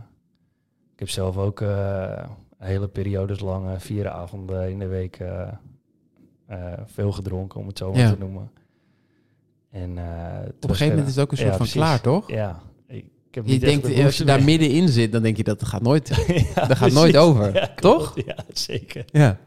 ik 0.92 0.98
heb 0.98 1.08
zelf 1.08 1.36
ook 1.36 1.60
eh, 1.60 2.24
hele 2.58 2.88
periodes 2.88 3.40
lang, 3.40 3.66
eh, 3.70 3.78
vier 3.78 4.08
avonden 4.08 4.70
in 4.70 4.78
de 4.78 4.86
week, 4.86 5.16
eh, 5.16 5.48
veel 6.86 7.12
gedronken, 7.12 7.60
om 7.60 7.66
het 7.66 7.78
zo 7.78 7.90
maar 7.90 8.00
Ja. 8.00 8.10
te 8.12 8.18
noemen. 8.18 8.50
En, 9.70 9.96
het 9.96 10.54
Op 10.54 10.62
een 10.62 10.68
gegeven 10.70 10.88
moment 10.88 11.08
is 11.08 11.14
het 11.14 11.24
ook 11.24 11.32
een 11.32 11.36
Ja, 11.38 11.42
soort 11.44 11.56
van 11.56 11.66
precies. 11.66 11.80
klaar, 11.82 12.00
toch? 12.00 12.30
Ja, 12.30 12.60
ik, 12.86 13.04
ik 13.28 13.34
heb 13.34 13.46
Je 13.46 13.58
denkt, 13.58 13.86
de 13.86 14.04
als 14.04 14.16
je 14.18 14.24
daar 14.24 14.42
middenin 14.44 14.88
zit, 14.88 15.12
dan 15.12 15.22
denk 15.22 15.36
je 15.36 15.44
dat 15.44 15.64
gaat 15.64 15.82
nooit. 15.82 16.08
Dat 16.68 16.76
gaat 16.76 16.92
nooit 16.92 17.16
over, 17.16 17.72
toch? 17.74 18.24
Ja, 18.26 18.36
zeker. 18.52 19.04
Ja. 19.06 19.38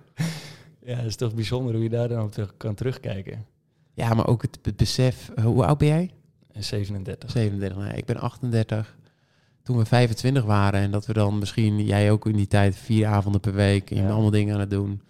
Ja, 0.81 0.95
het 0.95 1.05
is 1.05 1.15
toch 1.15 1.33
bijzonder 1.35 1.73
hoe 1.73 1.83
je 1.83 1.89
daar 1.89 2.07
dan 2.07 2.23
op 2.23 2.31
terug- 2.31 2.53
kan 2.57 2.75
terugkijken. 2.75 3.45
ja, 3.93 4.13
maar 4.13 4.27
ook 4.27 4.41
het, 4.41 4.59
het 4.61 4.75
besef. 4.75 5.31
Hoe 5.43 5.65
oud 5.65 5.77
ben 5.77 5.87
jij? 5.87 6.11
En 6.51 6.63
37. 6.63 7.31
37. 7.31 7.77
Nee, 7.77 7.97
ik 7.97 8.05
ben 8.05 8.17
38. 8.19 8.97
Toen 9.65 9.77
we 9.77 9.85
25 9.85 10.43
waren 10.43 10.79
en 10.81 10.91
dat 10.91 11.05
we 11.05 11.13
dan 11.13 11.39
misschien, 11.39 11.85
jij 11.85 12.11
ook 12.11 12.25
in 12.25 12.35
die 12.35 12.47
tijd, 12.47 12.75
vier 12.75 13.07
avonden 13.07 13.41
per 13.41 13.53
week. 13.53 13.91
En 13.91 13.97
Ja. 14.03 14.09
allemaal 14.09 14.29
dingen 14.31 14.53
aan 14.53 14.59
het 14.59 14.69
doen. 14.69 15.01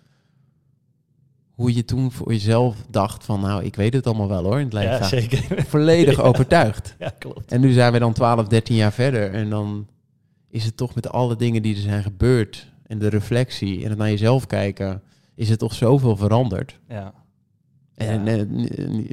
Hoe 1.51 1.73
je 1.75 1.85
toen 1.85 2.11
voor 2.11 2.31
jezelf 2.31 2.75
dacht 2.89 3.23
van, 3.25 3.39
nou, 3.41 3.63
ik 3.63 3.75
weet 3.75 3.93
het 3.93 4.07
allemaal 4.07 4.27
wel 4.27 4.43
hoor, 4.43 4.57
in 4.59 4.63
het 4.65 4.73
leven. 4.73 4.91
Ja, 4.91 5.03
zeker. 5.03 5.39
Volledig 5.67 6.15
Ja. 6.21 6.21
overtuigd. 6.23 6.95
Ja, 6.99 7.09
klopt. 7.19 7.51
En 7.51 7.61
nu 7.61 7.71
zijn 7.71 7.93
we 7.93 7.99
dan 7.99 8.13
12, 8.13 8.47
13 8.47 8.75
jaar 8.75 8.91
verder. 8.93 9.31
En 9.33 9.49
dan 9.49 9.87
is 10.49 10.65
het 10.65 10.77
toch 10.77 10.95
met 10.95 11.09
alle 11.09 11.35
dingen 11.35 11.61
die 11.61 11.75
er 11.75 11.81
zijn 11.81 12.03
gebeurd. 12.03 12.71
En 12.87 12.99
de 12.99 13.07
reflectie 13.07 13.83
en 13.83 13.89
het 13.89 13.97
naar 13.97 14.09
jezelf 14.09 14.45
kijken. 14.47 15.01
Is 15.35 15.49
het 15.49 15.59
toch 15.59 15.73
zoveel 15.73 16.15
veranderd. 16.17 16.79
Ja. 16.89 17.13
En 17.95 18.23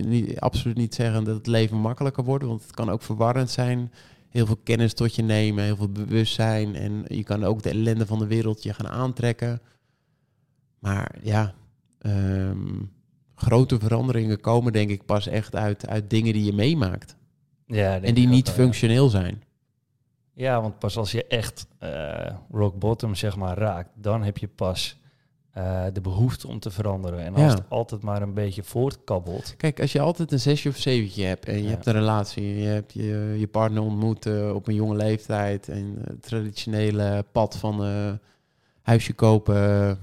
ni- 0.09 0.37
absoluut 0.39 0.77
niet 0.77 0.95
zeggen 0.95 1.25
dat 1.25 1.37
het 1.37 1.47
leven 1.47 1.77
makkelijker 1.77 2.25
wordt. 2.25 2.45
Want 2.45 2.63
het 2.63 2.75
kan 2.75 2.91
ook 2.91 3.03
verwarrend 3.03 3.51
zijn. 3.51 3.93
Heel 4.33 4.47
veel 4.47 4.61
kennis 4.63 4.95
tot 4.95 5.15
je 5.15 5.23
nemen. 5.23 5.65
Heel 5.65 5.77
veel 5.77 5.93
bewustzijn. 5.93 6.75
En 6.75 7.05
je 7.07 7.23
kan 7.23 7.45
ook 7.45 7.63
de 7.63 7.71
ellende 7.71 8.07
van 8.07 8.19
de 8.19 8.27
wereld 8.27 8.63
je 8.63 8.75
gaan 8.75 8.89
aantrekken. 8.89 9.61
Maar 10.79 11.15
ja, 11.23 11.55
ehm, 11.99 12.83
grote 13.35 13.79
veranderingen 13.79 14.41
komen 14.41 14.73
denk 14.73 14.91
ik 14.91 15.05
pas 15.05 15.27
echt 15.27 15.57
uit, 15.57 15.89
uit 15.89 16.11
dingen 16.11 16.33
die 16.33 16.45
je 16.45 16.53
meemaakt. 16.53 17.17
Ja, 17.67 18.01
En 18.01 18.15
die 18.15 18.29
niet 18.29 18.47
wel, 18.47 18.57
ja. 18.57 18.63
functioneel 18.63 19.09
zijn. 19.09 19.43
Ja, 20.35 20.61
want 20.61 20.79
pas 20.79 20.97
als 20.97 21.13
je 21.13 21.27
echt 21.27 21.67
eh, 21.79 22.37
rock 22.51 22.79
bottom 22.79 23.15
zeg 23.15 23.37
maar 23.37 23.59
raakt, 23.59 23.91
dan 23.95 24.23
heb 24.23 24.39
je 24.39 24.49
pas 24.49 25.01
eh, 25.53 25.85
de 25.93 26.01
behoefte 26.01 26.49
om 26.49 26.59
te 26.59 26.71
veranderen. 26.71 27.21
En 27.25 27.33
als 27.35 27.43
Ja. 27.43 27.49
het 27.59 27.63
altijd 27.69 28.03
maar 28.03 28.23
een 28.23 28.35
beetje 28.35 28.63
voortkabbelt. 28.63 29.55
Kijk, 29.57 29.81
als 29.81 29.93
je 29.93 30.01
altijd 30.01 30.33
een 30.33 30.41
zesje 30.41 30.69
of 30.69 30.77
zeventje 30.77 31.25
hebt 31.25 31.45
en 31.47 31.57
je 31.57 31.63
Ja. 31.63 31.69
hebt 31.69 31.87
een 31.87 31.93
relatie, 31.93 32.57
je 32.57 32.67
hebt 32.67 32.93
je, 32.93 33.35
je 33.39 33.47
partner 33.47 33.83
ontmoet 33.83 34.27
eh, 34.27 34.55
op 34.55 34.67
een 34.69 34.75
jonge 34.75 34.97
leeftijd 34.97 35.69
en 35.69 35.95
eh, 35.99 36.07
het 36.07 36.23
traditionele 36.23 37.25
pad 37.33 37.57
van 37.57 37.85
huisje 38.83 39.13
kopen, 39.13 39.99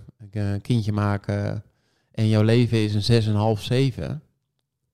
kindje 0.62 0.92
maken 0.92 1.64
en 2.12 2.28
jouw 2.28 2.44
leven 2.44 2.78
is 2.78 2.94
een 2.94 3.04
zes 3.04 3.28
en 3.28 3.34
half, 3.36 3.62
zeven, 3.62 4.22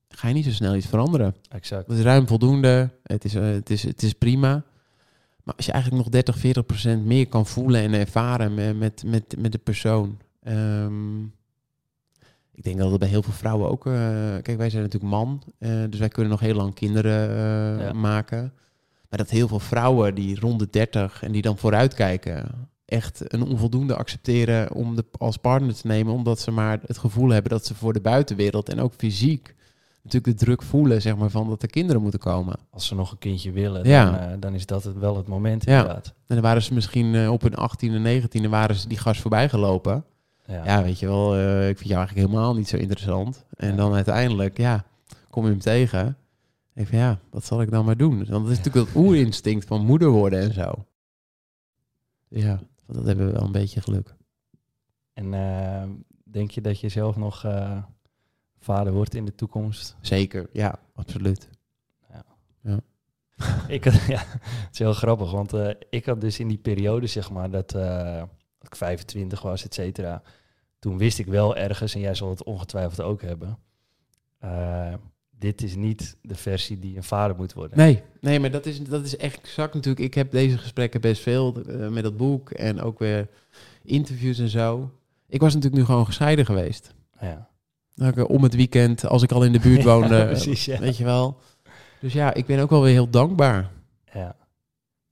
ga 0.09 0.27
je 0.27 0.33
niet 0.33 0.45
zo 0.45 0.51
snel 0.51 0.75
iets 0.75 0.87
veranderen. 0.87 1.35
Exact. 1.49 1.87
Dat 1.87 1.97
is 1.97 2.03
ruim 2.03 2.27
voldoende, 2.27 2.89
het 3.03 3.25
is, 3.25 3.33
het 3.33 3.69
is, 3.69 3.83
het 3.83 4.03
is 4.03 4.13
prima. 4.13 4.63
Maar 5.43 5.55
als 5.55 5.65
je 5.65 5.71
eigenlijk 5.71 6.03
nog 6.03 6.11
30, 6.13 6.37
40 6.37 6.65
procent 6.65 7.05
meer 7.05 7.27
kan 7.27 7.45
voelen 7.45 7.81
en 7.81 7.93
ervaren 7.93 8.77
met, 8.77 9.03
met, 9.05 9.35
met 9.37 9.51
de 9.51 9.57
persoon. 9.57 10.17
Ehm, 10.45 11.23
ik 12.51 12.63
denk 12.63 12.77
dat 12.77 12.89
het 12.89 12.99
bij 12.99 13.07
heel 13.09 13.23
veel 13.23 13.33
vrouwen 13.33 13.69
ook... 13.69 13.85
eh, 13.85 13.93
kijk, 14.41 14.57
wij 14.57 14.69
zijn 14.69 14.83
natuurlijk 14.83 15.11
man, 15.13 15.41
eh, 15.57 15.69
dus 15.89 15.99
wij 15.99 16.07
kunnen 16.09 16.31
nog 16.31 16.39
heel 16.39 16.55
lang 16.55 16.73
kinderen 16.73 17.29
eh, 17.29 17.85
Ja. 17.85 17.93
maken. 17.93 18.53
Maar 19.09 19.19
dat 19.19 19.29
heel 19.29 19.47
veel 19.47 19.59
vrouwen 19.59 20.15
die 20.15 20.39
rond 20.39 20.59
de 20.59 20.67
30 20.69 21.23
en 21.23 21.31
die 21.31 21.41
dan 21.41 21.57
vooruitkijken... 21.57 22.67
echt 22.85 23.33
een 23.33 23.43
onvoldoende 23.43 23.95
accepteren 23.95 24.71
om 24.73 24.95
de, 24.95 25.05
als 25.17 25.37
partner 25.37 25.75
te 25.75 25.87
nemen... 25.87 26.13
omdat 26.13 26.39
ze 26.39 26.51
maar 26.51 26.79
het 26.85 26.97
gevoel 26.97 27.29
hebben 27.29 27.51
dat 27.51 27.65
ze 27.65 27.75
voor 27.75 27.93
de 27.93 28.01
buitenwereld 28.01 28.69
en 28.69 28.79
ook 28.79 28.93
fysiek... 28.97 29.55
natuurlijk 30.03 30.37
de 30.39 30.45
druk 30.45 30.61
voelen, 30.61 31.01
zeg 31.01 31.15
maar, 31.15 31.29
van 31.29 31.49
dat 31.49 31.61
er 31.61 31.69
kinderen 31.69 32.01
moeten 32.01 32.19
komen. 32.19 32.55
Als 32.69 32.87
ze 32.87 32.95
nog 32.95 33.11
een 33.11 33.17
kindje 33.17 33.51
willen, 33.51 33.87
Ja. 33.87 34.27
dan, 34.29 34.39
dan 34.39 34.53
is 34.53 34.65
dat 34.65 34.83
het 34.83 34.97
wel 34.97 35.17
het 35.17 35.27
moment 35.27 35.65
Ja. 35.65 35.77
inderdaad. 35.79 36.05
En 36.07 36.35
dan 36.35 36.41
waren 36.41 36.63
ze 36.63 36.73
misschien 36.73 37.29
op 37.29 37.41
hun 37.41 37.55
18e, 37.55 38.01
19e 38.01 38.49
waren 38.49 38.75
ze 38.75 38.87
die 38.87 38.97
gast 38.97 39.21
voorbij 39.21 39.49
gelopen. 39.49 40.03
Ja. 40.47 40.65
Ja, 40.65 40.83
weet 40.83 40.99
je 40.99 41.07
wel, 41.07 41.35
eh, 41.35 41.69
ik 41.69 41.77
vind 41.77 41.89
jou 41.89 41.99
eigenlijk 41.99 42.27
helemaal 42.27 42.55
niet 42.55 42.67
zo 42.67 42.77
interessant. 42.77 43.45
En 43.57 43.69
Ja. 43.69 43.75
dan 43.75 43.93
uiteindelijk, 43.93 44.57
ja, 44.57 44.85
kom 45.29 45.43
je 45.43 45.49
hem 45.49 45.59
tegen. 45.59 46.17
Ik 46.73 46.87
van 46.87 46.97
ja, 46.97 47.19
wat 47.29 47.45
zal 47.45 47.61
ik 47.61 47.71
dan 47.71 47.85
maar 47.85 47.97
doen? 47.97 48.17
Want 48.17 48.43
dat 48.43 48.51
is 48.51 48.57
natuurlijk 48.57 48.85
dat 48.85 49.03
oerinstinct 49.03 49.65
van 49.65 49.85
moeder 49.85 50.09
worden 50.09 50.39
en 50.41 50.53
zo. 50.53 50.85
Ja, 52.27 52.59
dat 52.87 53.05
hebben 53.05 53.25
we 53.25 53.31
wel 53.31 53.41
een 53.43 53.51
beetje 53.51 53.81
geluk. 53.81 54.15
En 55.13 55.33
eh, 55.33 55.83
denk 56.23 56.51
je 56.51 56.61
dat 56.61 56.79
je 56.79 56.89
zelf 56.89 57.15
nog 57.15 57.43
eh, 57.43 57.83
vader 58.59 58.93
wordt 58.93 59.15
in 59.15 59.25
de 59.25 59.35
toekomst? 59.35 59.95
Zeker, 60.01 60.49
ja, 60.53 60.79
absoluut. 60.93 61.49
ik 63.67 63.83
had, 63.83 63.93
ja, 63.93 64.23
het 64.29 64.69
is 64.71 64.79
heel 64.79 64.93
grappig, 64.93 65.31
want 65.31 65.53
ik 65.89 66.05
had 66.05 66.21
dus 66.21 66.39
in 66.39 66.47
die 66.47 66.57
periode, 66.57 67.07
zeg 67.07 67.31
maar, 67.31 67.49
dat, 67.51 67.75
dat 68.65 68.73
ik 68.73 68.75
25 68.75 69.41
was, 69.41 69.65
et 69.65 69.73
cetera. 69.73 70.21
Toen 70.79 70.97
wist 70.97 71.19
ik 71.19 71.25
wel 71.25 71.55
ergens, 71.55 71.93
en 71.95 71.99
jij 71.99 72.15
zal 72.15 72.29
het 72.29 72.43
ongetwijfeld 72.43 73.01
ook 73.07 73.21
hebben. 73.21 73.57
eh, 74.39 74.93
dit 75.37 75.61
is 75.61 75.75
niet 75.75 76.17
de 76.21 76.35
versie 76.35 76.79
die 76.79 76.95
een 76.95 77.03
vader 77.03 77.35
moet 77.35 77.53
worden. 77.53 77.77
Nee, 77.77 78.01
nee, 78.21 78.39
maar 78.39 78.51
dat 78.51 78.65
is, 78.65 78.83
dat 78.83 79.05
is 79.05 79.17
echt 79.17 79.37
exact 79.39 79.73
natuurlijk. 79.73 80.05
Ik 80.05 80.13
heb 80.13 80.31
deze 80.31 80.57
gesprekken 80.57 81.01
best 81.01 81.21
veel 81.21 81.55
eh, 81.67 81.87
met 81.87 82.03
dat 82.03 82.17
boek 82.17 82.49
en 82.51 82.81
ook 82.81 82.99
weer 82.99 83.27
interviews 83.83 84.39
en 84.39 84.49
zo. 84.49 84.91
Ik 85.27 85.39
was 85.41 85.53
natuurlijk 85.53 85.81
nu 85.81 85.87
gewoon 85.87 86.05
gescheiden 86.05 86.45
geweest. 86.45 86.93
Ja, 87.19 87.49
Nou, 87.95 88.21
ik, 88.21 88.29
om 88.29 88.43
het 88.43 88.55
weekend, 88.55 89.05
als 89.05 89.23
ik 89.23 89.31
al 89.31 89.43
in 89.43 89.51
de 89.51 89.59
buurt 89.59 89.83
Ja, 89.83 89.85
woonde. 89.99 90.19
eh, 90.19 90.25
precies, 90.27 90.65
ja. 90.65 90.79
Weet 90.79 90.97
je 90.97 91.03
wel. 91.03 91.37
Dus 91.99 92.13
ja, 92.13 92.33
ik 92.33 92.45
ben 92.45 92.59
ook 92.59 92.69
wel 92.69 92.81
weer 92.81 92.91
heel 92.93 93.09
dankbaar. 93.09 93.71
ja. 94.13 94.35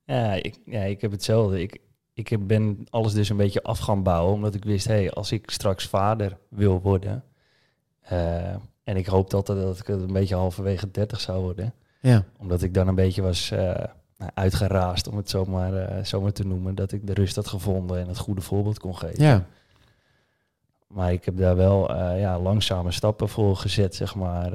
Ja, 0.05 0.33
ik, 0.33 0.59
ja, 0.65 0.81
ik 0.83 1.01
heb 1.01 1.11
hetzelfde. 1.11 1.61
Ik, 1.61 1.79
ik 2.13 2.47
ben 2.47 2.85
alles 2.89 3.13
dus 3.13 3.29
een 3.29 3.37
beetje 3.37 3.63
af 3.63 3.79
gaan 3.79 4.03
bouwen, 4.03 4.33
omdat 4.33 4.55
ik 4.55 4.63
wist, 4.63 4.87
hé, 4.87 4.93
hey, 4.93 5.11
als 5.11 5.31
ik 5.31 5.49
straks 5.49 5.87
vader 5.87 6.37
wil 6.49 6.81
worden, 6.81 7.23
eh, 8.01 8.53
en 8.83 8.97
ik 8.97 9.05
hoopte 9.05 9.35
altijd 9.35 9.57
dat 9.61 9.79
ik 9.79 9.87
het 9.87 10.01
een 10.01 10.13
beetje 10.13 10.35
halverwege 10.35 10.91
30 10.91 11.19
zou 11.21 11.41
worden, 11.43 11.73
Ja, 12.01 12.23
omdat 12.37 12.61
ik 12.61 12.73
dan 12.73 12.87
een 12.87 12.95
beetje 12.95 13.21
was 13.21 13.49
nou, 14.17 14.31
uitgeraasd, 14.33 15.07
om 15.07 15.17
het 15.17 15.29
zomaar, 15.29 15.73
eh 15.73 16.03
zomaar 16.03 16.31
te 16.31 16.45
noemen, 16.47 16.75
dat 16.75 16.91
ik 16.91 17.07
de 17.07 17.13
rust 17.13 17.35
had 17.35 17.47
gevonden 17.47 17.99
en 17.99 18.07
het 18.07 18.17
goede 18.17 18.41
voorbeeld 18.41 18.79
kon 18.79 18.97
geven. 18.97 19.23
ja, 19.23 19.45
Maar 20.87 21.11
ik 21.11 21.25
heb 21.25 21.37
daar 21.37 21.55
wel 21.55 21.95
ja, 21.95 22.39
langzame 22.39 22.91
stappen 22.91 23.29
voor 23.29 23.55
gezet, 23.55 23.95
zeg 23.95 24.15
maar. 24.15 24.51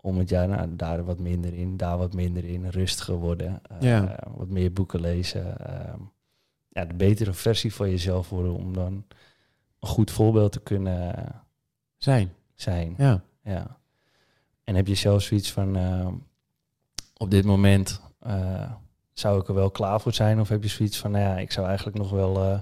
om 0.00 0.18
het 0.18 0.28
jaar, 0.28 0.48
nou, 0.48 0.76
daar 0.76 1.04
wat 1.04 1.18
minder 1.18 1.54
in, 1.54 1.76
daar 1.76 1.98
wat 1.98 2.14
minder 2.14 2.44
in, 2.44 2.66
rustiger 2.68 3.14
worden. 3.14 3.60
Ja. 3.80 4.18
Wat 4.36 4.48
meer 4.48 4.72
boeken 4.72 5.00
lezen. 5.00 5.58
ehm, 5.58 6.00
ja, 6.76 6.84
de 6.84 6.94
betere 6.94 7.32
versie 7.32 7.74
van 7.74 7.90
jezelf 7.90 8.28
worden 8.28 8.54
om 8.54 8.72
dan 8.74 9.04
een 9.80 9.88
goed 9.88 10.10
voorbeeld 10.10 10.52
te 10.52 10.60
kunnen 10.60 11.14
zijn. 11.96 12.32
zijn. 12.54 12.94
Ja. 12.98 13.22
Ja. 13.42 13.76
En 14.64 14.74
heb 14.74 14.86
je 14.86 14.94
zelf 14.94 15.22
zoiets 15.22 15.52
van, 15.52 15.76
eh, 15.76 16.06
op 17.16 17.30
dit 17.30 17.44
moment 17.44 18.00
eh, 18.20 18.70
zou 19.12 19.40
ik 19.40 19.48
er 19.48 19.54
wel 19.54 19.70
klaar 19.70 20.00
voor 20.00 20.12
zijn? 20.12 20.40
Of 20.40 20.48
heb 20.48 20.62
je 20.62 20.68
zoiets 20.68 20.98
van, 20.98 21.10
nou 21.10 21.24
ja, 21.24 21.38
ik 21.38 21.52
zou 21.52 21.66
eigenlijk 21.66 21.98
nog 21.98 22.10
wel 22.10 22.42
eh 22.44 22.60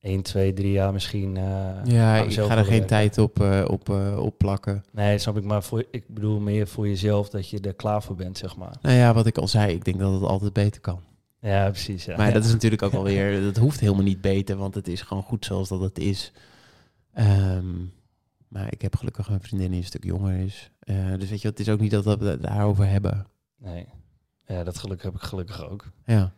1, 0.00 0.22
2, 0.22 0.52
3 0.52 0.72
jaar 0.72 0.92
misschien... 0.92 1.36
eh, 1.36 1.84
Ja, 1.84 2.16
ik 2.16 2.32
ga 2.32 2.42
er 2.42 2.48
geen 2.64 2.68
werken? 2.70 2.86
tijd 2.86 3.18
op, 3.18 3.40
eh, 3.40 3.64
op, 3.68 3.88
eh, 3.88 4.18
op 4.18 4.38
plakken. 4.38 4.84
Nee, 4.92 5.18
snap 5.18 5.36
ik, 5.36 5.44
maar 5.44 5.62
voor, 5.62 5.84
ik 5.90 6.04
bedoel 6.08 6.40
meer 6.40 6.66
voor 6.68 6.88
jezelf 6.88 7.28
dat 7.28 7.48
je 7.48 7.60
er 7.60 7.74
klaar 7.74 8.02
voor 8.02 8.16
bent, 8.16 8.38
zeg 8.38 8.56
maar. 8.56 8.76
Nou 8.82 8.96
ja, 8.96 9.14
wat 9.14 9.26
ik 9.26 9.38
al 9.38 9.48
zei, 9.48 9.74
ik 9.74 9.84
denk 9.84 9.98
dat 9.98 10.12
het 10.12 10.22
altijd 10.22 10.52
beter 10.52 10.80
kan. 10.80 11.00
Ja, 11.48 11.70
precies. 11.70 12.04
Ja. 12.04 12.16
Maar 12.16 12.26
ja. 12.26 12.32
dat 12.32 12.44
is 12.44 12.52
natuurlijk 12.52 12.82
ook 12.82 12.92
alweer, 12.92 13.40
dat 13.52 13.56
hoeft 13.56 13.80
helemaal 13.80 14.02
niet 14.02 14.20
beter, 14.20 14.56
want 14.56 14.74
het 14.74 14.88
is 14.88 15.02
gewoon 15.02 15.22
goed 15.22 15.44
zoals 15.44 15.68
dat 15.68 15.80
het 15.80 15.98
is. 15.98 16.32
Ehm, 17.12 17.74
maar 18.48 18.72
ik 18.72 18.82
heb 18.82 18.96
gelukkig 18.96 19.28
een 19.28 19.40
vriendin 19.40 19.70
die 19.70 19.78
een 19.80 19.86
stuk 19.86 20.04
jonger 20.04 20.36
is. 20.38 20.70
Eh, 20.80 21.14
dus 21.18 21.30
weet 21.30 21.42
je, 21.42 21.48
het 21.48 21.60
is 21.60 21.68
ook 21.68 21.80
niet 21.80 21.90
dat 21.90 22.04
we 22.04 22.24
het 22.26 22.42
daarover 22.42 22.86
hebben. 22.88 23.26
Nee. 23.56 23.86
Ja, 24.46 24.64
dat 24.64 24.78
geluk 24.78 25.02
heb 25.02 25.14
ik 25.14 25.20
gelukkig 25.20 25.68
ook. 25.68 25.90
Ja, 26.04 26.32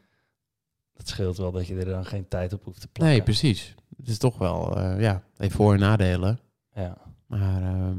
Dat 0.95 1.09
scheelt 1.09 1.37
wel 1.37 1.53
dat 1.53 1.67
je 1.67 1.77
er 1.77 1.85
dan 1.85 2.05
geen 2.07 2.29
tijd 2.29 2.53
op 2.53 2.65
hoeft 2.65 2.81
te 2.81 2.89
plakken. 2.89 3.17
nee, 3.17 3.23
precies. 3.25 3.75
Het 3.97 4.09
is 4.09 4.19
toch 4.19 4.39
wel, 4.39 4.77
eh, 4.77 5.01
ja, 5.01 5.23
heeft 5.37 5.55
voor- 5.55 5.73
en 5.75 5.81
nadelen. 5.81 6.41
Ja. 6.75 6.97
Maar 7.27 7.63
ehm, 7.63 7.99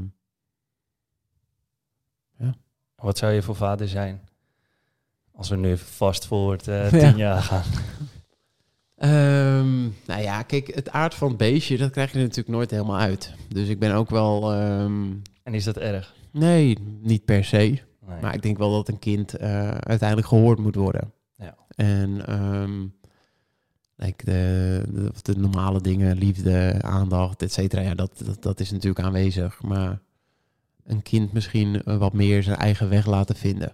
Wat 2.96 3.18
zou 3.18 3.32
je 3.32 3.42
voor 3.42 3.56
vader 3.56 3.88
zijn? 3.88 4.28
Als 5.34 5.48
we 5.48 5.56
nu 5.56 5.70
even 5.70 5.86
vast 5.86 6.26
voor 6.26 6.52
het 6.52 6.68
eh, 6.68 6.90
Ja. 6.92 6.98
tien 7.10 7.16
jaar 7.16 7.42
gaan. 7.42 7.62
Ehm, 8.96 9.80
nou 10.06 10.22
ja, 10.22 10.42
kijk, 10.42 10.74
het 10.74 10.90
aard 10.90 11.14
van 11.14 11.28
het 11.28 11.36
beestje, 11.36 11.76
dat 11.78 11.90
krijg 11.90 12.12
je 12.12 12.18
natuurlijk 12.18 12.48
nooit 12.48 12.70
helemaal 12.70 12.98
uit. 12.98 13.34
Dus 13.48 13.68
ik 13.68 13.78
ben 13.78 13.94
ook 13.94 14.10
wel, 14.10 14.52
ehm, 14.52 15.10
En 15.42 15.54
is 15.54 15.64
dat 15.64 15.76
erg? 15.76 16.14
nee, 16.30 16.78
niet 17.00 17.24
per 17.24 17.44
se. 17.44 17.56
Nee. 17.56 18.20
Maar 18.20 18.34
ik 18.34 18.42
denk 18.42 18.58
wel 18.58 18.72
dat 18.72 18.88
een 18.88 18.98
kind 18.98 19.34
eh, 19.36 19.68
uiteindelijk 19.70 20.28
gehoord 20.28 20.58
moet 20.58 20.74
worden. 20.74 21.12
Ja. 21.36 21.54
En 21.74 22.26
ehm, 22.26 22.86
like 23.96 24.24
de, 24.24 24.82
de, 24.92 25.10
de 25.22 25.36
normale 25.38 25.80
dingen, 25.80 26.16
liefde, 26.18 26.78
aandacht, 26.80 27.42
et 27.42 27.52
cetera, 27.52 27.82
ja, 27.82 27.94
dat, 27.94 28.22
dat, 28.24 28.42
dat 28.42 28.60
is 28.60 28.70
natuurlijk 28.70 29.04
aanwezig. 29.06 29.62
Maar 29.62 30.00
een 30.84 31.02
kind 31.02 31.32
misschien 31.32 31.82
eh, 31.82 31.96
wat 31.96 32.12
meer 32.12 32.42
zijn 32.42 32.56
eigen 32.58 32.88
weg 32.88 33.06
laten 33.06 33.36
vinden. 33.36 33.72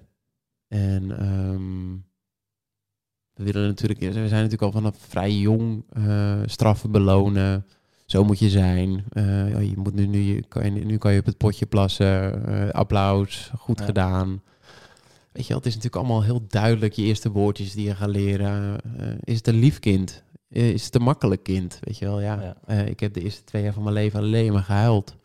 En 0.69 1.19
ehm, 1.19 1.95
we 3.35 3.45
willen 3.53 3.67
natuurlijk, 3.69 4.01
we 4.01 4.13
zijn 4.13 4.23
natuurlijk 4.29 4.63
al 4.63 4.73
vanaf 4.73 4.97
vrij 4.99 5.33
jong 5.33 5.85
eh, 5.93 6.39
straffen 6.47 6.91
belonen. 6.91 7.67
Zo 8.07 8.25
moet 8.25 8.39
je 8.39 8.51
zijn. 8.51 9.05
Eh, 9.11 9.51
ja, 9.51 9.59
je 9.59 9.77
moet 9.77 9.95
nu, 9.95 10.07
nu, 10.07 10.19
je- 10.19 10.45
kan 10.49 10.65
je, 10.75 10.85
nu 10.85 10.97
kan 10.99 11.13
je 11.13 11.19
op 11.21 11.27
het 11.27 11.37
potje 11.37 11.67
plassen. 11.67 12.47
Eh, 12.47 12.69
applaus, 12.71 13.51
goed 13.59 13.79
Ja. 13.79 13.85
gedaan. 13.85 14.43
Weet 15.33 15.43
je 15.43 15.49
wel, 15.49 15.57
het 15.59 15.67
is 15.67 15.75
natuurlijk 15.75 16.03
allemaal 16.05 16.23
heel 16.23 16.45
duidelijk. 16.49 16.93
Je 16.93 17.03
eerste 17.03 17.31
woordjes 17.31 17.73
die 17.73 17.87
je 17.87 17.95
gaat 17.95 18.09
leren. 18.09 18.81
Is 19.25 19.37
het 19.37 19.47
een 19.49 19.59
lief 19.59 19.79
kind? 19.79 20.23
Is 20.49 20.85
het 20.85 20.95
een 20.95 21.03
makkelijk 21.03 21.43
kind? 21.43 21.79
Weet 21.81 21.99
je 21.99 22.05
wel, 22.05 22.21
ja. 22.21 22.57
Ja. 22.67 22.75
Ik 22.83 23.01
heb 23.01 23.15
de 23.15 23.21
eerste 23.23 23.45
twee 23.45 23.63
jaar 23.63 23.73
van 23.73 23.83
mijn 23.83 23.95
leven 23.95 24.21
alleen 24.21 24.53
maar 24.53 24.63
gehuild. 24.63 25.17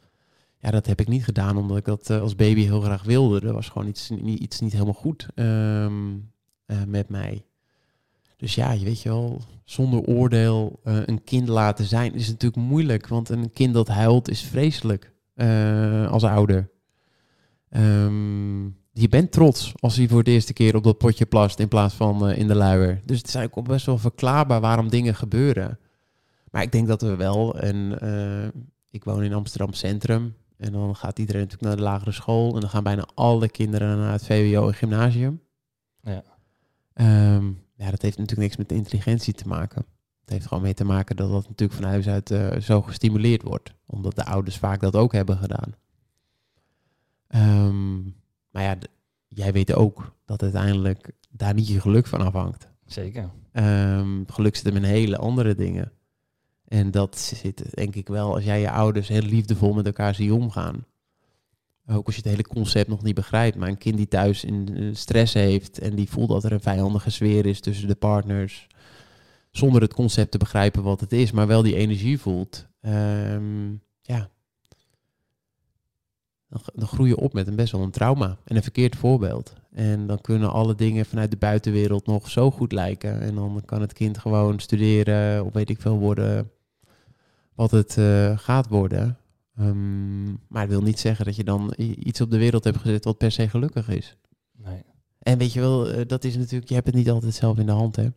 Ja, 0.64 0.72
dat 0.72 0.86
heb 0.86 1.00
ik 1.00 1.08
niet 1.08 1.24
gedaan 1.24 1.58
omdat 1.58 1.78
ik 1.78 1.86
dat 1.86 2.10
eh, 2.10 2.22
als 2.22 2.36
baby 2.36 2.62
heel 2.62 2.82
graag 2.82 3.04
wilde. 3.04 3.48
Er 3.48 3.54
was 3.54 3.70
gewoon 3.70 3.88
iets, 3.88 4.12
iets 4.26 4.60
niet 4.60 4.72
helemaal 4.72 4.94
goed 4.94 5.28
ehm, 5.36 6.16
eh, 6.66 6.78
met 6.88 7.10
mij. 7.10 7.46
Dus 8.38 8.56
ja, 8.56 8.72
je 8.72 8.86
weet 8.86 9.02
je 9.02 9.10
wel, 9.10 9.42
zonder 9.64 10.02
oordeel 10.02 10.80
eh, 10.84 10.98
een 11.06 11.24
kind 11.24 11.48
laten 11.48 11.86
zijn 11.86 12.14
is 12.14 12.28
natuurlijk 12.28 12.68
moeilijk. 12.68 13.08
Want 13.08 13.30
een 13.30 13.52
kind 13.52 13.74
dat 13.74 13.88
huilt 13.88 14.30
is 14.30 14.42
vreselijk 14.42 15.12
als 16.10 16.24
ouder. 16.24 16.70
Ehm, 17.70 18.64
je 18.92 19.10
bent 19.10 19.32
trots 19.32 19.74
als 19.80 19.96
hij 19.96 20.08
voor 20.08 20.24
de 20.24 20.32
eerste 20.32 20.54
keer 20.54 20.76
op 20.76 20.84
dat 20.84 20.98
potje 20.98 21.26
plast 21.26 21.60
in 21.60 21.68
plaats 21.68 21.94
van 21.94 22.30
in 22.30 22.48
de 22.48 22.56
luier. 22.56 23.02
Dus 23.06 23.18
het 23.18 23.28
is 23.28 23.36
eigenlijk 23.36 23.68
best 23.68 23.86
wel 23.86 23.98
verklaarbaar 23.98 24.62
waarom 24.62 24.90
dingen 24.90 25.16
gebeuren. 25.16 25.80
Maar 26.52 26.62
ik 26.62 26.72
denk 26.72 26.88
dat 26.88 27.02
we 27.02 27.16
wel, 27.16 27.60
en 27.60 27.98
ik 28.92 29.04
woon 29.04 29.24
in 29.24 29.34
Amsterdam 29.34 29.74
Centrum. 29.74 30.36
En 30.64 30.72
dan 30.72 30.96
gaat 30.96 31.20
iedereen 31.20 31.42
natuurlijk 31.42 31.68
naar 31.68 31.78
de 31.78 31.92
lagere 31.92 32.12
school. 32.12 32.54
En 32.54 32.62
dan 32.62 32.70
gaan 32.70 32.84
bijna 32.84 33.08
alle 33.14 33.50
kinderen 33.50 33.98
naar 33.98 34.12
het 34.12 34.26
VWO 34.26 34.68
en 34.68 34.74
gymnasium. 34.74 35.42
Ja. 36.02 36.24
Ehm, 36.94 37.46
ja, 37.76 37.90
dat 37.90 38.02
heeft 38.02 38.18
natuurlijk 38.18 38.48
niks 38.48 38.58
met 38.58 38.72
intelligentie 38.72 39.34
te 39.34 39.48
maken. 39.48 39.86
Het 40.22 40.30
heeft 40.30 40.48
gewoon 40.48 40.64
mee 40.64 40.74
te 40.74 40.84
maken 40.84 41.16
dat 41.16 41.32
dat 41.32 41.48
natuurlijk 41.48 41.80
van 41.80 41.90
huis 41.90 42.08
uit 42.08 42.32
eh, 42.32 42.60
zo 42.60 42.82
gestimuleerd 42.82 43.42
wordt. 43.42 43.74
Omdat 43.86 44.16
de 44.16 44.26
ouders 44.26 44.58
vaak 44.58 44.80
dat 44.80 44.96
ook 44.96 45.12
hebben 45.12 45.38
gedaan. 45.38 45.76
Ehm, 47.28 48.02
maar 48.50 48.64
ja, 48.64 48.78
jij 49.28 49.54
weet 49.54 49.74
ook 49.74 50.16
dat 50.26 50.42
uiteindelijk 50.42 51.12
daar 51.30 51.54
niet 51.54 51.68
je 51.68 51.82
geluk 51.82 52.08
van 52.08 52.22
afhangt. 52.22 52.70
Zeker. 52.86 53.30
Ehm, 53.52 54.24
geluk 54.28 54.56
zit 54.56 54.66
hem 54.66 54.76
in 54.76 54.84
hele 54.84 55.18
andere 55.18 55.56
dingen. 55.56 55.92
En 56.68 56.92
dat 56.92 57.20
zit 57.20 57.76
denk 57.76 57.96
ik 57.96 58.08
wel 58.08 58.34
als 58.34 58.44
jij 58.44 58.60
je 58.60 58.72
ouders 58.72 59.08
heel 59.08 59.22
liefdevol 59.22 59.74
met 59.74 59.86
elkaar 59.86 60.16
ziet 60.16 60.32
omgaan. 60.32 60.86
Ook 61.88 62.06
als 62.06 62.16
je 62.16 62.22
het 62.22 62.30
hele 62.30 62.48
concept 62.48 62.90
nog 62.90 63.04
niet 63.04 63.16
begrijpt. 63.16 63.58
Maar 63.58 63.70
een 63.70 63.78
kind 63.78 63.98
die 63.98 64.08
thuis 64.08 64.44
in 64.44 64.76
eh, 64.76 64.90
stress 64.94 65.34
heeft 65.34 65.80
en 65.80 65.96
die 65.96 66.10
voelt 66.10 66.30
dat 66.30 66.44
er 66.44 66.52
een 66.52 66.62
vijandige 66.62 67.10
sfeer 67.10 67.46
is 67.46 67.60
tussen 67.60 67.88
de 67.88 67.96
partners. 67.96 68.68
Zonder 69.52 69.82
het 69.82 69.94
concept 69.94 70.32
te 70.32 70.38
begrijpen 70.38 70.84
wat 70.84 71.00
het 71.00 71.12
is, 71.12 71.32
maar 71.32 71.48
wel 71.48 71.62
die 71.62 71.76
energie 71.76 72.20
voelt. 72.20 72.68
Ehm, 72.82 73.72
ja. 74.02 74.30
Dan, 76.76 76.88
groei 76.88 77.10
je 77.10 77.18
op 77.18 77.34
met 77.34 77.48
een 77.48 77.56
best 77.56 77.72
wel 77.72 77.82
een 77.82 77.92
trauma 77.92 78.38
en 78.44 78.56
een 78.56 78.64
verkeerd 78.64 78.96
voorbeeld. 78.96 79.54
En 79.72 80.08
dan 80.08 80.22
kunnen 80.22 80.52
alle 80.52 80.76
dingen 80.76 81.06
vanuit 81.06 81.32
de 81.32 81.38
buitenwereld 81.38 82.06
nog 82.06 82.30
zo 82.30 82.52
goed 82.52 82.72
lijken. 82.72 83.22
En 83.22 83.36
dan 83.36 83.62
kan 83.66 83.82
het 83.82 83.94
kind 83.94 84.18
gewoon 84.18 84.60
studeren 84.60 85.46
of 85.46 85.54
weet 85.54 85.70
ik 85.70 85.82
veel 85.82 85.98
worden 85.98 86.52
wat 87.56 87.72
het 87.72 87.98
eh, 87.98 88.38
gaat 88.38 88.68
worden. 88.68 89.18
Ehm, 89.58 90.26
maar 90.26 90.62
het 90.62 90.70
wil 90.70 90.82
niet 90.82 91.00
zeggen 91.00 91.26
dat 91.26 91.36
je 91.36 91.44
dan 91.44 91.74
iets 91.78 92.22
op 92.22 92.32
de 92.32 92.38
wereld 92.38 92.64
hebt 92.64 92.78
gezet 92.78 93.04
wat 93.04 93.18
per 93.18 93.32
se 93.32 93.50
gelukkig 93.50 93.90
is. 93.90 94.18
Nee. 94.58 94.84
En 95.20 95.38
weet 95.38 95.54
je 95.54 95.60
wel, 95.60 95.90
eh, 95.90 96.08
dat 96.08 96.24
is 96.24 96.38
natuurlijk, 96.38 96.70
je 96.70 96.76
hebt 96.76 96.88
het 96.88 96.96
niet 96.96 97.10
altijd 97.10 97.34
zelf 97.34 97.58
in 97.58 97.66
de 97.66 97.72
hand, 97.72 97.96
hè. 97.96 98.08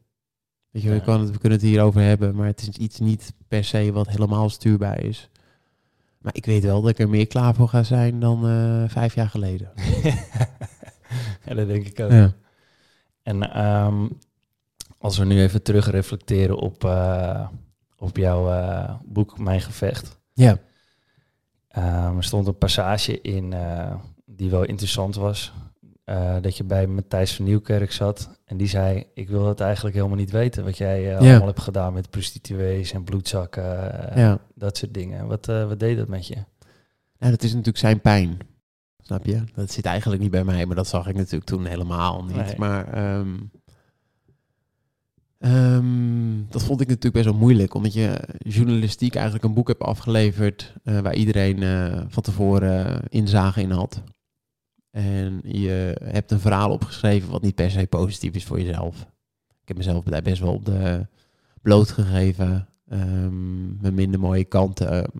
Weet 0.70 0.82
je 0.82 0.89
wel, 0.89 0.97
Nee. 0.97 1.07
kan 1.07 1.20
het, 1.20 1.30
we 1.30 1.39
kunnen 1.39 1.59
het 1.59 1.68
hierover 1.68 2.01
hebben, 2.01 2.34
maar 2.34 2.47
het 2.47 2.61
is 2.61 2.68
iets 2.68 2.99
niet 2.99 3.32
per 3.49 3.64
se 3.64 3.93
wat 3.93 4.09
helemaal 4.09 4.49
stuurbaar 4.49 5.03
is. 5.05 5.30
Maar 6.27 6.35
ik 6.37 6.47
weet 6.47 6.62
wel 6.62 6.81
dat 6.81 6.91
ik 6.91 6.99
er 6.99 7.09
meer 7.09 7.27
klaar 7.27 7.55
voor 7.55 7.68
ga 7.68 7.83
zijn 7.83 8.20
dan 8.20 8.49
eh, 8.49 8.89
vijf 8.89 9.14
jaar 9.14 9.29
geleden. 9.29 9.70
ja, 11.47 11.55
dat 11.55 11.66
denk 11.66 11.87
ik 11.87 12.01
ook. 12.01 12.11
Ja. 12.11 12.35
En 13.22 13.53
ehm, 13.53 14.09
als 14.99 15.18
we 15.18 15.24
nu 15.24 15.41
even 15.41 15.62
terug 15.62 15.91
reflecteren 15.91 16.59
op, 16.59 16.85
eh, 16.85 17.49
op 17.99 18.16
jouw 18.16 18.51
eh, 18.51 18.95
boek 19.05 19.39
Mijn 19.39 19.61
Gevecht. 19.61 20.20
Ja. 20.33 20.59
Ehm, 21.68 22.16
er 22.16 22.24
stond 22.24 22.47
een 22.47 22.59
passage 22.59 23.20
in 23.20 23.55
die 24.24 24.51
wel 24.51 24.64
interessant 24.64 25.14
was. 25.14 25.53
Eh, 26.07 26.37
dat 26.41 26.57
je 26.57 26.65
bij 26.65 26.87
Matthijs 26.87 27.35
van 27.35 27.45
Nieuwkerk 27.45 27.93
zat. 27.93 28.31
En 28.45 28.57
die 28.57 28.69
zei, 28.69 29.07
ik 29.15 29.29
wil 29.29 29.47
het 29.49 29.61
eigenlijk 29.61 29.97
helemaal 29.97 30.17
niet 30.17 30.31
weten. 30.31 30.65
Wat 30.65 30.79
jij 30.79 31.11
eh, 31.11 31.19
allemaal 31.19 31.47
hebt 31.47 31.61
gedaan 31.61 31.93
met 31.93 32.11
prostituees 32.11 32.93
en 32.93 33.05
bloedzakken. 33.05 33.65
ja. 34.15 34.39
Dat 34.55 34.77
soort 34.77 34.95
dingen. 34.95 35.27
Wat, 35.27 35.49
eh, 35.49 35.69
wat 35.69 35.81
deed 35.81 35.97
dat 35.97 36.09
met 36.09 36.27
je? 36.27 36.35
Nou, 37.19 37.33
dat 37.33 37.43
is 37.43 37.51
natuurlijk 37.51 37.79
zijn 37.79 38.01
pijn. 38.01 38.39
Snap 39.03 39.25
je? 39.25 39.45
Dat 39.55 39.71
zit 39.71 39.85
eigenlijk 39.85 40.23
niet 40.23 40.31
bij 40.31 40.45
mij, 40.45 40.67
maar 40.67 40.77
dat 40.77 40.87
zag 40.87 41.09
ik 41.09 41.15
natuurlijk 41.15 41.45
toen 41.45 41.65
helemaal 41.65 42.25
niet. 42.25 42.37
Nee. 42.37 42.59
Maar 42.59 42.93
ehm, 42.93 43.35
ehm, 45.39 45.85
dat 46.49 46.63
vond 46.63 46.81
ik 46.81 46.89
natuurlijk 46.89 47.15
best 47.15 47.27
wel 47.27 47.39
moeilijk, 47.41 47.75
omdat 47.75 47.93
je 47.93 48.21
journalistiek 48.39 49.15
eigenlijk 49.15 49.45
een 49.45 49.55
boek 49.55 49.69
hebt 49.69 49.83
afgeleverd 49.83 50.75
waar 50.83 51.15
iedereen 51.15 51.59
van 52.09 52.23
tevoren 52.23 53.03
inzage 53.09 53.61
in 53.61 53.71
had. 53.71 54.03
En 54.97 55.40
je 55.42 56.01
hebt 56.05 56.30
een 56.30 56.40
verhaal 56.40 56.70
opgeschreven 56.70 57.30
wat 57.30 57.42
niet 57.42 57.55
per 57.55 57.70
se 57.70 57.86
positief 57.86 58.34
is 58.34 58.44
voor 58.44 58.61
jezelf. 58.61 59.01
Ik 59.62 59.68
heb 59.68 59.76
mezelf 59.76 60.05
daar 60.05 60.22
best 60.22 60.40
wel 60.40 60.53
op 60.53 60.64
de 60.64 61.07
blootgegeven. 61.62 62.68
Um, 62.92 63.80
mijn 63.80 63.94
minder 63.94 64.20
mooie 64.20 64.44
kanten 64.44 65.11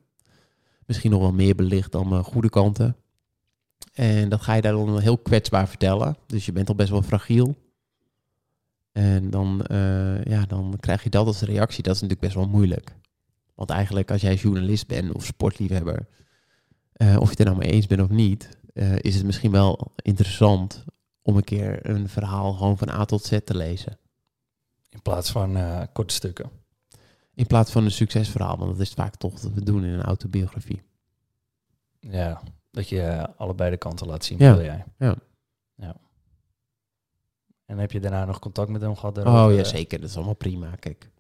misschien 0.87 1.11
nog 1.11 1.21
wel 1.21 1.33
meer 1.33 1.55
belicht 1.55 1.93
dan 1.93 2.09
mijn 2.09 2.25
goede 2.25 2.49
kanten. 2.49 2.97
En 3.93 4.29
dat 4.29 4.41
ga 4.41 4.55
je 4.55 4.63
daar 4.63 4.73
dan 4.73 5.01
heel 5.01 5.19
kwetsbaar 5.19 5.69
vertellen. 5.69 6.17
Dus 6.27 6.47
je 6.47 6.53
bent 6.53 6.69
al 6.69 6.75
best 6.75 6.91
wel 6.91 7.03
fragiel. 7.03 7.55
En 8.93 9.31
dan, 9.31 9.65
uh, 9.71 10.25
ja, 10.25 10.45
dan 10.47 10.77
krijg 10.81 11.03
je 11.03 11.11
dat 11.11 11.27
als 11.27 11.41
reactie. 11.41 11.83
Dat 11.83 11.95
is 11.95 12.01
natuurlijk 12.01 12.27
best 12.27 12.35
wel 12.35 12.49
moeilijk. 12.49 12.95
Want 13.55 13.71
eigenlijk 13.71 14.11
als 14.11 14.21
jij 14.21 14.35
journalist 14.35 14.87
bent 14.87 15.13
of 15.13 15.25
sportliefhebber... 15.25 16.07
Uh, 16.97 17.17
of 17.17 17.25
je 17.25 17.31
het 17.31 17.39
er 17.39 17.45
nou 17.45 17.59
mee 17.59 17.71
eens 17.71 17.87
bent 17.87 18.01
of 18.01 18.09
niet... 18.09 18.59
Uh, 18.77 18.99
is 18.99 19.15
het 19.15 19.25
misschien 19.25 19.51
wel 19.51 19.93
interessant 20.03 20.85
om 21.23 21.37
een 21.37 21.45
keer 21.45 21.91
een 21.91 22.09
verhaal 22.09 22.53
gewoon 22.53 22.79
van 22.79 22.89
A 22.89 23.05
tot 23.05 23.25
Z 23.25 23.39
te 23.45 23.57
lezen. 23.57 23.99
In 24.89 25.03
plaats 25.03 25.31
van 25.31 25.57
uh, 25.57 25.83
korte 25.93 26.15
stukken. 26.15 26.51
In 27.35 27.47
plaats 27.47 27.71
van 27.71 27.85
een 27.85 27.91
succesverhaal, 27.91 28.57
want 28.57 28.71
dat 28.71 28.81
is 28.81 28.93
vaak 28.93 29.17
toch 29.17 29.43
wat 29.43 29.53
we 29.53 29.65
doen 29.65 29.85
in 29.85 29.93
een 29.93 30.03
autobiografie. 30.03 30.83
Ja, 32.01 32.43
dat 32.71 32.89
je 32.89 33.29
allebei 33.37 33.71
de 33.71 33.77
kanten 33.77 34.07
laat 34.07 34.25
zien, 34.25 34.39
Ja. 34.39 34.55
wil 34.55 34.65
jij. 34.65 34.85
Ja. 34.99 35.15
ja. 35.75 35.97
En 37.65 37.79
heb 37.79 37.93
je 37.93 38.01
daarna 38.01 38.25
nog 38.25 38.39
contact 38.39 38.71
met 38.71 38.81
hem 38.81 38.97
gehad? 38.97 39.19
Oh 39.19 39.55
ja, 39.55 39.65
zeker. 39.65 40.01
Dat 40.01 40.09
is 40.09 40.17
allemaal 40.17 40.35
prima. 40.35 40.71
Kijk, 40.79 41.11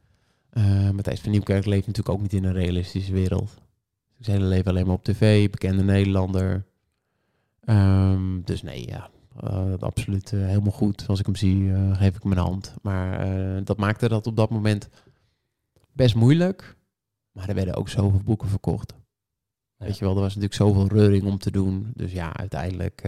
uh, 0.52 0.90
Matthijs 0.90 1.20
van 1.20 1.30
Nieuwkerk 1.30 1.64
leeft 1.64 1.86
natuurlijk 1.86 2.16
ook 2.16 2.22
niet 2.22 2.32
in 2.32 2.44
een 2.44 2.52
realistische 2.52 3.12
wereld. 3.12 3.54
Zijn 4.18 4.36
hele 4.36 4.48
leven 4.48 4.70
alleen 4.70 4.86
maar 4.86 4.94
op 4.94 5.04
tv, 5.04 5.50
bekende 5.50 5.82
Nederlander. 5.82 6.64
Um, 7.68 8.42
dus 8.44 8.62
nee, 8.62 8.86
ja, 8.86 9.10
uh, 9.44 9.74
absoluut 9.78 10.32
uh, 10.32 10.46
helemaal 10.46 10.72
goed. 10.72 11.04
Als 11.08 11.20
ik 11.20 11.26
hem 11.26 11.36
zie, 11.36 11.56
uh, 11.56 11.96
geef 11.96 12.16
ik 12.16 12.22
hem 12.22 12.32
een 12.32 12.38
hand. 12.38 12.74
Maar 12.82 13.64
dat 13.64 13.76
maakte 13.78 14.08
dat 14.08 14.26
op 14.26 14.36
dat 14.36 14.50
moment 14.50 14.88
best 15.92 16.14
moeilijk. 16.14 16.76
Maar 17.32 17.48
er 17.48 17.54
werden 17.54 17.74
ook 17.74 17.88
zoveel 17.88 18.20
boeken 18.24 18.48
verkocht. 18.48 18.94
Ja. 19.76 19.84
Weet 19.84 19.98
je 19.98 20.04
wel, 20.04 20.14
er 20.14 20.20
was 20.20 20.34
natuurlijk 20.34 20.54
zoveel 20.54 20.86
reuring 20.86 21.24
om 21.24 21.38
te 21.38 21.50
doen. 21.50 21.90
Dus 21.94 22.12
ja, 22.12 22.36
uiteindelijk 22.36 23.02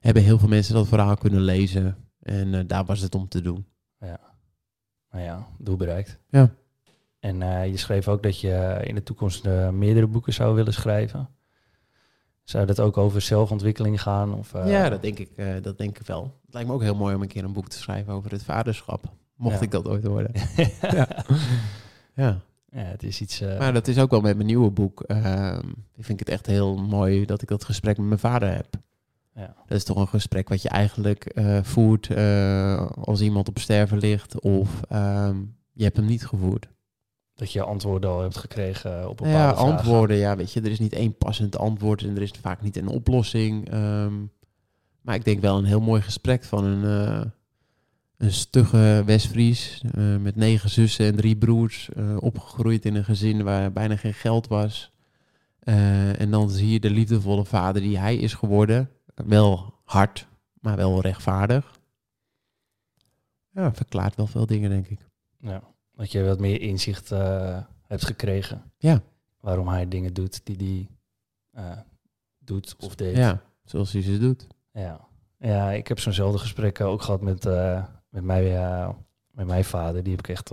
hebben 0.00 0.22
heel 0.22 0.38
veel 0.38 0.48
mensen 0.48 0.74
dat 0.74 0.88
verhaal 0.88 1.16
kunnen 1.16 1.40
lezen. 1.40 1.96
En 2.20 2.66
daar 2.66 2.84
was 2.84 3.00
het 3.00 3.14
om 3.14 3.28
te 3.28 3.40
doen. 3.40 3.66
Ja, 3.98 4.20
nou 5.10 5.24
ja, 5.24 5.46
doel 5.58 5.76
bereikt. 5.76 6.18
Ja. 6.28 6.54
En 7.18 7.38
je 7.70 7.76
schreef 7.76 8.08
ook 8.08 8.22
dat 8.22 8.40
je 8.40 8.80
in 8.84 8.94
de 8.94 9.02
toekomst 9.02 9.44
meerdere 9.72 10.06
boeken 10.06 10.32
zou 10.32 10.54
willen 10.54 10.72
schrijven. 10.72 11.28
Zou 12.50 12.66
dat 12.66 12.80
ook 12.80 12.96
over 12.96 13.20
zelfontwikkeling 13.20 14.02
gaan? 14.02 14.34
Of, 14.34 14.54
uh... 14.54 14.70
Ja, 14.70 14.88
dat 14.88 15.02
denk, 15.02 15.18
ik, 15.18 15.30
uh, 15.36 15.54
dat 15.62 15.78
denk 15.78 15.98
ik 15.98 16.06
wel. 16.06 16.22
Het 16.44 16.54
lijkt 16.54 16.68
me 16.68 16.74
ook 16.74 16.82
heel 16.82 16.94
mooi 16.94 17.14
om 17.14 17.22
een 17.22 17.28
keer 17.28 17.44
een 17.44 17.52
boek 17.52 17.68
te 17.68 17.78
schrijven 17.78 18.12
over 18.12 18.30
het 18.30 18.42
vaderschap. 18.42 19.04
Mocht 19.36 19.58
ja. 19.58 19.62
ik 19.62 19.70
dat 19.70 19.88
ooit 19.88 20.04
worden. 20.04 20.32
ja. 20.80 21.08
ja. 22.14 22.40
Ja, 22.72 22.82
het 22.82 23.02
is 23.02 23.20
iets... 23.20 23.42
Uh... 23.42 23.58
Maar 23.58 23.72
dat 23.72 23.88
is 23.88 23.98
ook 23.98 24.10
wel 24.10 24.20
met 24.20 24.34
mijn 24.34 24.46
nieuwe 24.46 24.70
boek. 24.70 25.04
Uh, 25.06 25.58
ik 25.96 26.04
vind 26.04 26.18
het 26.18 26.28
echt 26.28 26.46
heel 26.46 26.76
mooi 26.76 27.24
dat 27.24 27.42
ik 27.42 27.48
dat 27.48 27.64
gesprek 27.64 27.96
met 27.96 28.06
mijn 28.06 28.18
vader 28.18 28.54
heb. 28.54 28.68
Ja. 29.34 29.54
Dat 29.66 29.78
is 29.78 29.84
toch 29.84 29.96
een 29.96 30.08
gesprek 30.08 30.48
wat 30.48 30.62
je 30.62 30.68
eigenlijk 30.68 31.32
uh, 31.34 31.58
voert 31.62 32.08
als 32.94 33.20
iemand 33.20 33.48
op 33.48 33.58
sterven 33.58 33.98
ligt 33.98 34.40
of 34.40 34.80
um, 34.92 35.56
je 35.72 35.84
hebt 35.84 35.96
hem 35.96 36.06
niet 36.06 36.26
gevoerd. 36.26 36.68
Dat 37.40 37.52
je 37.52 37.62
antwoorden 37.62 38.10
al 38.10 38.20
hebt 38.20 38.36
gekregen 38.36 39.08
op 39.08 39.16
bepaalde 39.16 39.38
Ja, 39.38 39.54
vragen. 39.54 39.72
antwoorden. 39.72 40.16
Ja, 40.16 40.36
weet 40.36 40.52
je, 40.52 40.60
er 40.60 40.70
is 40.70 40.78
niet 40.78 40.92
één 40.92 41.16
passend 41.16 41.58
antwoord 41.58 42.02
en 42.02 42.16
er 42.16 42.22
is 42.22 42.30
vaak 42.40 42.62
niet 42.62 42.76
een 42.76 42.88
oplossing. 42.88 43.74
Um, 43.74 44.30
maar 45.00 45.14
ik 45.14 45.24
denk 45.24 45.40
wel 45.40 45.58
een 45.58 45.64
heel 45.64 45.80
mooi 45.80 46.02
gesprek 46.02 46.44
van 46.44 46.64
een, 46.64 47.08
uh, 47.08 47.24
een 48.16 48.32
stugge 48.32 49.02
Westfries 49.06 49.82
uh, 49.94 50.16
met 50.16 50.36
negen 50.36 50.70
zussen 50.70 51.06
en 51.06 51.16
drie 51.16 51.36
broers. 51.36 51.88
Uh, 51.96 52.16
opgegroeid 52.20 52.84
in 52.84 52.94
een 52.94 53.04
gezin 53.04 53.42
waar 53.42 53.72
bijna 53.72 53.96
geen 53.96 54.14
geld 54.14 54.48
was. 54.48 54.92
En 55.60 56.30
dan 56.30 56.50
zie 56.50 56.70
je 56.70 56.80
de 56.80 56.90
liefdevolle 56.90 57.44
vader 57.44 57.82
die 57.82 57.98
hij 57.98 58.16
is 58.16 58.34
geworden. 58.34 58.90
Wel 59.14 59.74
hard, 59.84 60.26
maar 60.60 60.76
wel 60.76 61.00
rechtvaardig. 61.00 61.78
Ja, 63.50 63.74
verklaart 63.74 64.16
wel 64.16 64.26
veel 64.26 64.46
dingen, 64.46 64.70
denk 64.70 64.86
ik. 64.86 65.00
Ja, 65.38 65.62
dat 66.00 66.12
je 66.12 66.24
wat 66.24 66.38
meer 66.38 66.60
inzicht 66.60 67.12
uh, 67.12 67.58
hebt 67.86 68.04
gekregen. 68.04 68.72
Ja. 68.78 69.02
Waarom 69.40 69.68
hij 69.68 69.88
dingen 69.88 70.14
doet 70.14 70.40
die 70.44 70.88
hij 71.52 71.64
uh, 71.64 71.78
doet 72.38 72.76
of 72.78 72.94
deed. 72.94 73.16
Ja, 73.16 73.42
zoals 73.64 73.92
hij 73.92 74.02
ze 74.02 74.18
doet. 74.18 74.46
Ja, 74.72 75.00
ja 75.38 75.70
ik 75.70 75.88
heb 75.88 75.98
zo'nzelfde 75.98 76.38
gesprek 76.38 76.80
ook 76.80 77.02
gehad 77.02 77.20
met, 77.20 77.46
uh, 77.46 77.84
met, 78.08 78.22
mij, 78.22 78.52
met 79.30 79.46
mijn 79.46 79.64
vader. 79.64 80.02
Die 80.02 80.12
heb 80.16 80.28
ik 80.28 80.28
echt 80.28 80.50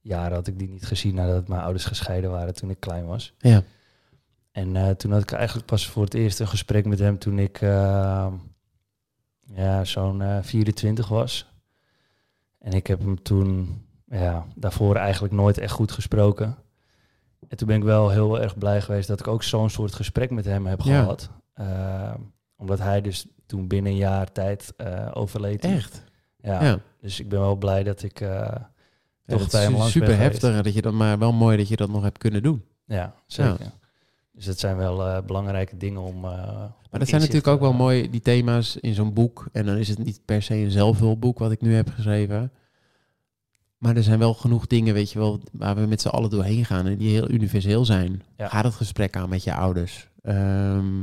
jaren 0.00 0.34
had 0.34 0.46
ik 0.46 0.58
die 0.58 0.68
niet 0.68 0.86
gezien 0.86 1.14
nadat 1.14 1.48
mijn 1.48 1.62
ouders 1.62 1.84
gescheiden 1.84 2.30
waren 2.30 2.54
toen 2.54 2.70
ik 2.70 2.80
klein 2.80 3.06
was. 3.06 3.34
Ja. 3.38 3.62
En 4.50 4.96
toen 4.96 5.12
had 5.12 5.22
ik 5.22 5.32
eigenlijk 5.32 5.66
pas 5.66 5.88
voor 5.88 6.04
het 6.04 6.14
eerst 6.14 6.40
een 6.40 6.48
gesprek 6.48 6.86
met 6.86 6.98
hem 6.98 7.18
toen 7.18 7.38
ik 7.38 7.60
ja, 9.54 9.84
zo'n 9.84 10.42
24 10.42 11.08
was. 11.08 11.52
En 12.58 12.72
ik 12.72 12.86
heb 12.86 13.00
hem 13.00 13.22
toen 13.22 13.84
ja, 14.10 14.44
daarvoor 14.54 14.96
eigenlijk 14.96 15.34
nooit 15.34 15.58
echt 15.58 15.72
goed 15.72 15.92
gesproken. 15.92 16.56
En 17.48 17.56
toen 17.56 17.66
ben 17.68 17.76
ik 17.76 17.82
wel 17.82 18.10
heel 18.10 18.40
erg 18.40 18.58
blij 18.58 18.80
geweest 18.80 19.08
dat 19.08 19.20
ik 19.20 19.26
ook 19.28 19.42
zo'n 19.42 19.70
soort 19.70 19.94
gesprek 19.94 20.30
met 20.30 20.44
hem 20.44 20.66
heb 20.66 20.80
Ja. 20.80 20.98
gehad. 21.00 21.30
Uh, 21.60 22.14
omdat 22.56 22.78
hij 22.78 23.00
dus 23.00 23.26
toen 23.46 23.66
binnen 23.68 23.92
een 23.92 23.98
jaar 23.98 24.32
tijd 24.32 24.74
uh, 24.76 25.10
overleed. 25.14 25.64
Echt? 25.64 26.04
Ja, 26.40 26.64
Ja. 26.64 26.78
Dus 27.00 27.20
ik 27.20 27.28
ben 27.28 27.40
wel 27.40 27.56
blij 27.56 27.82
dat 27.82 28.02
ik 28.02 28.20
uh, 28.20 28.48
toch 29.26 29.38
dat 29.40 29.50
bij 29.50 29.62
hem 29.62 29.72
is 29.72 29.78
langs 29.78 29.92
super 29.92 30.16
heftig. 30.18 30.62
Dat 30.62 30.74
je 30.74 30.82
dat, 30.82 30.92
maar 30.92 31.18
wel 31.18 31.32
mooi 31.32 31.56
dat 31.56 31.68
je 31.68 31.76
dat 31.76 31.88
nog 31.88 32.02
hebt 32.02 32.18
kunnen 32.18 32.42
doen. 32.42 32.64
Ja, 32.84 33.14
zeker. 33.26 33.72
Dus 34.32 34.44
dat 34.44 34.58
zijn 34.58 34.76
wel 34.76 35.06
eh, 35.06 35.22
belangrijke 35.22 35.76
dingen 35.76 36.00
om. 36.00 36.24
eh, 36.24 36.30
Maar 36.90 37.00
dat 37.00 37.08
zijn 37.08 37.20
natuurlijk 37.20 37.46
ook 37.46 37.60
wel 37.60 37.72
mooi, 37.72 38.10
die 38.10 38.20
thema's 38.20 38.76
in 38.76 38.94
zo'n 38.94 39.12
boek. 39.14 39.48
En 39.52 39.66
dan 39.66 39.76
is 39.76 39.88
het 39.88 39.98
niet 40.04 40.20
per 40.24 40.42
se 40.42 40.54
een 40.54 40.70
zelfhulpboek 40.70 41.38
wat 41.38 41.50
ik 41.52 41.60
nu 41.60 41.74
heb 41.74 41.88
geschreven. 41.90 42.52
Maar 43.78 43.96
er 43.96 44.02
zijn 44.02 44.18
wel 44.18 44.34
genoeg 44.34 44.66
dingen, 44.66 44.94
weet 44.94 45.12
je 45.12 45.18
wel, 45.18 45.40
waar 45.52 45.76
we 45.76 45.86
met 45.86 46.00
z'n 46.00 46.08
allen 46.08 46.30
doorheen 46.30 46.64
gaan. 46.64 46.86
En 46.86 46.96
die 46.96 47.10
heel 47.10 47.30
universeel 47.30 47.84
zijn. 47.84 48.22
Ja. 48.36 48.48
Ga 48.48 48.62
dat 48.62 48.74
gesprek 48.74 49.16
aan 49.16 49.28
met 49.28 49.44
je 49.44 49.54
ouders. 49.54 50.08
Ehm, 50.22 51.00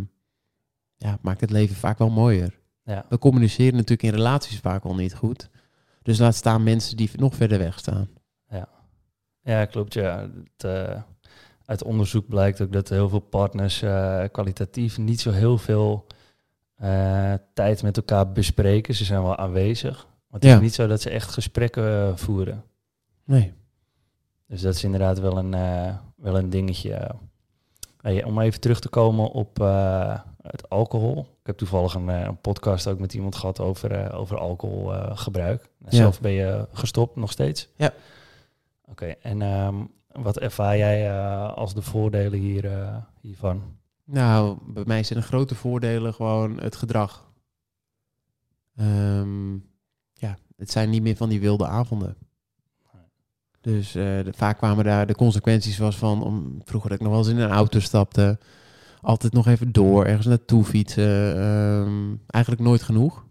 ja, 0.95 1.17
maakt 1.21 1.41
het 1.41 1.51
leven 1.51 1.76
vaak 1.76 1.97
wel 1.97 2.09
mooier. 2.09 2.59
Ja. 2.84 3.05
We 3.09 3.17
communiceren 3.17 3.74
natuurlijk 3.74 4.03
in 4.03 4.13
relaties 4.13 4.59
vaak 4.59 4.84
al 4.84 4.95
niet 4.95 5.15
goed. 5.15 5.49
Dus 6.01 6.19
laat 6.19 6.36
staan 6.36 6.63
mensen 6.63 6.97
die 6.97 7.09
nog 7.15 7.36
verder 7.36 7.57
weg 7.57 7.80
staan. 7.80 8.09
Ja, 9.43 9.65
klopt. 9.65 9.93
Ja. 9.93 10.19
Het, 10.19 10.63
eh, 10.63 11.01
uit 11.65 11.84
onderzoek 11.84 12.28
blijkt 12.28 12.61
ook 12.61 12.71
dat 12.71 12.89
heel 12.89 13.09
veel 13.09 13.19
partners 13.19 13.82
eh, 13.82 14.24
kwalitatief 14.32 14.97
niet 14.97 15.21
zo 15.21 15.32
heel 15.32 15.57
veel 15.57 16.07
eh, 16.76 17.34
tijd 17.53 17.84
met 17.84 17.97
elkaar 17.97 18.32
bespreken. 18.32 18.93
Ze 18.93 19.05
zijn 19.05 19.24
wel 19.24 19.38
aanwezig. 19.38 20.07
Maar 20.34 20.42
het 20.42 20.50
Ja. 20.50 20.56
is 20.56 20.62
niet 20.62 20.74
zo 20.74 20.88
dat 20.88 21.02
ze 21.02 21.10
echt 21.10 21.30
gesprekken 21.32 22.08
eh, 22.10 22.16
voeren. 22.16 22.64
Nee. 23.24 23.54
Dus 24.48 24.62
dat 24.62 24.76
is 24.76 24.84
inderdaad 24.84 25.20
wel 25.20 25.38
een, 25.38 25.54
eh, 25.54 25.96
wel 26.16 26.38
een 26.38 26.50
dingetje. 26.50 27.10
Hey, 28.02 28.24
om 28.24 28.40
even 28.40 28.60
terug 28.60 28.80
te 28.80 28.90
komen 28.90 29.32
op 29.32 29.60
eh, 29.62 30.20
het 30.42 30.70
alcohol. 30.70 31.20
Ik 31.20 31.46
heb 31.46 31.58
toevallig 31.58 31.94
een, 31.94 32.08
een 32.08 32.42
podcast 32.42 32.88
ook 32.88 33.00
met 33.00 33.14
iemand 33.14 33.36
gehad 33.36 33.60
over, 33.60 34.14
over 34.14 34.38
alcoholgebruik. 34.38 35.70
Ja. 35.80 35.90
Zelf 35.90 36.22
ben 36.22 36.32
je 36.32 36.68
gestopt 36.72 37.16
nog 37.16 37.32
steeds? 37.32 37.70
Ja. 37.76 37.94
Oké, 38.86 39.06
en 39.06 39.42
ehm, 39.42 39.76
wat 40.12 40.40
ervaar 40.40 40.78
jij 40.78 41.22
als 41.48 41.74
de 41.74 41.82
voordelen 41.82 42.40
hier, 42.40 42.72
hiervan? 43.22 43.64
Nou, 44.04 44.58
bij 44.66 44.84
mij 44.86 45.04
zijn 45.04 45.20
de 45.20 45.26
grote 45.26 45.56
voordelen 45.56 46.14
gewoon 46.14 46.60
het 46.60 46.76
gedrag. 46.76 47.32
Ehm, 48.76 49.54
ja, 49.54 49.60
het 50.64 50.72
zijn 50.72 50.89
niet 50.89 51.01
meer 51.01 51.16
van 51.16 51.30
die 51.30 51.39
wilde 51.39 51.68
avonden. 51.68 52.16
Dus 53.61 53.95
eh, 53.95 54.03
de- 54.03 54.34
vaak 54.36 54.57
kwamen 54.57 54.84
daar 54.86 55.07
de 55.07 55.16
consequenties 55.16 55.78
was 55.78 55.97
van, 55.97 56.24
om, 56.24 56.61
vroeger 56.66 56.89
dat 56.89 56.99
ik 56.99 57.03
nog 57.05 57.14
wel 57.16 57.22
eens 57.24 57.32
in 57.34 57.39
een 57.39 57.49
auto 57.49 57.80
stapte, 57.80 58.39
altijd 59.01 59.34
nog 59.34 59.47
even 59.47 59.72
door, 59.72 60.05
ergens 60.05 60.26
naartoe 60.28 60.64
fietsen. 60.64 61.36
ehm, 61.38 62.16
eigenlijk 62.28 62.64
nooit 62.64 62.82
genoeg. 62.82 63.26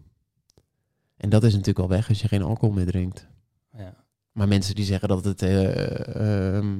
En 1.17 1.29
dat 1.29 1.43
is 1.43 1.51
natuurlijk 1.51 1.79
al 1.79 1.87
weg 1.87 2.09
als 2.09 2.21
je 2.21 2.27
geen 2.27 2.43
alcohol 2.43 2.75
meer 2.75 2.85
drinkt. 2.85 3.27
Ja. 3.77 3.93
Maar 4.31 4.47
mensen 4.47 4.75
die 4.75 4.85
zeggen 4.85 5.07
dat 5.07 5.25
het 5.25 5.41
eh, 5.41 6.55
ehm, 6.55 6.79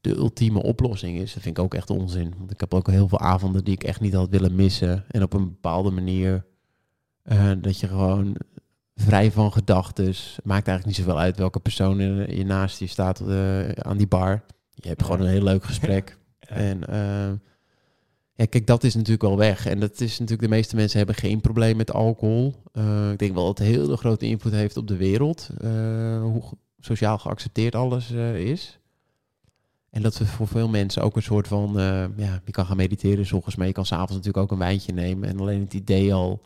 de 0.00 0.14
ultieme 0.16 0.62
oplossing 0.62 1.18
is, 1.18 1.32
dat 1.34 1.42
vind 1.42 1.58
ik 1.58 1.64
ook 1.64 1.74
echt 1.74 1.90
onzin. 1.90 2.34
Want 2.38 2.50
ik 2.50 2.60
heb 2.60 2.74
ook 2.74 2.86
heel 2.90 3.08
veel 3.08 3.20
avonden 3.20 3.64
die 3.64 3.74
ik 3.74 3.84
echt 3.84 4.00
niet 4.00 4.14
had 4.14 4.28
willen 4.28 4.54
missen. 4.54 5.04
En 5.08 5.22
op 5.22 5.32
een 5.32 5.44
bepaalde 5.48 5.90
manier 5.90 6.44
eh, 7.22 7.50
dat 7.60 7.80
je 7.80 7.88
gewoon 7.88 8.36
vrij 8.94 9.32
van 9.32 9.52
gedachten. 9.52 10.14
Maakt 10.44 10.68
eigenlijk 10.68 10.86
niet 10.86 10.96
zoveel 10.96 11.20
uit 11.20 11.36
welke 11.36 11.60
persoon 11.60 11.98
je 12.36 12.44
naast 12.44 12.78
je 12.78 12.86
staat 12.86 13.20
eh, 13.20 13.68
aan 13.68 13.96
die 13.96 14.06
bar. 14.06 14.42
Je 14.74 14.88
hebt 14.88 15.02
gewoon 15.02 15.20
een 15.20 15.32
heel 15.32 15.42
leuk 15.42 15.64
gesprek. 15.64 16.16
En 16.44 16.88
eh, 16.88 17.32
ja, 18.34 18.44
kijk, 18.46 18.66
dat 18.66 18.84
is 18.84 18.94
natuurlijk 18.94 19.22
wel 19.22 19.36
weg. 19.36 19.66
En 19.66 19.80
dat 19.80 20.00
is 20.00 20.18
natuurlijk, 20.18 20.48
de 20.48 20.54
meeste 20.54 20.76
mensen 20.76 20.98
hebben 20.98 21.16
geen 21.16 21.40
probleem 21.40 21.76
met 21.76 21.92
alcohol. 21.92 22.54
Eh, 22.72 23.10
ik 23.10 23.18
denk 23.18 23.34
wel 23.34 23.44
dat 23.44 23.58
het 23.58 23.66
een 23.66 23.74
hele 23.74 23.96
grote 23.96 24.26
invloed 24.26 24.52
heeft 24.52 24.76
op 24.76 24.88
de 24.88 24.96
wereld. 24.96 25.50
hoe 26.20 26.42
sociaal 26.78 27.18
geaccepteerd 27.18 27.74
alles 27.74 28.10
is. 28.10 28.78
En 29.90 30.02
dat 30.02 30.18
we 30.18 30.26
voor 30.26 30.48
veel 30.48 30.68
mensen 30.68 31.02
ook 31.02 31.16
een 31.16 31.22
soort 31.22 31.48
van, 31.48 31.72
ja, 32.16 32.40
je 32.44 32.50
kan 32.50 32.66
gaan 32.66 32.76
mediteren 32.76 33.26
's 33.26 33.32
ochtends, 33.32 33.56
maar 33.56 33.66
je 33.66 33.72
kan 33.72 33.86
s'avonds 33.86 34.12
natuurlijk 34.12 34.44
ook 34.44 34.50
een 34.50 34.58
wijntje 34.58 34.92
nemen. 34.92 35.28
En 35.28 35.40
alleen 35.40 35.60
het 35.60 35.74
idee 35.74 36.14
al, 36.14 36.40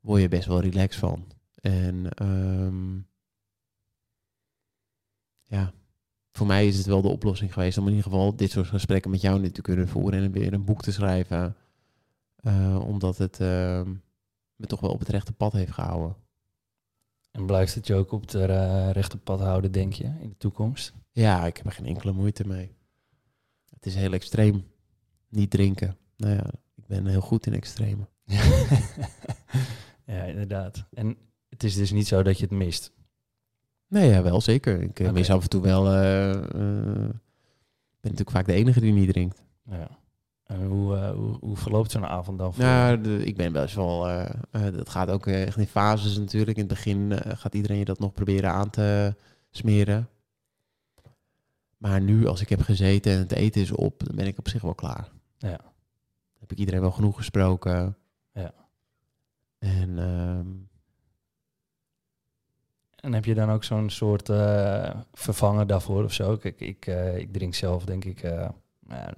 word 0.00 0.20
je 0.20 0.28
best 0.28 0.46
wel 0.46 0.60
relaxed 0.60 1.00
van. 1.00 1.24
En 1.64 2.08
ehm, 2.08 2.96
ja, 5.42 5.72
voor 6.32 6.46
mij 6.46 6.66
is 6.66 6.76
het 6.76 6.86
wel 6.86 7.02
de 7.02 7.08
oplossing 7.08 7.52
geweest 7.52 7.78
om 7.78 7.84
in 7.88 7.94
ieder 7.94 8.10
geval 8.10 8.36
dit 8.36 8.50
soort 8.50 8.66
gesprekken 8.66 9.10
met 9.10 9.20
jou 9.20 9.40
nu 9.40 9.50
te 9.50 9.62
kunnen 9.62 9.88
voeren 9.88 10.22
en 10.22 10.32
weer 10.32 10.52
een 10.52 10.64
boek 10.64 10.82
te 10.82 10.92
schrijven. 10.92 11.56
Eh, 12.36 12.80
omdat 12.86 13.18
het 13.18 13.40
ehm, 13.40 13.94
me 14.56 14.66
toch 14.66 14.80
wel 14.80 14.90
op 14.90 14.98
het 14.98 15.08
rechte 15.08 15.32
pad 15.32 15.52
heeft 15.52 15.72
gehouden. 15.72 16.16
En 17.30 17.46
blijft 17.46 17.74
het 17.74 17.86
je 17.86 17.94
ook 17.94 18.12
op 18.12 18.20
het 18.20 18.34
eh, 18.34 18.90
rechte 18.90 19.18
pad 19.18 19.40
houden, 19.40 19.72
denk 19.72 19.92
je, 19.92 20.04
in 20.04 20.28
de 20.28 20.36
toekomst? 20.36 20.92
Ja, 21.12 21.46
ik 21.46 21.56
heb 21.56 21.66
er 21.66 21.72
geen 21.72 21.86
enkele 21.86 22.12
moeite 22.12 22.46
mee. 22.46 22.76
Het 23.70 23.86
is 23.86 23.94
heel 23.94 24.12
extreem. 24.12 24.64
Niet 25.28 25.50
drinken. 25.50 25.96
Nou 26.16 26.34
ja, 26.34 26.46
ik 26.74 26.86
ben 26.86 27.06
heel 27.06 27.20
goed 27.20 27.46
in 27.46 27.54
extreme. 27.54 28.08
ja, 30.06 30.22
inderdaad. 30.22 30.86
En 30.92 31.16
het 31.54 31.64
is 31.64 31.74
dus 31.74 31.90
niet 31.92 32.06
zo 32.06 32.22
dat 32.22 32.36
je 32.38 32.44
het 32.44 32.52
mist. 32.54 32.92
Nee, 33.88 34.10
ja, 34.10 34.22
wel 34.22 34.40
zeker. 34.40 34.80
Ik 34.82 35.00
eh, 35.00 35.06
Oké. 35.06 35.14
mis 35.14 35.30
af 35.30 35.42
en 35.42 35.48
toe 35.48 35.62
wel... 35.62 35.86
eh, 35.86 36.30
eh, 36.32 36.44
ben 38.00 38.12
natuurlijk 38.12 38.30
vaak 38.30 38.46
de 38.46 38.52
enige 38.52 38.80
die 38.80 38.92
niet 38.92 39.08
drinkt. 39.08 39.42
Ja. 39.70 39.88
En 40.44 40.64
hoe, 40.66 40.96
hoe, 40.96 41.36
hoe 41.40 41.56
verloopt 41.56 41.90
zo'n 41.90 42.06
avond 42.06 42.38
dan? 42.38 42.54
voor 42.54 42.64
Nou, 42.64 43.00
de- 43.00 43.24
ik 43.24 43.36
ben 43.36 43.52
best 43.52 43.74
wel... 43.74 44.08
eh, 44.08 44.30
dat 44.72 44.88
gaat 44.88 45.10
ook 45.10 45.26
echt 45.26 45.56
in 45.56 45.66
fases 45.66 46.18
natuurlijk. 46.18 46.56
In 46.56 46.64
het 46.64 46.72
begin 46.72 47.12
gaat 47.36 47.54
iedereen 47.54 47.78
je 47.78 47.84
dat 47.84 47.98
nog 47.98 48.12
proberen 48.12 48.50
aan 48.50 48.70
te 48.70 49.14
smeren. 49.50 50.08
Maar 51.76 52.00
nu, 52.00 52.26
als 52.26 52.40
ik 52.40 52.48
heb 52.48 52.60
gezeten 52.60 53.12
en 53.12 53.18
het 53.18 53.32
eten 53.32 53.60
is 53.60 53.70
op, 53.72 54.04
dan 54.06 54.16
ben 54.16 54.26
ik 54.26 54.38
op 54.38 54.48
zich 54.48 54.62
wel 54.62 54.74
klaar. 54.74 55.08
Ja. 55.38 55.60
Heb 56.38 56.52
ik 56.52 56.58
iedereen 56.58 56.80
wel 56.80 56.90
genoeg 56.92 57.16
gesproken. 57.16 57.96
Ja. 58.32 58.52
En 59.58 59.98
ehm, 59.98 60.46
En 63.04 63.12
heb 63.12 63.24
je 63.24 63.34
dan 63.34 63.50
ook 63.50 63.64
zo'n 63.64 63.90
soort 63.90 64.28
eh, 64.28 64.90
vervanger 65.12 65.66
daarvoor 65.66 66.04
of 66.04 66.12
zo? 66.12 66.36
Kijk, 66.36 66.60
ik, 66.60 66.86
eh, 66.86 67.16
ik 67.16 67.32
drink 67.32 67.54
zelf 67.54 67.84
denk 67.84 68.04
ik 68.04 68.22
eh, 68.22 68.48
ja, 68.88 69.12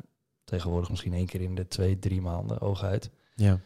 tegenwoordig 0.45 0.91
misschien 0.91 1.13
één 1.15 1.27
keer 1.27 1.41
in 1.41 1.55
de 1.55 1.69
twee, 1.69 1.99
drie 1.99 2.21
maanden 2.21 2.57
hooguit. 2.61 3.11
ja. 3.35 3.59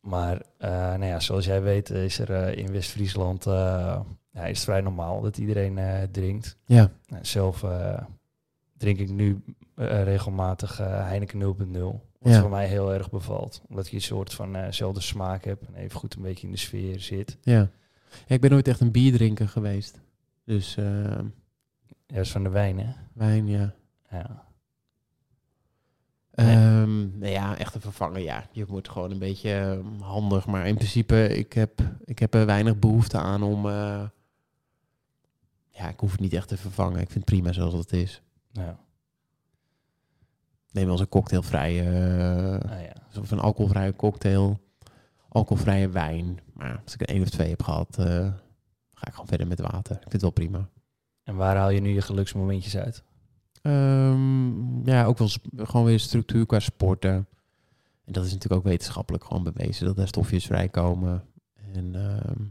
Maar 0.00 0.42
nou 0.58 1.04
ja, 1.04 1.20
zoals 1.20 1.44
jij 1.44 1.62
weet 1.62 1.90
is 1.90 2.18
er 2.18 2.58
in 2.58 2.72
West-Friesland 2.72 3.44
ja, 3.44 4.04
is 4.32 4.48
het 4.56 4.58
vrij 4.58 4.80
normaal 4.80 5.20
dat 5.20 5.38
iedereen 5.38 5.78
drinkt. 6.10 6.56
Ja. 6.66 6.90
Nou, 7.06 7.24
zelf 7.24 7.64
drink 8.76 8.98
ik 8.98 9.10
nu 9.10 9.42
regelmatig 9.74 10.78
Heineken 10.78 11.38
0.0. 11.38 12.00
Wat 12.18 12.32
Ja. 12.32 12.40
voor 12.40 12.50
mij 12.50 12.66
heel 12.66 12.92
erg 12.92 13.10
bevalt. 13.10 13.62
Omdat 13.68 13.88
je 13.88 13.94
een 13.96 14.02
soort 14.02 14.34
van 14.34 14.56
eh, 14.56 14.72
zelfde 14.72 15.00
smaak 15.00 15.44
hebt 15.44 15.66
en 15.66 15.74
even 15.74 15.98
goed 15.98 16.14
een 16.14 16.22
beetje 16.22 16.46
in 16.46 16.52
de 16.52 16.58
sfeer 16.58 17.00
zit. 17.00 17.36
Ja. 17.42 17.68
Ja. 18.26 18.34
Ik 18.34 18.40
ben 18.40 18.50
nooit 18.50 18.68
echt 18.68 18.80
een 18.80 18.90
bierdrinker 18.92 19.48
geweest. 19.48 20.00
Dus 20.44 20.74
Juist 22.06 22.32
van 22.32 22.42
de 22.42 22.48
wijn, 22.48 22.78
hè? 22.78 22.92
wijn, 23.12 23.46
ja. 23.48 23.74
Ja. 24.10 24.42
Ehm, 26.30 27.18
nou 27.18 27.32
ja, 27.32 27.56
echt 27.58 27.74
een 27.74 27.80
vervanger, 27.80 28.20
ja. 28.20 28.46
Je 28.52 28.66
wordt 28.66 28.88
gewoon 28.88 29.10
een 29.10 29.18
beetje 29.18 29.50
ehm, 29.50 30.00
handig. 30.00 30.46
Maar 30.46 30.66
in 30.66 30.74
principe, 30.74 31.28
ik 31.28 31.52
heb, 31.52 31.80
ik 32.04 32.18
heb 32.18 32.34
er 32.34 32.46
weinig 32.46 32.78
behoefte 32.78 33.18
aan 33.18 33.42
om... 33.42 33.66
eh, 33.68 34.02
ja, 35.70 35.88
ik 35.88 36.00
hoef 36.00 36.10
het 36.10 36.20
niet 36.20 36.32
echt 36.32 36.48
te 36.48 36.56
vervangen. 36.56 37.00
Ik 37.00 37.10
vind 37.10 37.14
het 37.14 37.24
prima 37.24 37.52
zoals 37.52 37.72
het 37.74 37.92
is. 37.92 38.22
ja. 38.52 38.78
Neem 40.70 40.82
wel 40.84 40.92
eens 40.92 41.00
een 41.02 41.08
cocktailvrije... 41.08 41.82
eh, 41.82 42.70
Ah, 42.70 42.82
ja. 42.82 43.20
of 43.20 43.30
een 43.30 43.38
alcoholvrije 43.40 43.96
cocktail. 43.96 44.60
Alcoholvrije 45.34 45.88
wijn. 45.88 46.40
Maar 46.52 46.80
als 46.84 46.94
ik 46.94 47.00
er 47.00 47.08
één 47.08 47.22
of 47.22 47.28
twee 47.28 47.48
heb 47.48 47.62
gehad, 47.62 47.98
eh, 47.98 48.06
ga 48.94 49.06
ik 49.06 49.12
gewoon 49.12 49.26
verder 49.26 49.46
met 49.46 49.60
water. 49.60 49.94
Ik 49.94 50.00
vind 50.00 50.12
het 50.12 50.20
wel 50.20 50.30
prima. 50.30 50.68
En 51.22 51.36
waar 51.36 51.56
haal 51.56 51.70
je 51.70 51.80
nu 51.80 51.94
je 51.94 52.00
geluksmomentjes 52.00 52.76
uit? 52.76 53.02
Ehm, 53.62 54.86
ja, 54.88 55.04
ook 55.04 55.18
wel 55.18 55.28
gewoon 55.56 55.84
weer 55.84 56.00
structuur 56.00 56.46
qua 56.46 56.58
sporten. 56.58 57.26
En 58.04 58.12
dat 58.12 58.24
is 58.24 58.32
natuurlijk 58.32 58.60
ook 58.60 58.68
wetenschappelijk 58.68 59.24
gewoon 59.24 59.42
bewezen 59.42 59.86
dat 59.86 59.98
er 59.98 60.08
stofjes 60.08 60.46
vrijkomen. 60.46 61.22
En 61.72 61.94
ehm, 61.94 62.42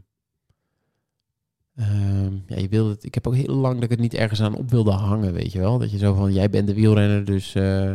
ehm, 1.74 2.34
ja, 2.46 2.56
je 2.56 2.68
wil 2.68 2.88
het. 2.88 3.04
Ik 3.04 3.14
heb 3.14 3.26
ook 3.26 3.34
heel 3.34 3.54
lang 3.54 3.74
dat 3.74 3.84
ik 3.84 3.90
het 3.90 4.00
niet 4.00 4.14
ergens 4.14 4.42
aan 4.42 4.54
op 4.54 4.70
wilde 4.70 4.92
hangen, 4.92 5.32
weet 5.32 5.52
je 5.52 5.58
wel. 5.58 5.78
Dat 5.78 5.90
je 5.90 5.98
zo 5.98 6.14
van, 6.14 6.32
jij 6.32 6.50
bent 6.50 6.66
de 6.66 6.74
wielrenner, 6.74 7.24
dus 7.24 7.54
eh, 7.54 7.94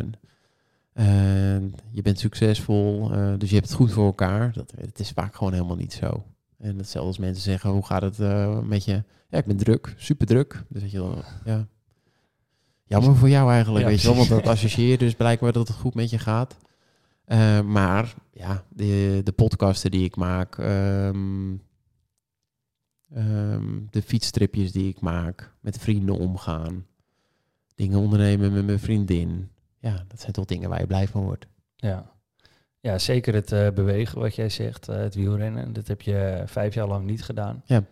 je 1.92 2.02
bent 2.02 2.20
succesvol, 2.20 3.14
eh, 3.14 3.34
dus 3.38 3.50
je 3.50 3.56
hebt 3.56 3.68
het 3.68 3.78
goed 3.78 3.92
voor 3.92 4.06
elkaar. 4.06 4.54
Dat, 4.54 4.74
het 4.78 5.00
is 5.00 5.10
vaak 5.10 5.36
gewoon 5.36 5.54
helemaal 5.54 5.76
niet 5.76 5.94
zo. 5.94 6.24
En 6.58 6.78
hetzelfde 6.78 7.10
als 7.10 7.18
mensen 7.18 7.44
zeggen, 7.44 7.70
hoe 7.70 7.86
gaat 7.86 8.02
het 8.02 8.20
eh, 8.20 8.60
met 8.60 8.86
je? 8.86 9.04
Ja, 9.30 9.38
ik 9.38 9.46
ben 9.46 9.58
druk, 9.58 9.94
super 9.98 10.28
druk. 10.28 10.64
Dus 10.68 10.82
dat 10.82 10.92
je 10.92 11.00
wel, 11.00 11.24
ja. 11.46 11.68
Jammer 12.84 13.16
voor 13.16 13.30
jou 13.30 13.52
eigenlijk, 13.52 13.86
Ja, 13.86 13.92
weet 13.92 14.02
je 14.02 14.08
wel. 14.08 14.18
Want 14.18 14.30
dat 14.30 14.48
associeer 14.48 14.90
je 14.90 14.98
dus 14.98 15.14
blijkbaar 15.14 15.52
dat 15.52 15.68
het 15.68 15.78
goed 15.78 15.94
met 15.94 16.10
je 16.10 16.20
gaat. 16.20 16.58
Eh, 17.26 17.62
maar 17.62 18.16
ja, 18.34 18.64
de, 18.70 19.22
de 19.24 19.32
podcasten 19.32 19.92
die 19.92 20.04
ik 20.04 20.16
maak, 20.16 20.58
ehm, 20.58 21.56
Ehm, 23.14 23.80
de 23.90 24.02
fietstripjes 24.02 24.72
die 24.72 24.88
ik 24.88 25.00
maak. 25.00 25.54
Met 25.60 25.78
vrienden 25.78 26.18
omgaan. 26.18 26.86
Dingen 27.76 28.00
ondernemen 28.00 28.54
met 28.54 28.66
mijn 28.66 28.80
vriendin. 28.80 29.50
Ja, 29.80 30.04
dat 30.08 30.20
zijn 30.20 30.32
toch 30.32 30.46
dingen 30.46 30.70
waar 30.70 30.80
je 30.80 30.88
blij 30.88 31.08
van 31.08 31.24
wordt. 31.24 31.48
Ja, 31.76 32.12
ja 32.80 32.98
zeker 32.98 33.34
het 33.34 33.52
eh, 33.52 33.70
bewegen, 33.70 34.20
wat 34.20 34.36
jij 34.36 34.50
zegt, 34.50 34.88
eh, 34.88 34.98
het 34.98 35.16
wielrennen. 35.16 35.74
Dat 35.74 35.88
heb 35.88 36.02
je 36.02 36.44
vijf 36.46 36.74
jaar 36.74 36.88
lang 36.88 37.06
niet 37.06 37.24
gedaan. 37.24 37.62
Ja. 37.66 37.84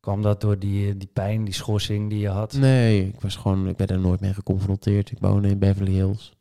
Kwam 0.00 0.22
dat 0.22 0.40
door 0.40 0.58
die, 0.58 0.96
die 0.96 1.08
pijn, 1.12 1.44
die 1.44 1.54
schorsing 1.54 2.10
die 2.10 2.18
je 2.18 2.28
had? 2.28 2.52
Nee, 2.52 3.06
ik 3.06 3.20
was 3.20 3.36
gewoon, 3.36 3.68
ik 3.68 3.76
ben 3.76 3.86
er 3.86 3.98
nooit 3.98 4.20
mee 4.20 4.34
geconfronteerd. 4.34 5.10
Ik 5.10 5.18
woonde 5.20 5.48
in 5.48 5.58
Beverly 5.58 5.92
Hills. 5.92 6.36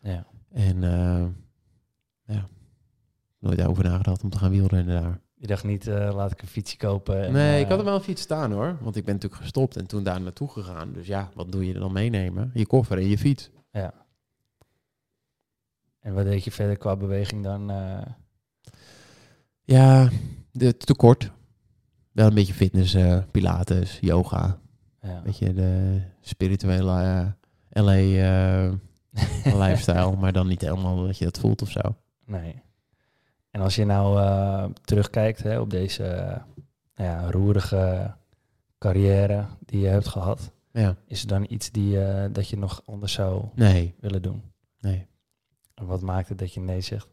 Ja. 0.00 0.26
En 0.52 0.84
eh, 0.84 1.24
ja, 2.24 2.48
nooit 3.38 3.64
over 3.64 3.84
nagedacht 3.84 4.22
om 4.22 4.30
te 4.30 4.38
gaan 4.38 4.50
wielrennen 4.50 5.02
daar. 5.02 5.20
Je 5.34 5.46
dacht 5.46 5.64
niet, 5.64 5.86
eh, 5.86 6.14
laat 6.14 6.32
ik 6.32 6.42
een 6.42 6.48
fietsje 6.48 6.76
kopen. 6.76 7.24
En, 7.24 7.32
nee, 7.32 7.58
ik 7.58 7.64
eh, 7.64 7.70
had 7.70 7.78
er 7.78 7.84
wel 7.84 7.94
een 7.94 8.00
fiets 8.00 8.22
staan 8.22 8.52
hoor. 8.52 8.78
Want 8.80 8.96
ik 8.96 9.04
ben 9.04 9.14
natuurlijk 9.14 9.42
gestopt 9.42 9.76
en 9.76 9.86
toen 9.86 10.02
daar 10.02 10.20
naartoe 10.20 10.48
gegaan. 10.48 10.92
Dus 10.92 11.06
ja, 11.06 11.30
wat 11.34 11.52
doe 11.52 11.66
je 11.66 11.74
er 11.74 11.80
dan 11.80 11.92
meenemen? 11.92 12.50
Je 12.54 12.66
koffer 12.66 12.98
en 12.98 13.08
je 13.08 13.18
fiets. 13.18 13.50
Ja. 13.70 14.05
En 16.06 16.14
wat 16.14 16.24
deed 16.24 16.44
je 16.44 16.50
verder 16.50 16.76
qua 16.76 16.96
beweging 16.96 17.42
dan? 17.44 17.70
eh, 17.70 18.02
Ja, 19.64 20.08
de, 20.52 20.76
tekort. 20.76 21.30
Wel 22.12 22.26
een 22.26 22.34
beetje 22.34 22.54
fitness, 22.54 22.94
eh, 22.94 23.18
pilates, 23.30 23.98
yoga. 24.00 24.58
ja. 25.02 25.16
Een 25.16 25.22
beetje 25.22 25.52
de 25.52 26.00
spirituele 26.20 26.92
eh, 27.70 27.82
LA 27.84 27.94
lifestyle. 29.66 30.16
Maar 30.16 30.32
dan 30.32 30.46
niet 30.46 30.60
helemaal 30.60 31.06
dat 31.06 31.18
je 31.18 31.24
dat 31.24 31.38
voelt 31.38 31.62
of 31.62 31.70
zo. 31.70 31.80
Nee. 32.24 32.62
En 33.50 33.60
als 33.60 33.76
je 33.76 33.84
nou 33.84 34.72
terugkijkt 34.84 35.42
hè, 35.42 35.60
op 35.60 35.70
deze 35.70 36.38
ja, 36.94 37.30
roerige 37.30 38.14
carrière 38.78 39.46
die 39.64 39.80
je 39.80 39.86
hebt 39.86 40.08
gehad, 40.08 40.50
Ja, 40.72 40.96
is 41.06 41.22
er 41.22 41.28
dan 41.28 41.46
iets 41.48 41.70
die, 41.70 41.98
dat 42.32 42.48
je 42.48 42.58
nog 42.58 42.82
anders 42.84 43.12
zou 43.12 43.44
nee, 43.54 43.94
willen 44.00 44.22
doen? 44.22 44.42
nee. 44.80 45.06
Wat 45.84 46.02
maakt 46.02 46.28
het 46.28 46.38
dat 46.38 46.54
je 46.54 46.60
nee 46.60 46.80
zegt? 46.80 47.08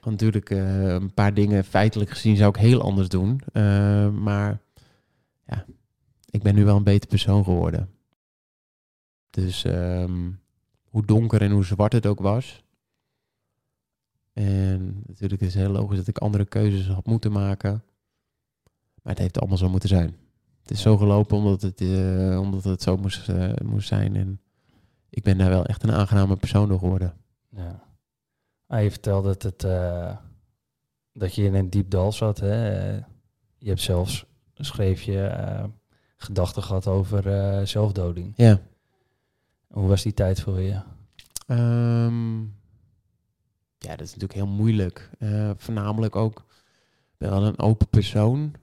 Want 0.00 0.20
natuurlijk, 0.20 0.50
eh, 0.50 0.88
een 0.88 1.14
paar 1.14 1.34
dingen 1.34 1.64
feitelijk 1.64 2.10
gezien 2.10 2.36
zou 2.36 2.48
ik 2.48 2.56
heel 2.56 2.80
anders 2.80 3.08
doen. 3.08 3.40
Eh, 3.52 4.10
maar 4.10 4.60
ja, 5.46 5.64
ik 6.30 6.42
ben 6.42 6.54
nu 6.54 6.64
wel 6.64 6.76
een 6.76 6.82
beter 6.82 7.08
persoon 7.08 7.44
geworden. 7.44 7.90
Dus 9.30 9.64
ehm, 9.64 10.30
hoe 10.84 11.04
donker 11.04 11.42
en 11.42 11.50
hoe 11.50 11.64
zwart 11.64 11.92
het 11.92 12.06
ook 12.06 12.20
was. 12.20 12.64
En 14.32 15.02
natuurlijk 15.06 15.40
is 15.40 15.54
het 15.54 15.62
heel 15.62 15.72
logisch 15.72 15.98
dat 15.98 16.08
ik 16.08 16.18
andere 16.18 16.44
keuzes 16.44 16.88
had 16.88 17.06
moeten 17.06 17.32
maken. 17.32 17.82
Maar 19.02 19.12
het 19.12 19.18
heeft 19.18 19.38
allemaal 19.38 19.58
zo 19.58 19.68
moeten 19.68 19.88
zijn. 19.88 20.16
Het 20.62 20.70
is 20.70 20.80
zo 20.80 20.96
gelopen 20.96 21.36
omdat 21.36 21.62
het, 21.62 21.80
eh, 21.80 22.40
omdat 22.40 22.64
het 22.64 22.82
zo 22.82 22.96
moest, 22.96 23.28
moest 23.64 23.88
zijn. 23.88 24.16
En 24.16 24.40
ik 25.10 25.22
ben 25.22 25.38
daar 25.38 25.48
wel 25.48 25.66
echt 25.66 25.82
een 25.82 25.92
aangename 25.92 26.36
persoon 26.36 26.68
door 26.68 26.78
geworden. 26.78 27.14
Ja. 27.50 27.86
Je 28.68 28.90
vertelde 28.90 29.28
dat, 29.28 29.42
het, 29.42 29.64
eh, 29.64 30.16
dat 31.12 31.34
je 31.34 31.44
in 31.44 31.54
een 31.54 31.70
diep 31.70 31.90
dal 31.90 32.12
zat. 32.12 32.38
Hè? 32.38 32.90
Je 33.58 33.68
hebt 33.68 33.80
zelfs, 33.80 34.26
schreef 34.54 35.02
je, 35.02 35.26
eh, 35.26 35.64
gedachten 36.16 36.62
gehad 36.62 36.86
over 36.86 37.28
eh, 37.32 37.66
zelfdoding. 37.66 38.32
Ja. 38.36 38.60
Hoe 39.66 39.88
was 39.88 40.02
die 40.02 40.14
tijd 40.14 40.40
voor 40.40 40.60
je? 40.60 40.80
Ehm, 41.46 42.40
ja, 43.78 43.96
dat 43.96 44.00
is 44.00 44.14
natuurlijk 44.14 44.32
heel 44.32 44.46
moeilijk. 44.46 45.10
Voornamelijk 45.56 46.16
ook, 46.16 46.38
ik 47.12 47.18
ben 47.18 47.30
wel 47.30 47.44
een 47.44 47.58
open 47.58 47.88
persoon. 47.88 48.54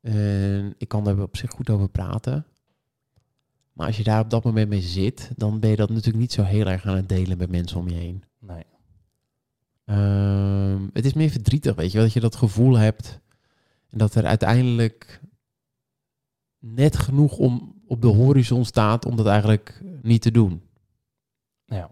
En 0.00 0.74
ik 0.78 0.88
kan 0.88 1.04
daar 1.04 1.18
op 1.18 1.36
zich 1.36 1.50
goed 1.50 1.70
over 1.70 1.88
praten. 1.88 2.46
Maar 3.72 3.86
als 3.86 3.96
je 3.96 4.04
daar 4.04 4.20
op 4.20 4.30
dat 4.30 4.44
moment 4.44 4.68
mee 4.68 4.80
zit, 4.80 5.30
dan 5.36 5.60
ben 5.60 5.70
je 5.70 5.76
dat 5.76 5.88
natuurlijk 5.88 6.18
niet 6.18 6.32
zo 6.32 6.42
heel 6.42 6.66
erg 6.66 6.86
aan 6.86 6.96
het 6.96 7.08
delen 7.08 7.38
met 7.38 7.50
mensen 7.50 7.78
om 7.78 7.88
je 7.88 7.94
heen. 7.94 8.24
Nee. 8.38 8.64
Ehm, 9.84 10.82
het 10.92 11.04
is 11.04 11.12
meer 11.12 11.30
verdrietig, 11.30 11.74
weet 11.74 11.90
je 11.90 11.96
wel, 11.96 12.06
dat 12.06 12.14
je 12.14 12.20
dat 12.20 12.36
gevoel 12.36 12.78
hebt. 12.78 13.20
En 13.90 13.98
dat 13.98 14.14
er 14.14 14.24
uiteindelijk 14.24 15.20
net 16.58 16.96
genoeg 16.96 17.36
om 17.38 17.82
op 17.86 18.02
de 18.02 18.08
horizon 18.08 18.64
staat 18.64 19.04
om 19.06 19.16
dat 19.16 19.26
eigenlijk 19.26 19.82
niet 20.02 20.22
te 20.22 20.30
doen. 20.30 20.62
Ja. 21.64 21.90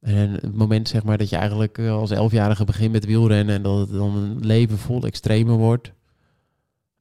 En 0.00 0.30
het 0.30 0.56
moment 0.56 0.88
zeg 0.88 1.04
maar 1.04 1.18
dat 1.18 1.28
je 1.28 1.36
eigenlijk 1.36 1.78
eh, 1.78 1.90
als 1.92 2.10
elfjarige 2.10 2.64
begint 2.64 2.92
met 2.92 3.04
wielrennen 3.04 3.54
en 3.54 3.62
dat 3.62 3.78
het 3.78 3.90
dan 3.90 4.16
een 4.16 4.46
leven 4.46 4.78
vol 4.78 5.02
extreme 5.04 5.52
wordt. 5.52 5.92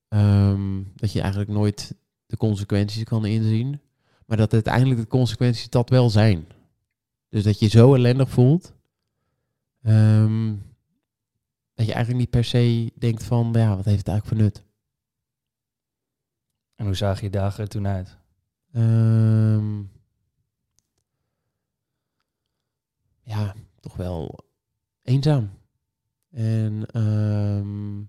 Ehm, 0.07 0.81
dat 0.95 1.11
je 1.11 1.21
eigenlijk 1.21 1.51
nooit 1.51 1.95
de 2.25 2.37
consequenties 2.37 3.03
kan 3.03 3.25
inzien. 3.25 3.79
Maar 4.25 4.37
dat 4.37 4.53
uiteindelijk 4.53 4.99
de 4.99 5.07
consequenties 5.07 5.69
dat 5.69 5.89
wel 5.89 6.09
zijn. 6.09 6.47
Dus 7.29 7.43
dat 7.43 7.59
je 7.59 7.67
zo 7.67 7.93
ellendig 7.93 8.29
voelt. 8.29 8.73
ehm, 9.81 10.53
dat 11.73 11.84
je 11.84 11.84
eigenlijk 11.95 12.19
niet 12.25 12.29
per 12.29 12.43
se 12.43 12.91
denkt 12.95 13.23
van, 13.23 13.49
ja, 13.53 13.75
wat 13.75 13.85
heeft 13.85 13.97
het 13.97 14.07
eigenlijk 14.07 14.27
voor 14.27 14.37
nut? 14.37 14.63
En 16.75 16.85
hoe 16.85 16.95
zagen 16.95 17.23
je 17.23 17.29
dagen 17.29 17.63
er 17.63 17.69
toen 17.69 17.87
uit? 17.87 18.17
Ehm, 18.71 19.83
ja, 23.21 23.55
toch 23.79 23.95
wel 23.95 24.45
eenzaam. 25.01 25.49
En 26.29 26.85
ehm, 26.85 28.03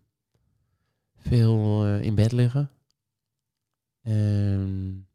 veel 1.16 1.84
eh, 1.84 2.02
in 2.02 2.14
bed 2.14 2.32
liggen. 2.32 2.70
En 4.00 5.05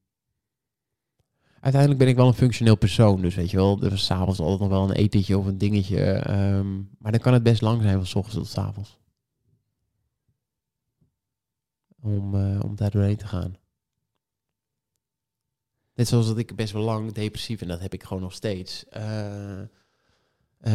uiteindelijk 1.62 1.98
ben 2.02 2.10
ik 2.10 2.16
wel 2.16 2.28
een 2.28 2.34
functioneel 2.34 2.76
persoon. 2.78 3.22
Dus 3.22 3.36
weet 3.36 3.52
je 3.52 3.58
wel, 3.58 3.82
er 3.84 3.92
is 3.94 4.06
s'avonds 4.06 4.40
altijd 4.40 4.60
nog 4.60 4.70
wel 4.70 4.84
een 4.90 4.96
etentje 4.96 5.38
of 5.38 5.46
een 5.46 5.58
dingetje. 5.58 6.04
ehm, 6.12 6.76
maar 6.98 7.12
dan 7.12 7.22
kan 7.22 7.34
het 7.34 7.44
best 7.44 7.62
lang 7.62 7.82
zijn 7.82 7.96
van 7.96 8.06
s 8.06 8.16
ochtends 8.16 8.38
tot 8.38 8.48
s 8.48 8.58
avonds. 8.58 9.00
Om, 12.02 12.36
eh, 12.36 12.60
om 12.64 12.76
daar 12.76 12.92
doorheen 12.92 13.18
te 13.18 13.28
gaan. 13.28 13.56
Net 15.94 16.08
zoals 16.08 16.28
dat 16.28 16.38
ik 16.38 16.56
best 16.56 16.74
wel 16.74 16.84
lang 16.84 17.12
depressief 17.12 17.62
en 17.62 17.68
dat 17.68 17.80
heb 17.82 17.94
ik 17.94 18.04
gewoon 18.04 18.24
nog 18.24 18.34
steeds. 18.34 18.86
Eh, 18.90 19.62
eh, 19.62 19.68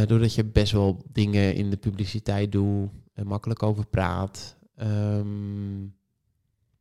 doordat 0.06 0.34
je 0.34 0.44
best 0.44 0.72
wel 0.72 1.02
dingen 1.12 1.54
in 1.54 1.70
de 1.70 1.76
publiciteit 1.76 2.52
doet 2.52 2.90
en 3.12 3.26
makkelijk 3.26 3.62
over 3.62 3.86
praat. 3.86 4.56
ehm, 4.76 5.84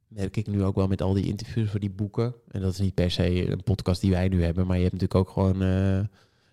merk 0.08 0.38
ik 0.38 0.48
nu 0.48 0.64
ook 0.64 0.76
wel 0.76 0.88
met 0.88 1.02
al 1.02 1.14
die 1.14 1.28
interviews 1.28 1.70
voor 1.70 1.80
die 1.80 1.90
boeken. 1.90 2.34
En 2.52 2.62
dat 2.62 2.72
is 2.72 2.80
niet 2.80 2.94
per 2.94 3.12
se 3.12 3.52
een 3.52 3.64
podcast 3.64 4.02
die 4.02 4.12
wij 4.12 4.28
nu 4.28 4.44
hebben, 4.44 4.68
maar 4.68 4.78
je 4.78 4.84
hebt 4.84 4.94
natuurlijk 4.94 5.20
ook 5.20 5.34
gewoon 5.34 5.62
eh, 5.62 6.00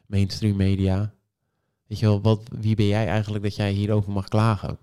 mainstream 0.07 0.57
media. 0.57 1.15
Weet 1.87 1.99
je 1.99 2.07
wel, 2.07 2.21
wat, 2.21 2.43
wie 2.61 2.77
ben 2.77 2.87
jij 2.87 3.07
eigenlijk 3.07 3.45
dat 3.45 3.57
jij 3.57 3.73
hierover 3.73 4.13
mag 4.13 4.29
klagen? 4.29 4.79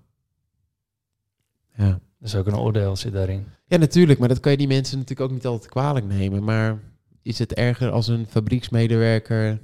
Ja. 1.76 2.00
Dat 2.20 2.28
is 2.28 2.36
ook 2.36 2.48
een 2.48 2.58
oordeel 2.58 2.96
zit 2.96 3.14
daarin. 3.14 3.46
Ja, 3.66 3.78
natuurlijk, 3.78 4.20
maar 4.20 4.28
dat 4.28 4.40
kan 4.40 4.52
je 4.52 4.58
die 4.58 4.68
mensen 4.68 4.98
natuurlijk 4.98 5.30
ook 5.30 5.36
niet 5.36 5.46
altijd 5.46 5.72
kwalijk 5.72 6.06
nemen. 6.06 6.44
Maar 6.44 6.80
is 7.22 7.40
het 7.40 7.54
erger 7.54 7.92
als 7.92 8.08
een 8.08 8.28
fabrieksmedewerker 8.28 9.60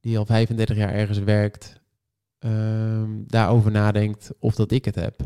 die 0.00 0.18
al 0.18 0.26
35 0.26 0.76
jaar 0.76 0.92
ergens 0.92 1.18
werkt, 1.18 1.80
ehm, 2.38 3.10
daarover 3.26 3.70
nadenkt 3.70 4.30
of 4.38 4.54
dat 4.54 4.70
ik 4.70 4.84
het 4.84 4.94
heb? 4.94 5.20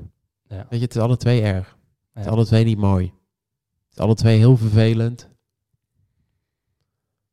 Ja. 0.49 0.67
Weet 0.71 0.79
je, 0.79 0.85
het 0.85 0.95
is 0.95 1.01
alle 1.01 1.17
twee 1.17 1.43
erg. 1.43 1.77
Het 2.15 2.25
is 2.25 2.31
alle 2.31 2.45
twee 2.45 2.65
niet 2.65 2.79
mooi. 2.79 3.05
Het 3.05 3.93
is 3.93 3.99
alle 3.99 4.15
twee 4.15 4.39
heel 4.39 4.57
vervelend. 4.57 5.29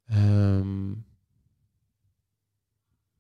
Ehm, 0.06 0.90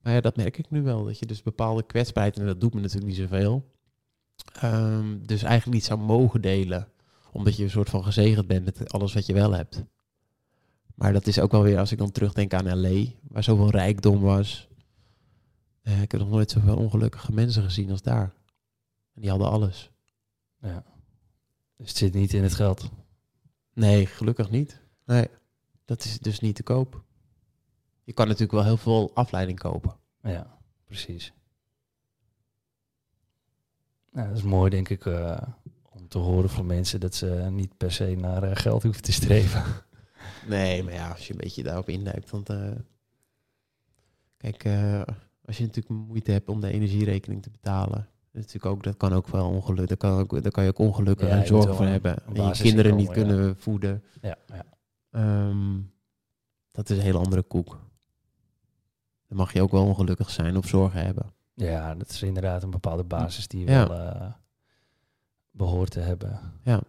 maar 0.01 0.14
ja, 0.14 0.22
dat 0.22 0.36
merk 0.36 0.57
ik 0.57 0.70
nu 0.70 0.82
wel. 0.82 1.03
Dat 1.03 1.20
je 1.20 1.26
dus 1.26 1.41
bepaalde 1.43 1.84
kwetsbaarheid, 1.84 2.38
en 2.39 2.45
dat 2.45 2.62
doet 2.62 2.74
me 2.74 2.82
natuurlijk 2.82 3.07
niet 3.07 3.30
zoveel. 3.30 3.70
ehm, 4.53 5.18
dus 5.26 5.43
eigenlijk 5.43 5.78
niet 5.78 5.86
zou 5.86 5.99
mogen 5.99 6.41
delen. 6.41 6.88
Omdat 7.32 7.57
je 7.57 7.64
een 7.64 7.70
soort 7.70 7.89
van 7.89 8.03
gezegend 8.03 8.47
bent 8.47 8.66
met 8.66 8.93
alles 8.93 9.14
wat 9.14 9.26
je 9.26 9.34
wel 9.34 9.51
hebt. 9.51 9.84
Maar 10.95 11.14
dat 11.14 11.28
is 11.28 11.39
ook 11.39 11.51
wel 11.51 11.64
weer, 11.64 11.80
als 11.80 11.91
ik 11.91 11.97
dan 11.97 12.12
terugdenk 12.12 12.53
aan 12.53 12.80
L.A., 12.80 13.12
waar 13.22 13.43
zoveel 13.43 13.70
rijkdom 13.70 14.20
was. 14.22 14.68
Eh, 15.82 16.01
ik 16.01 16.12
heb 16.12 16.22
nog 16.22 16.30
nooit 16.30 16.51
zoveel 16.51 16.78
ongelukkige 16.78 17.32
mensen 17.34 17.64
gezien 17.64 17.91
als 17.91 18.01
daar. 18.01 18.34
En 19.14 19.22
die 19.22 19.30
hadden 19.30 19.49
alles. 19.49 19.91
Ja. 20.62 20.84
Dus 21.82 21.89
het 21.89 21.97
zit 21.97 22.13
niet 22.13 22.34
in 22.34 22.43
het 22.43 22.53
geld. 22.53 22.89
Nee, 23.73 24.05
gelukkig 24.05 24.49
niet. 24.49 24.82
Nee, 25.05 25.27
dat 25.86 26.03
is 26.03 26.19
dus 26.19 26.39
niet 26.39 26.55
te 26.55 26.63
koop. 26.63 27.03
Je 28.03 28.13
kan 28.13 28.25
natuurlijk 28.25 28.51
wel 28.51 28.63
heel 28.63 28.77
veel 28.77 29.11
afleiding 29.13 29.59
kopen. 29.59 29.95
Ja, 30.21 30.57
precies. 30.86 31.34
Nou, 34.11 34.27
dat 34.27 34.38
is 34.38 34.43
mooi, 34.43 34.69
denk 34.69 34.89
ik, 34.89 35.05
eh, 35.05 35.41
om 35.89 36.07
te 36.07 36.17
horen 36.17 36.49
van 36.49 36.65
mensen 36.65 36.99
dat 36.99 37.15
ze 37.15 37.47
niet 37.51 37.77
per 37.77 37.91
se 37.91 38.15
naar 38.15 38.43
eh, 38.43 38.55
geld 38.55 38.84
hoeven 38.84 39.01
te 39.01 39.11
streven. 39.11 39.63
Nee, 40.47 40.84
maar 40.84 40.93
ja, 40.93 41.09
als 41.09 41.27
je 41.27 41.34
een 41.34 41.39
beetje 41.39 41.63
daarop 41.63 41.89
induikt, 41.89 42.29
want 42.29 42.49
eh, 42.49 42.71
kijk, 44.38 44.63
eh, 44.63 45.01
als 45.45 45.57
je 45.57 45.65
natuurlijk 45.65 46.07
moeite 46.07 46.32
hebt 46.32 46.49
om 46.49 46.61
de 46.61 46.71
energierekening 46.71 47.41
te 47.41 47.49
betalen 47.49 48.09
natuurlijk 48.32 48.65
ook, 48.65 48.84
dat 48.84 48.97
kan 48.97 49.13
ook 49.13 49.27
wel 49.27 49.49
ongeluk. 49.49 49.88
Daar 49.88 49.97
kan, 49.97 50.19
ook, 50.19 50.43
daar 50.43 50.51
kan 50.51 50.63
je 50.63 50.69
ook 50.69 50.79
ongelukken 50.79 51.27
Ja, 51.27 51.39
en 51.39 51.47
zorgen 51.47 51.77
wel 51.77 51.88
hebben. 51.88 52.17
En 52.34 52.43
je 52.43 52.51
kinderen 52.51 52.95
niet 52.95 53.11
kunnen 53.11 53.57
voeden. 53.57 54.03
Ja, 54.21 54.38
ja. 54.45 54.65
Ehm, 55.11 55.79
dat 56.71 56.89
is 56.89 56.97
een 56.97 57.03
hele 57.03 57.17
andere 57.17 57.41
koek. 57.41 57.79
Dan 59.27 59.38
mag 59.38 59.53
je 59.53 59.61
ook 59.61 59.71
wel 59.71 59.86
ongelukkig 59.86 60.29
zijn 60.29 60.57
of 60.57 60.67
zorgen 60.67 61.05
hebben. 61.05 61.34
ja, 61.53 61.95
dat 61.95 62.09
is 62.09 62.21
inderdaad 62.21 62.63
een 62.63 62.69
bepaalde 62.69 63.03
basis 63.03 63.47
die 63.47 63.59
je 63.59 63.65
wel 63.65 63.93
eh, 63.93 64.32
behoort 65.51 65.91
te 65.91 65.99
hebben. 65.99 66.39
Ja. 66.63 66.82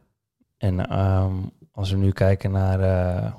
En 0.56 0.88
ehm, 0.88 1.34
als 1.70 1.90
we 1.90 1.96
nu 1.96 2.10
kijken 2.10 2.50
naar 2.50 2.80
eh, 2.80 3.34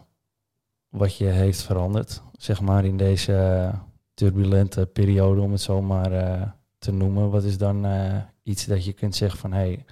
wat 0.90 1.18
je 1.18 1.26
heeft 1.26 1.62
veranderd, 1.62 2.22
zeg 2.38 2.62
maar 2.62 2.86
in 2.86 2.98
deze 2.98 3.72
turbulente 4.14 4.86
periode, 4.86 5.42
om 5.42 5.52
het 5.52 5.62
zo 5.62 5.82
maar 5.82 6.12
eh, 6.12 6.50
te 6.84 6.92
noemen, 6.92 7.30
wat 7.30 7.44
is 7.44 7.58
dan 7.58 7.86
eh, 7.86 8.22
iets 8.44 8.66
dat 8.66 8.86
je 8.86 8.94
kunt 8.94 9.16
zeggen 9.16 9.40
van 9.40 9.52
hé, 9.52 9.58
hey, 9.58 9.86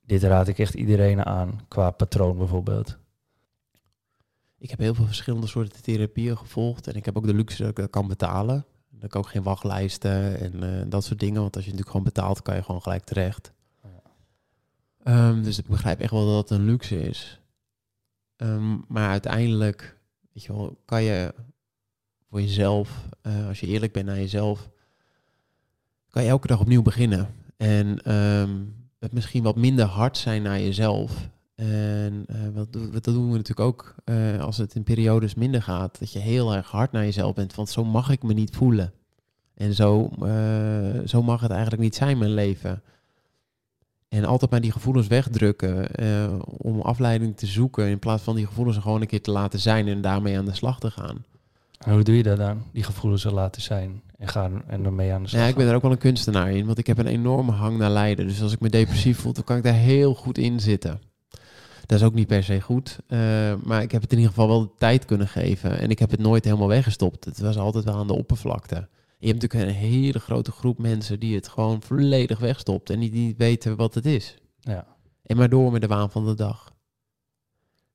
dit 0.00 0.22
raad 0.22 0.48
ik 0.48 0.58
echt 0.58 0.74
iedereen 0.74 1.24
aan, 1.24 1.60
qua 1.68 1.90
patroon 1.90 2.38
bijvoorbeeld. 2.38 2.98
Ik 4.58 4.70
heb 4.70 4.78
heel 4.78 4.94
veel 4.94 5.06
verschillende 5.06 5.46
soorten 5.46 5.82
therapieën 5.82 6.36
gevolgd. 6.36 6.86
En 6.86 6.94
ik 6.94 7.04
heb 7.04 7.16
ook 7.16 7.26
de 7.26 7.34
luxe 7.34 7.62
dat 7.62 7.70
ik 7.70 7.76
dat 7.76 7.90
kan 7.90 8.08
betalen. 8.08 8.64
Dat 8.90 9.04
ik 9.04 9.16
ook 9.16 9.28
geen 9.28 9.42
wachtlijsten 9.42 10.40
en 10.40 10.62
eh, 10.62 10.84
dat 10.88 11.04
soort 11.04 11.20
dingen. 11.20 11.40
Want 11.40 11.56
als 11.56 11.64
je 11.64 11.70
natuurlijk 11.70 11.96
gewoon 11.96 12.12
betaalt, 12.12 12.42
kan 12.42 12.54
je 12.54 12.62
gewoon 12.62 12.82
gelijk 12.82 13.04
terecht. 13.04 13.52
Ja. 13.82 14.02
Ehm, 15.02 15.42
dus 15.42 15.58
ik 15.58 15.66
begrijp 15.66 16.00
echt 16.00 16.10
wel 16.10 16.26
dat 16.26 16.48
het 16.48 16.58
een 16.58 16.64
luxe 16.64 17.00
is. 17.00 17.40
Ehm, 18.36 18.76
maar 18.88 19.08
uiteindelijk, 19.08 19.98
weet 20.32 20.44
je 20.44 20.52
wel, 20.52 20.78
kan 20.84 21.02
je 21.02 21.34
voor 22.28 22.40
jezelf, 22.40 23.08
eh, 23.22 23.46
als 23.48 23.60
je 23.60 23.66
eerlijk 23.66 23.92
bent 23.92 24.06
naar 24.06 24.16
jezelf, 24.16 24.68
kan 26.10 26.22
je 26.22 26.28
elke 26.28 26.46
dag 26.46 26.60
opnieuw 26.60 26.82
beginnen. 26.82 27.28
En 27.56 28.02
ehm, 28.02 28.50
het 28.98 29.12
misschien 29.12 29.42
wat 29.42 29.56
minder 29.56 29.84
hard 29.84 30.16
zijn 30.16 30.42
naar 30.42 30.60
jezelf. 30.60 31.28
En 31.54 32.24
eh, 32.26 32.62
dat 32.92 33.04
doen 33.04 33.30
we 33.30 33.36
natuurlijk 33.36 33.60
ook 33.60 33.94
eh, 34.04 34.40
als 34.40 34.56
het 34.56 34.74
in 34.74 34.82
periodes 34.82 35.34
minder 35.34 35.62
gaat. 35.62 35.98
Dat 35.98 36.12
je 36.12 36.18
heel 36.18 36.54
erg 36.54 36.70
hard 36.70 36.92
naar 36.92 37.04
jezelf 37.04 37.34
bent. 37.34 37.54
Want 37.54 37.68
zo 37.68 37.84
mag 37.84 38.10
ik 38.10 38.22
me 38.22 38.32
niet 38.32 38.56
voelen. 38.56 38.92
En 39.54 39.74
zo, 39.74 40.10
eh, 40.22 41.06
zo 41.06 41.22
mag 41.22 41.40
het 41.40 41.50
eigenlijk 41.50 41.82
niet 41.82 41.94
zijn, 41.94 42.18
mijn 42.18 42.34
leven. 42.34 42.82
En 44.08 44.24
altijd 44.24 44.50
maar 44.50 44.60
die 44.60 44.72
gevoelens 44.72 45.06
wegdrukken. 45.06 45.88
om 46.44 46.80
afleiding 46.80 47.36
te 47.36 47.46
zoeken. 47.46 47.88
In 47.88 47.98
plaats 47.98 48.22
van 48.22 48.36
die 48.36 48.46
gevoelens 48.46 48.76
gewoon 48.76 49.00
een 49.00 49.06
keer 49.06 49.22
te 49.22 49.30
laten 49.30 49.58
zijn. 49.58 49.88
En 49.88 50.00
daarmee 50.00 50.38
aan 50.38 50.44
de 50.44 50.54
slag 50.54 50.80
te 50.80 50.90
gaan. 50.90 51.24
Hoe 51.78 52.02
doe 52.02 52.16
je 52.16 52.22
dat 52.22 52.36
dan? 52.36 52.62
Die 52.72 52.82
gevoelens 52.82 53.24
er 53.24 53.32
laten 53.32 53.62
zijn 53.62 54.02
en 54.18 54.28
gaan 54.28 54.62
en 54.66 54.84
ermee 54.84 55.12
aan 55.12 55.22
de 55.22 55.28
slag. 55.28 55.42
Ja, 55.42 55.48
ik 55.48 55.54
ben 55.54 55.66
er 55.68 55.74
ook 55.74 55.82
wel 55.82 55.90
een 55.90 55.98
kunstenaar 55.98 56.52
in. 56.52 56.66
Want 56.66 56.78
ik 56.78 56.86
heb 56.86 56.98
een 56.98 57.06
enorme 57.06 57.52
hang 57.52 57.78
naar 57.78 57.90
lijden. 57.90 58.26
Dus 58.26 58.42
als 58.42 58.52
ik 58.52 58.60
me 58.60 58.68
depressief 58.68 59.18
voel, 59.18 59.32
dan 59.32 59.44
kan 59.44 59.56
ik 59.56 59.62
daar 59.62 59.74
heel 59.74 60.14
goed 60.14 60.38
in 60.38 60.60
zitten. 60.60 61.00
Dat 61.86 61.98
is 61.98 62.04
ook 62.06 62.14
niet 62.14 62.26
per 62.26 62.44
se 62.44 62.60
goed. 62.60 62.98
eh, 63.06 63.18
maar 63.62 63.82
ik 63.82 63.92
heb 63.92 64.02
het 64.02 64.12
in 64.12 64.18
ieder 64.18 64.32
geval 64.32 64.48
wel 64.48 64.60
de 64.60 64.70
tijd 64.78 65.04
kunnen 65.04 65.28
geven. 65.28 65.78
En 65.78 65.90
ik 65.90 65.98
heb 65.98 66.10
het 66.10 66.20
nooit 66.20 66.44
helemaal 66.44 66.68
weggestopt. 66.68 67.24
Het 67.24 67.38
was 67.38 67.56
altijd 67.56 67.84
wel 67.84 67.96
aan 67.96 68.06
de 68.06 68.16
oppervlakte. 68.16 68.88
Je 69.18 69.26
hebt 69.28 69.42
natuurlijk 69.42 69.70
een 69.70 69.76
hele 69.76 70.18
grote 70.18 70.50
groep 70.52 70.78
mensen 70.78 71.20
die 71.20 71.34
het 71.34 71.48
gewoon 71.48 71.82
volledig 71.82 72.38
wegstopt. 72.38 72.90
En 72.90 73.00
die 73.00 73.12
niet 73.12 73.36
weten 73.36 73.76
wat 73.76 73.94
het 73.94 74.06
is. 74.06 74.36
Ja. 74.60 74.86
En 75.22 75.36
maar 75.36 75.48
door 75.48 75.72
met 75.72 75.80
de 75.80 75.86
waan 75.86 76.10
van 76.10 76.26
de 76.26 76.34
dag. 76.34 76.72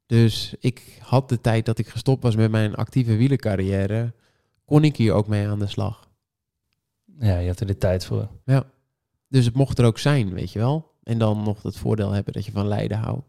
Dus 0.06 0.56
ik 0.60 0.98
had 1.02 1.30
de 1.30 1.42
tijd 1.42 1.66
dat 1.66 1.80
ik 1.80 1.88
gestopt 1.88 2.24
was 2.24 2.36
met 2.36 2.52
mijn 2.52 2.76
actieve 2.76 3.16
wielercarrière. 3.16 4.14
Kon 4.66 4.84
ik 4.84 4.98
hier 4.98 5.14
ook 5.14 5.28
mee 5.28 5.48
aan 5.48 5.60
de 5.60 5.68
slag. 5.68 6.12
Ja, 7.20 7.38
je 7.38 7.45
hebt 7.45 7.59
er 7.59 7.68
de 7.68 7.78
tijd 7.78 8.05
voor. 8.05 8.30
Dus 9.28 9.45
het 9.45 9.55
mocht 9.55 9.80
er 9.80 9.86
ook 9.86 9.99
zijn, 9.99 10.34
weet 10.34 10.51
je 10.51 10.59
wel. 10.59 10.91
En 11.03 11.18
dan 11.18 11.43
nog 11.43 11.64
het 11.64 11.78
voordeel 11.78 12.11
hebben 12.11 12.34
dat 12.34 12.45
je 12.45 12.51
van 12.51 12.68
lijden 12.68 12.97
houdt. 12.97 13.28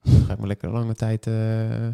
Dan 0.00 0.24
ga 0.24 0.32
ik 0.32 0.38
maar 0.38 0.48
lekker 0.48 0.68
een 0.68 0.74
lange 0.74 0.94
tijd... 0.94 1.26
eh, 1.26 1.88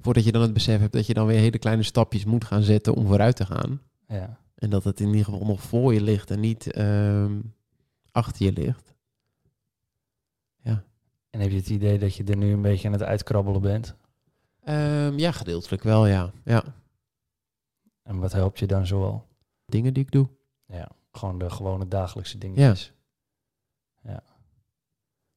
voordat 0.00 0.24
je 0.24 0.32
dan 0.32 0.42
het 0.42 0.52
besef 0.52 0.80
hebt 0.80 0.92
dat 0.92 1.06
je 1.06 1.14
dan 1.14 1.26
weer 1.26 1.38
hele 1.38 1.58
kleine 1.58 1.82
stapjes 1.82 2.24
moet 2.24 2.44
gaan 2.44 2.62
zetten 2.62 2.94
om 2.94 3.06
vooruit 3.06 3.36
te 3.36 3.46
gaan. 3.46 3.80
Ja. 4.06 4.38
En 4.54 4.70
dat 4.70 4.84
het 4.84 5.00
in 5.00 5.06
ieder 5.06 5.24
geval 5.24 5.46
nog 5.46 5.62
voor 5.62 5.94
je 5.94 6.00
ligt 6.00 6.30
en 6.30 6.40
niet 6.40 6.72
ehm, 6.72 7.40
achter 8.10 8.44
je 8.44 8.52
ligt. 8.52 8.92
En 11.32 11.40
heb 11.40 11.50
je 11.50 11.56
het 11.56 11.68
idee 11.68 11.98
dat 11.98 12.14
je 12.14 12.24
er 12.24 12.36
nu 12.36 12.52
een 12.52 12.62
beetje 12.62 12.86
aan 12.86 12.92
het 12.92 13.02
uitkrabbelen 13.02 13.60
bent? 13.60 13.94
Ehm, 14.64 15.18
ja, 15.18 15.32
gedeeltelijk 15.32 15.82
wel, 15.82 16.06
ja. 16.06 16.32
ja. 16.44 16.64
En 18.02 18.18
wat 18.18 18.32
helpt 18.32 18.58
je 18.58 18.66
dan 18.66 18.86
zoal? 18.86 19.28
Dingen 19.66 19.94
die 19.94 20.02
ik 20.02 20.10
doe. 20.10 20.28
Ja, 20.72 20.88
gewoon 21.12 21.38
de 21.38 21.50
gewone 21.50 21.88
dagelijkse 21.88 22.38
dingetjes. 22.38 22.92
Ja. 24.02 24.22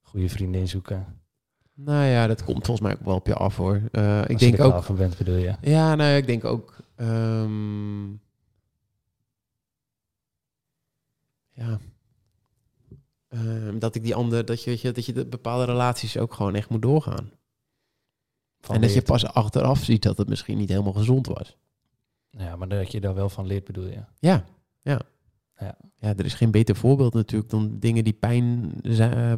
Goede 0.02 0.30
vriendin 0.30 0.68
zoeken. 0.68 1.20
Nou 1.74 2.06
ja, 2.06 2.28
dat 2.28 2.44
komt 2.44 2.66
volgens 2.66 2.88
mij 2.88 2.98
ook 2.98 3.06
wel 3.06 3.16
op 3.16 3.28
je 3.28 3.34
af 3.36 3.56
hoor. 3.56 3.82
Eh, 3.92 4.30
ik 4.30 4.40
denk 4.40 4.58
er 4.58 4.66
ook... 4.66 4.84
voor 4.84 4.96
bent, 4.96 5.18
bedoel 5.18 5.36
je? 5.36 5.56
Ja, 5.62 5.96
nou 5.96 6.10
ja, 6.10 6.16
ik 6.16 6.28
denk 6.28 6.44
ook. 6.44 6.78
ehm, 6.96 8.12
ja. 11.52 11.80
Ehm, 13.28 13.80
dat 13.80 13.96
ik 13.96 14.04
die 14.04 14.16
andere, 14.16 14.44
dat 14.44 14.64
je, 14.64 14.70
weet 14.70 14.82
je, 14.82 14.92
dat 14.92 15.06
je 15.06 15.14
de 15.14 15.26
bepaalde 15.26 15.66
relaties 15.66 16.18
ook 16.18 16.34
gewoon 16.34 16.56
echt 16.56 16.70
moet 16.70 16.82
doorgaan. 16.82 17.32
Van 18.60 18.76
en 18.76 18.82
dat 18.82 18.94
je 18.94 19.02
pas 19.02 19.26
achteraf 19.26 19.84
ziet 19.84 20.04
dat 20.04 20.18
het 20.18 20.30
misschien 20.30 20.58
niet 20.58 20.70
helemaal 20.70 20.94
gezond 20.94 21.28
was. 21.28 21.58
Ja, 22.30 22.56
maar 22.56 22.68
dat 22.68 22.92
je 22.92 23.02
daar 23.02 23.14
wel 23.14 23.30
van 23.30 23.46
leert, 23.46 23.64
bedoel 23.66 23.88
je? 23.88 24.04
Ja, 24.20 24.46
ja. 24.82 25.02
Ja. 26.06 26.16
Er 26.18 26.26
is 26.26 26.34
geen 26.34 26.52
beter 26.52 26.76
voorbeeld 26.76 27.14
natuurlijk 27.14 27.50
dan 27.50 27.80
dingen 27.80 28.04
die 28.04 28.14
pijn, 28.14 28.74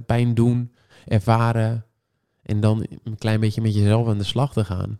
pijn 0.05 0.33
doen, 0.33 0.73
ervaren. 1.05 1.85
En 2.41 2.59
dan 2.59 2.85
een 3.03 3.17
klein 3.17 3.39
beetje 3.39 3.61
met 3.61 3.75
jezelf 3.75 4.07
aan 4.07 4.17
de 4.17 4.23
slag 4.23 4.53
te 4.53 4.65
gaan. 4.65 4.97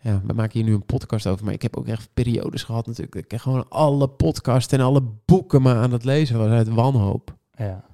Ja, 0.00 0.22
we 0.26 0.32
maken 0.32 0.52
hier 0.52 0.68
nu 0.68 0.74
een 0.74 0.86
podcast 0.86 1.26
over, 1.26 1.44
maar 1.44 1.54
ik 1.54 1.62
heb 1.62 1.76
ook 1.76 1.86
echt 1.86 2.08
periodes 2.14 2.62
gehad 2.62 2.86
natuurlijk. 2.86 3.32
Ik 3.32 3.40
gewoon 3.40 3.68
alle 3.68 4.08
podcasts 4.08 4.72
en 4.72 4.80
alle 4.80 5.02
boeken 5.24 5.62
maar 5.62 5.76
aan 5.76 5.92
het 5.92 6.04
lezen 6.04 6.38
was 6.38 6.48
uit 6.48 6.68
wanhoop. 6.68 7.36
Ja. 7.54 7.84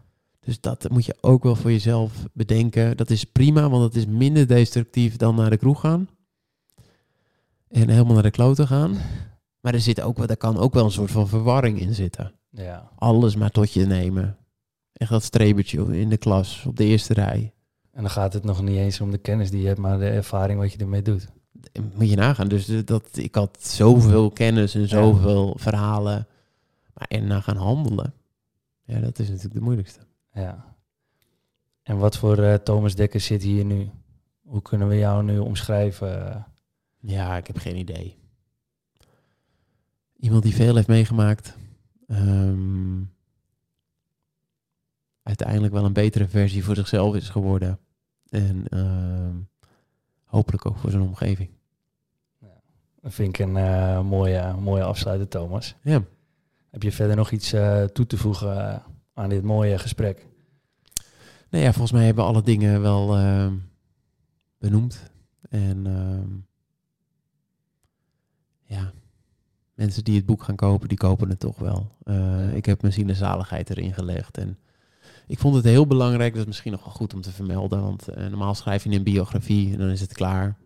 Dus 0.40 0.60
dat 0.60 0.88
moet 0.90 1.04
je 1.04 1.16
ook 1.20 1.42
wel 1.42 1.56
voor 1.56 1.70
jezelf 1.70 2.26
bedenken. 2.32 2.96
Dat 2.96 3.10
is 3.10 3.24
prima, 3.24 3.68
want 3.68 3.82
het 3.82 3.94
is 3.94 4.06
minder 4.06 4.46
destructief 4.46 5.16
dan 5.16 5.34
naar 5.34 5.50
de 5.50 5.56
kroeg 5.56 5.80
gaan. 5.80 6.08
En 7.68 7.88
helemaal 7.88 8.14
naar 8.14 8.22
de 8.22 8.30
kloten 8.30 8.66
gaan. 8.66 8.96
Maar 9.60 9.74
er, 9.74 9.80
zit 9.80 10.00
ook, 10.00 10.16
wel- 10.16 10.26
daar 10.26 10.36
kan 10.36 10.56
ook 10.56 10.74
wel 10.74 10.84
een 10.84 10.90
soort 10.90 11.10
van 11.10 11.28
verwarring 11.28 11.80
in 11.80 11.94
zitten. 11.94 12.32
Ja. 12.50 12.90
Alles 12.94 13.36
maar 13.36 13.50
tot 13.50 13.72
je 13.72 13.86
nemen. 13.86 14.36
Echt 14.92 15.10
dat 15.10 15.22
strebertje 15.22 15.98
in 15.98 16.08
de 16.08 16.16
klas, 16.16 16.64
op 16.66 16.76
de 16.76 16.84
eerste 16.84 17.14
rij. 17.14 17.52
En 17.92 18.02
dan 18.02 18.10
gaat 18.10 18.32
het 18.32 18.44
nog 18.44 18.62
niet 18.62 18.76
eens 18.76 19.00
om 19.00 19.10
de 19.10 19.18
kennis 19.18 19.50
die 19.50 19.60
je 19.60 19.66
hebt, 19.66 19.78
maar 19.78 19.98
de 19.98 20.08
ervaring 20.08 20.60
wat 20.60 20.72
je 20.72 20.78
ermee 20.78 21.02
doet. 21.02 21.28
Moet 21.94 22.10
je 22.10 22.16
nagaan. 22.16 22.48
Dus 22.48 22.66
dat, 22.84 23.16
ik 23.16 23.34
had 23.34 23.58
zoveel 23.60 24.30
kennis 24.30 24.74
en 24.74 24.88
zoveel 24.88 25.56
verhalen. 25.58 26.26
Maar 26.94 27.06
en 27.08 27.26
na 27.26 27.40
gaan 27.40 27.56
handelen. 27.56 28.12
Ja, 28.84 29.00
dat 29.00 29.18
is 29.18 29.28
natuurlijk 29.28 29.54
de 29.54 29.60
moeilijkste. 29.60 30.00
Ja. 30.32 30.76
En 31.82 31.98
wat 31.98 32.16
voor 32.16 32.38
eh, 32.38 32.54
Thomas 32.54 32.94
Dekker 32.94 33.20
zit 33.20 33.42
hier 33.42 33.64
nu? 33.64 33.90
Hoe 34.42 34.62
kunnen 34.62 34.88
we 34.88 34.96
jou 34.96 35.24
nu 35.24 35.38
omschrijven? 35.38 36.46
Ja, 37.00 37.36
ik 37.36 37.46
heb 37.46 37.58
geen 37.58 37.76
idee. 37.76 38.16
Iemand 40.16 40.42
die 40.42 40.54
veel 40.54 40.74
heeft 40.74 40.88
meegemaakt. 40.88 41.56
Ehm, 42.08 43.02
uiteindelijk 45.22 45.72
wel 45.72 45.84
een 45.84 45.92
betere 45.92 46.28
versie 46.28 46.64
voor 46.64 46.74
zichzelf 46.74 47.14
is 47.14 47.28
geworden. 47.28 47.78
En 48.28 48.68
ehm, 48.68 49.36
hopelijk 50.24 50.66
ook 50.66 50.78
voor 50.78 50.90
zijn 50.90 51.02
omgeving. 51.02 51.50
Dat 53.00 53.14
vind 53.14 53.28
ik 53.28 53.46
een 53.46 53.56
eh, 53.56 54.00
mooie, 54.00 54.54
mooie 54.60 54.82
afsluiter, 54.82 55.28
Thomas. 55.28 55.74
Ja. 55.82 56.02
Heb 56.70 56.82
je 56.82 56.92
verder 56.92 57.16
nog 57.16 57.30
iets 57.30 57.52
eh, 57.52 57.84
toe 57.84 58.06
te 58.06 58.16
voegen 58.16 58.72
eh, 58.72 58.78
aan 59.14 59.28
dit 59.28 59.42
mooie 59.42 59.78
gesprek? 59.78 60.26
Nou 61.50 61.64
ja, 61.64 61.72
volgens 61.72 61.92
mij 61.92 62.04
hebben 62.04 62.24
we 62.24 62.30
alle 62.30 62.42
dingen 62.42 62.80
wel 62.80 63.16
ehm, 63.16 63.54
benoemd. 64.58 65.10
En 65.50 65.86
ehm, 65.86 66.34
ja, 68.62 68.92
mensen 69.78 70.04
die 70.04 70.16
het 70.16 70.26
boek 70.26 70.42
gaan 70.42 70.56
kopen, 70.56 70.88
die 70.88 70.98
kopen 70.98 71.28
het 71.28 71.40
toch 71.40 71.58
wel. 71.58 71.90
Eh, 72.04 72.14
Ja. 72.14 72.50
Ik 72.50 72.66
heb 72.66 72.80
mijn 72.82 72.92
zielezaligheid 72.92 73.70
erin 73.70 73.94
gelegd. 73.94 74.38
En 74.38 74.58
ik 75.26 75.38
vond 75.38 75.54
het 75.54 75.64
heel 75.64 75.86
belangrijk, 75.86 76.32
dat 76.32 76.40
is 76.40 76.46
misschien 76.46 76.72
nog 76.72 76.84
wel 76.84 76.94
goed 76.94 77.14
om 77.14 77.20
te 77.20 77.32
vermelden. 77.32 77.82
Want 77.82 78.08
eh, 78.08 78.26
normaal 78.26 78.54
schrijf 78.54 78.84
je 78.84 78.90
een 78.90 79.02
biografie 79.02 79.72
en 79.72 79.78
dan 79.78 79.88
is 79.88 80.00
het 80.00 80.12
klaar. 80.12 80.56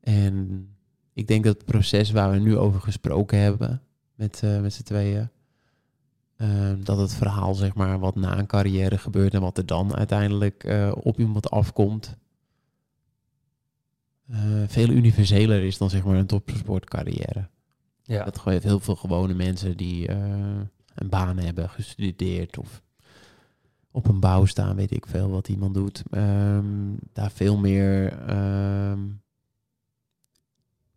En 0.00 0.68
ik 1.12 1.26
denk 1.26 1.44
dat 1.44 1.54
het 1.54 1.64
proces 1.64 2.10
waar 2.10 2.30
we 2.30 2.38
nu 2.38 2.56
over 2.56 2.80
gesproken 2.80 3.38
hebben, 3.38 3.82
met, 4.14 4.40
eh, 4.42 4.60
met 4.60 4.72
z'n 4.72 4.82
tweeën, 4.82 5.28
eh, 6.36 6.72
dat 6.78 6.98
het 6.98 7.14
verhaal, 7.14 7.54
zeg 7.54 7.74
maar, 7.74 7.98
wat 7.98 8.14
na 8.14 8.38
een 8.38 8.46
carrière 8.46 8.98
gebeurt 8.98 9.34
en 9.34 9.40
wat 9.40 9.58
er 9.58 9.66
dan 9.66 9.94
uiteindelijk 9.94 10.90
op 11.02 11.18
iemand 11.18 11.50
afkomt, 11.50 12.16
veel 14.66 14.88
universeler 14.88 15.62
is 15.62 15.78
dan 15.78 15.90
zeg 15.90 16.04
maar 16.04 16.16
een 16.16 16.26
topsportcarrière. 16.26 17.48
Ja. 18.06 18.24
Dat 18.24 18.38
gewoon 18.38 18.58
heel 18.62 18.80
veel 18.80 18.96
gewone 18.96 19.34
mensen 19.34 19.76
die 19.76 20.08
eh, 20.08 20.18
een 20.94 21.08
baan 21.08 21.38
hebben, 21.38 21.68
gestudeerd 21.70 22.58
of 22.58 22.82
op 23.90 24.08
een 24.08 24.20
bouw 24.20 24.44
staan, 24.44 24.76
weet 24.76 24.90
ik 24.90 25.06
veel 25.06 25.28
wat 25.30 25.48
iemand 25.48 25.74
doet. 25.74 26.02
ehm, 26.10 26.64
daar 27.12 27.30
veel 27.30 27.56
meer 27.56 28.12
ehm, 28.12 29.00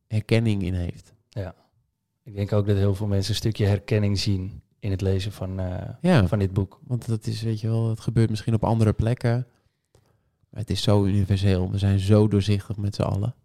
herkenning 0.07 0.63
in 0.63 0.73
heeft. 0.73 1.13
Ik 2.23 2.35
denk 2.35 2.53
ook 2.53 2.67
dat 2.67 2.77
heel 2.77 2.95
veel 2.95 3.07
mensen 3.07 3.29
een 3.31 3.37
stukje 3.37 3.65
herkenning 3.65 4.19
zien 4.19 4.61
in 4.79 4.91
het 4.91 5.01
lezen 5.01 5.31
van, 5.31 5.59
eh, 5.59 5.89
Ja, 6.01 6.27
van 6.27 6.39
dit 6.39 6.53
boek. 6.53 6.79
want 6.87 7.07
dat 7.07 7.27
is, 7.27 7.41
weet 7.41 7.59
je 7.59 7.67
wel, 7.67 7.89
het 7.89 7.99
gebeurt 7.99 8.29
misschien 8.29 8.53
op 8.53 8.63
andere 8.63 8.93
plekken. 8.93 9.47
Maar 10.49 10.59
het 10.61 10.69
is 10.69 10.81
zo 10.81 11.05
universeel. 11.05 11.71
We 11.71 11.77
zijn 11.77 11.99
zo 11.99 12.27
doorzichtig 12.27 12.77
met 12.77 12.95
z'n 12.95 13.01
allen. 13.01 13.35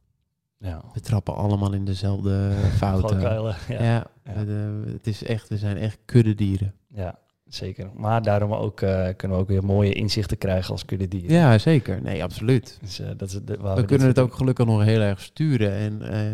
Ja. 0.58 0.84
We 0.92 1.00
trappen 1.00 1.34
allemaal 1.36 1.72
in 1.72 1.84
dezelfde 1.84 2.50
fouten. 2.76 3.08
Valkuilen, 3.20 3.56
Ja, 3.68 3.82
ja. 3.82 4.06
ja. 4.24 4.44
We- 4.44 4.90
het 4.92 5.06
is 5.06 5.22
echt, 5.24 5.48
we 5.48 5.58
zijn 5.58 5.76
echt 5.76 5.98
kuddedieren. 6.04 6.74
Ja, 6.88 7.18
zeker. 7.46 7.90
Maar 7.94 8.22
daarom 8.22 8.52
ook, 8.52 8.80
eh, 8.80 9.08
kunnen 9.16 9.36
we 9.36 9.42
ook 9.42 9.48
weer 9.48 9.64
mooie 9.64 9.92
inzichten 9.92 10.38
krijgen 10.38 10.70
als 10.70 10.84
kuddedier. 10.84 11.30
Ja, 11.30 11.58
zeker. 11.58 12.02
Nee, 12.02 12.22
absoluut. 12.22 12.78
Dus, 12.80 12.98
eh, 13.00 13.10
dat 13.16 13.28
is 13.28 13.40
de, 13.44 13.56
We 13.74 13.84
kunnen 13.84 14.06
het 14.06 14.18
ook 14.18 14.34
gelukkig 14.34 14.66
nog 14.66 14.82
heel 14.82 15.00
erg 15.00 15.20
sturen. 15.20 15.70
En 15.72 16.02
eh, 16.12 16.32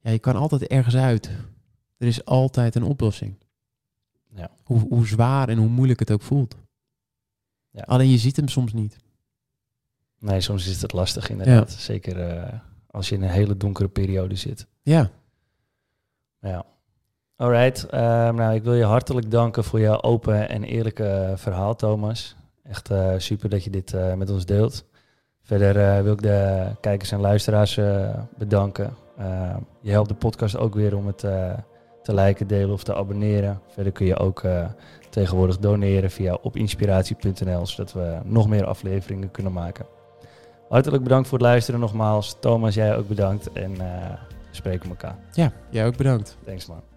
ja, 0.00 0.10
je 0.10 0.18
kan 0.18 0.36
altijd 0.36 0.62
ergens 0.66 0.96
uit. 0.96 1.30
Er 1.98 2.06
is 2.06 2.24
altijd 2.24 2.74
een 2.74 2.82
oplossing. 2.84 3.34
Ja. 4.34 4.50
Hoe, 4.62 4.80
hoe 4.80 5.06
zwaar 5.06 5.48
en 5.48 5.58
hoe 5.58 5.68
moeilijk 5.68 5.98
het 5.98 6.10
ook 6.10 6.22
voelt. 6.22 6.56
Ja. 7.70 7.82
Alleen 7.86 8.08
je 8.10 8.18
ziet 8.18 8.36
hem 8.36 8.48
soms 8.48 8.72
niet. 8.72 8.96
Nee, 10.18 10.40
soms 10.40 10.66
is 10.68 10.82
het 10.82 10.92
lastig 10.92 11.30
inderdaad. 11.30 11.70
Zeker 11.72 12.20
eh, 12.28 12.58
als 12.92 13.08
je 13.08 13.14
in 13.14 13.22
een 13.22 13.28
hele 13.28 13.56
donkere 13.56 13.88
periode 13.88 14.34
zit. 14.34 14.66
Ja, 14.82 15.10
Ja. 16.40 16.64
Alright, 17.36 17.86
ehm, 17.86 18.34
nou 18.34 18.54
ik 18.54 18.62
wil 18.62 18.74
je 18.74 18.84
hartelijk 18.84 19.30
danken 19.30 19.64
voor 19.64 19.80
jouw 19.80 20.00
open 20.02 20.48
en 20.48 20.64
eerlijke 20.64 21.32
verhaal, 21.36 21.74
Thomas. 21.76 22.36
Echt 22.62 22.90
eh, 22.90 23.14
super 23.16 23.48
dat 23.48 23.64
je 23.64 23.70
dit 23.70 23.92
eh, 23.94 24.14
met 24.14 24.30
ons 24.30 24.46
deelt. 24.46 24.84
Verder 25.42 25.78
eh, 25.96 26.02
wil 26.02 26.12
ik 26.12 26.22
de 26.22 26.66
kijkers 26.80 27.12
en 27.12 27.20
luisteraars 27.20 27.76
eh, 27.76 28.18
bedanken. 28.38 28.94
Eh, 29.16 29.56
je 29.80 29.90
helpt 29.90 30.08
de 30.08 30.14
podcast 30.14 30.56
ook 30.56 30.74
weer 30.74 30.96
om 30.96 31.06
het 31.06 31.24
eh, 31.24 31.52
te 32.02 32.14
liken, 32.14 32.46
delen 32.46 32.72
of 32.72 32.84
te 32.84 32.94
abonneren. 32.94 33.60
Verder 33.68 33.92
kun 33.92 34.06
je 34.06 34.16
ook 34.16 34.42
eh, 34.42 34.68
tegenwoordig 35.10 35.58
doneren 35.58 36.10
via 36.10 36.38
opinspiratie.nl, 36.42 37.66
zodat 37.66 37.92
we 37.92 38.18
nog 38.24 38.48
meer 38.48 38.64
afleveringen 38.66 39.30
kunnen 39.30 39.52
maken. 39.52 39.86
Hartelijk 40.72 41.02
bedankt 41.02 41.28
voor 41.28 41.38
het 41.38 41.46
luisteren 41.46 41.80
nogmaals. 41.80 42.36
Thomas, 42.40 42.74
jij 42.74 42.96
ook 42.96 43.08
bedankt 43.08 43.52
en 43.52 43.72
eh, 43.72 44.10
we 44.28 44.56
spreken 44.56 44.88
elkaar. 44.88 45.16
ja 45.32 45.52
jij 45.70 45.86
ook 45.86 45.96
bedankt. 45.96 46.36
Thanks 46.44 46.66
man. 46.66 46.91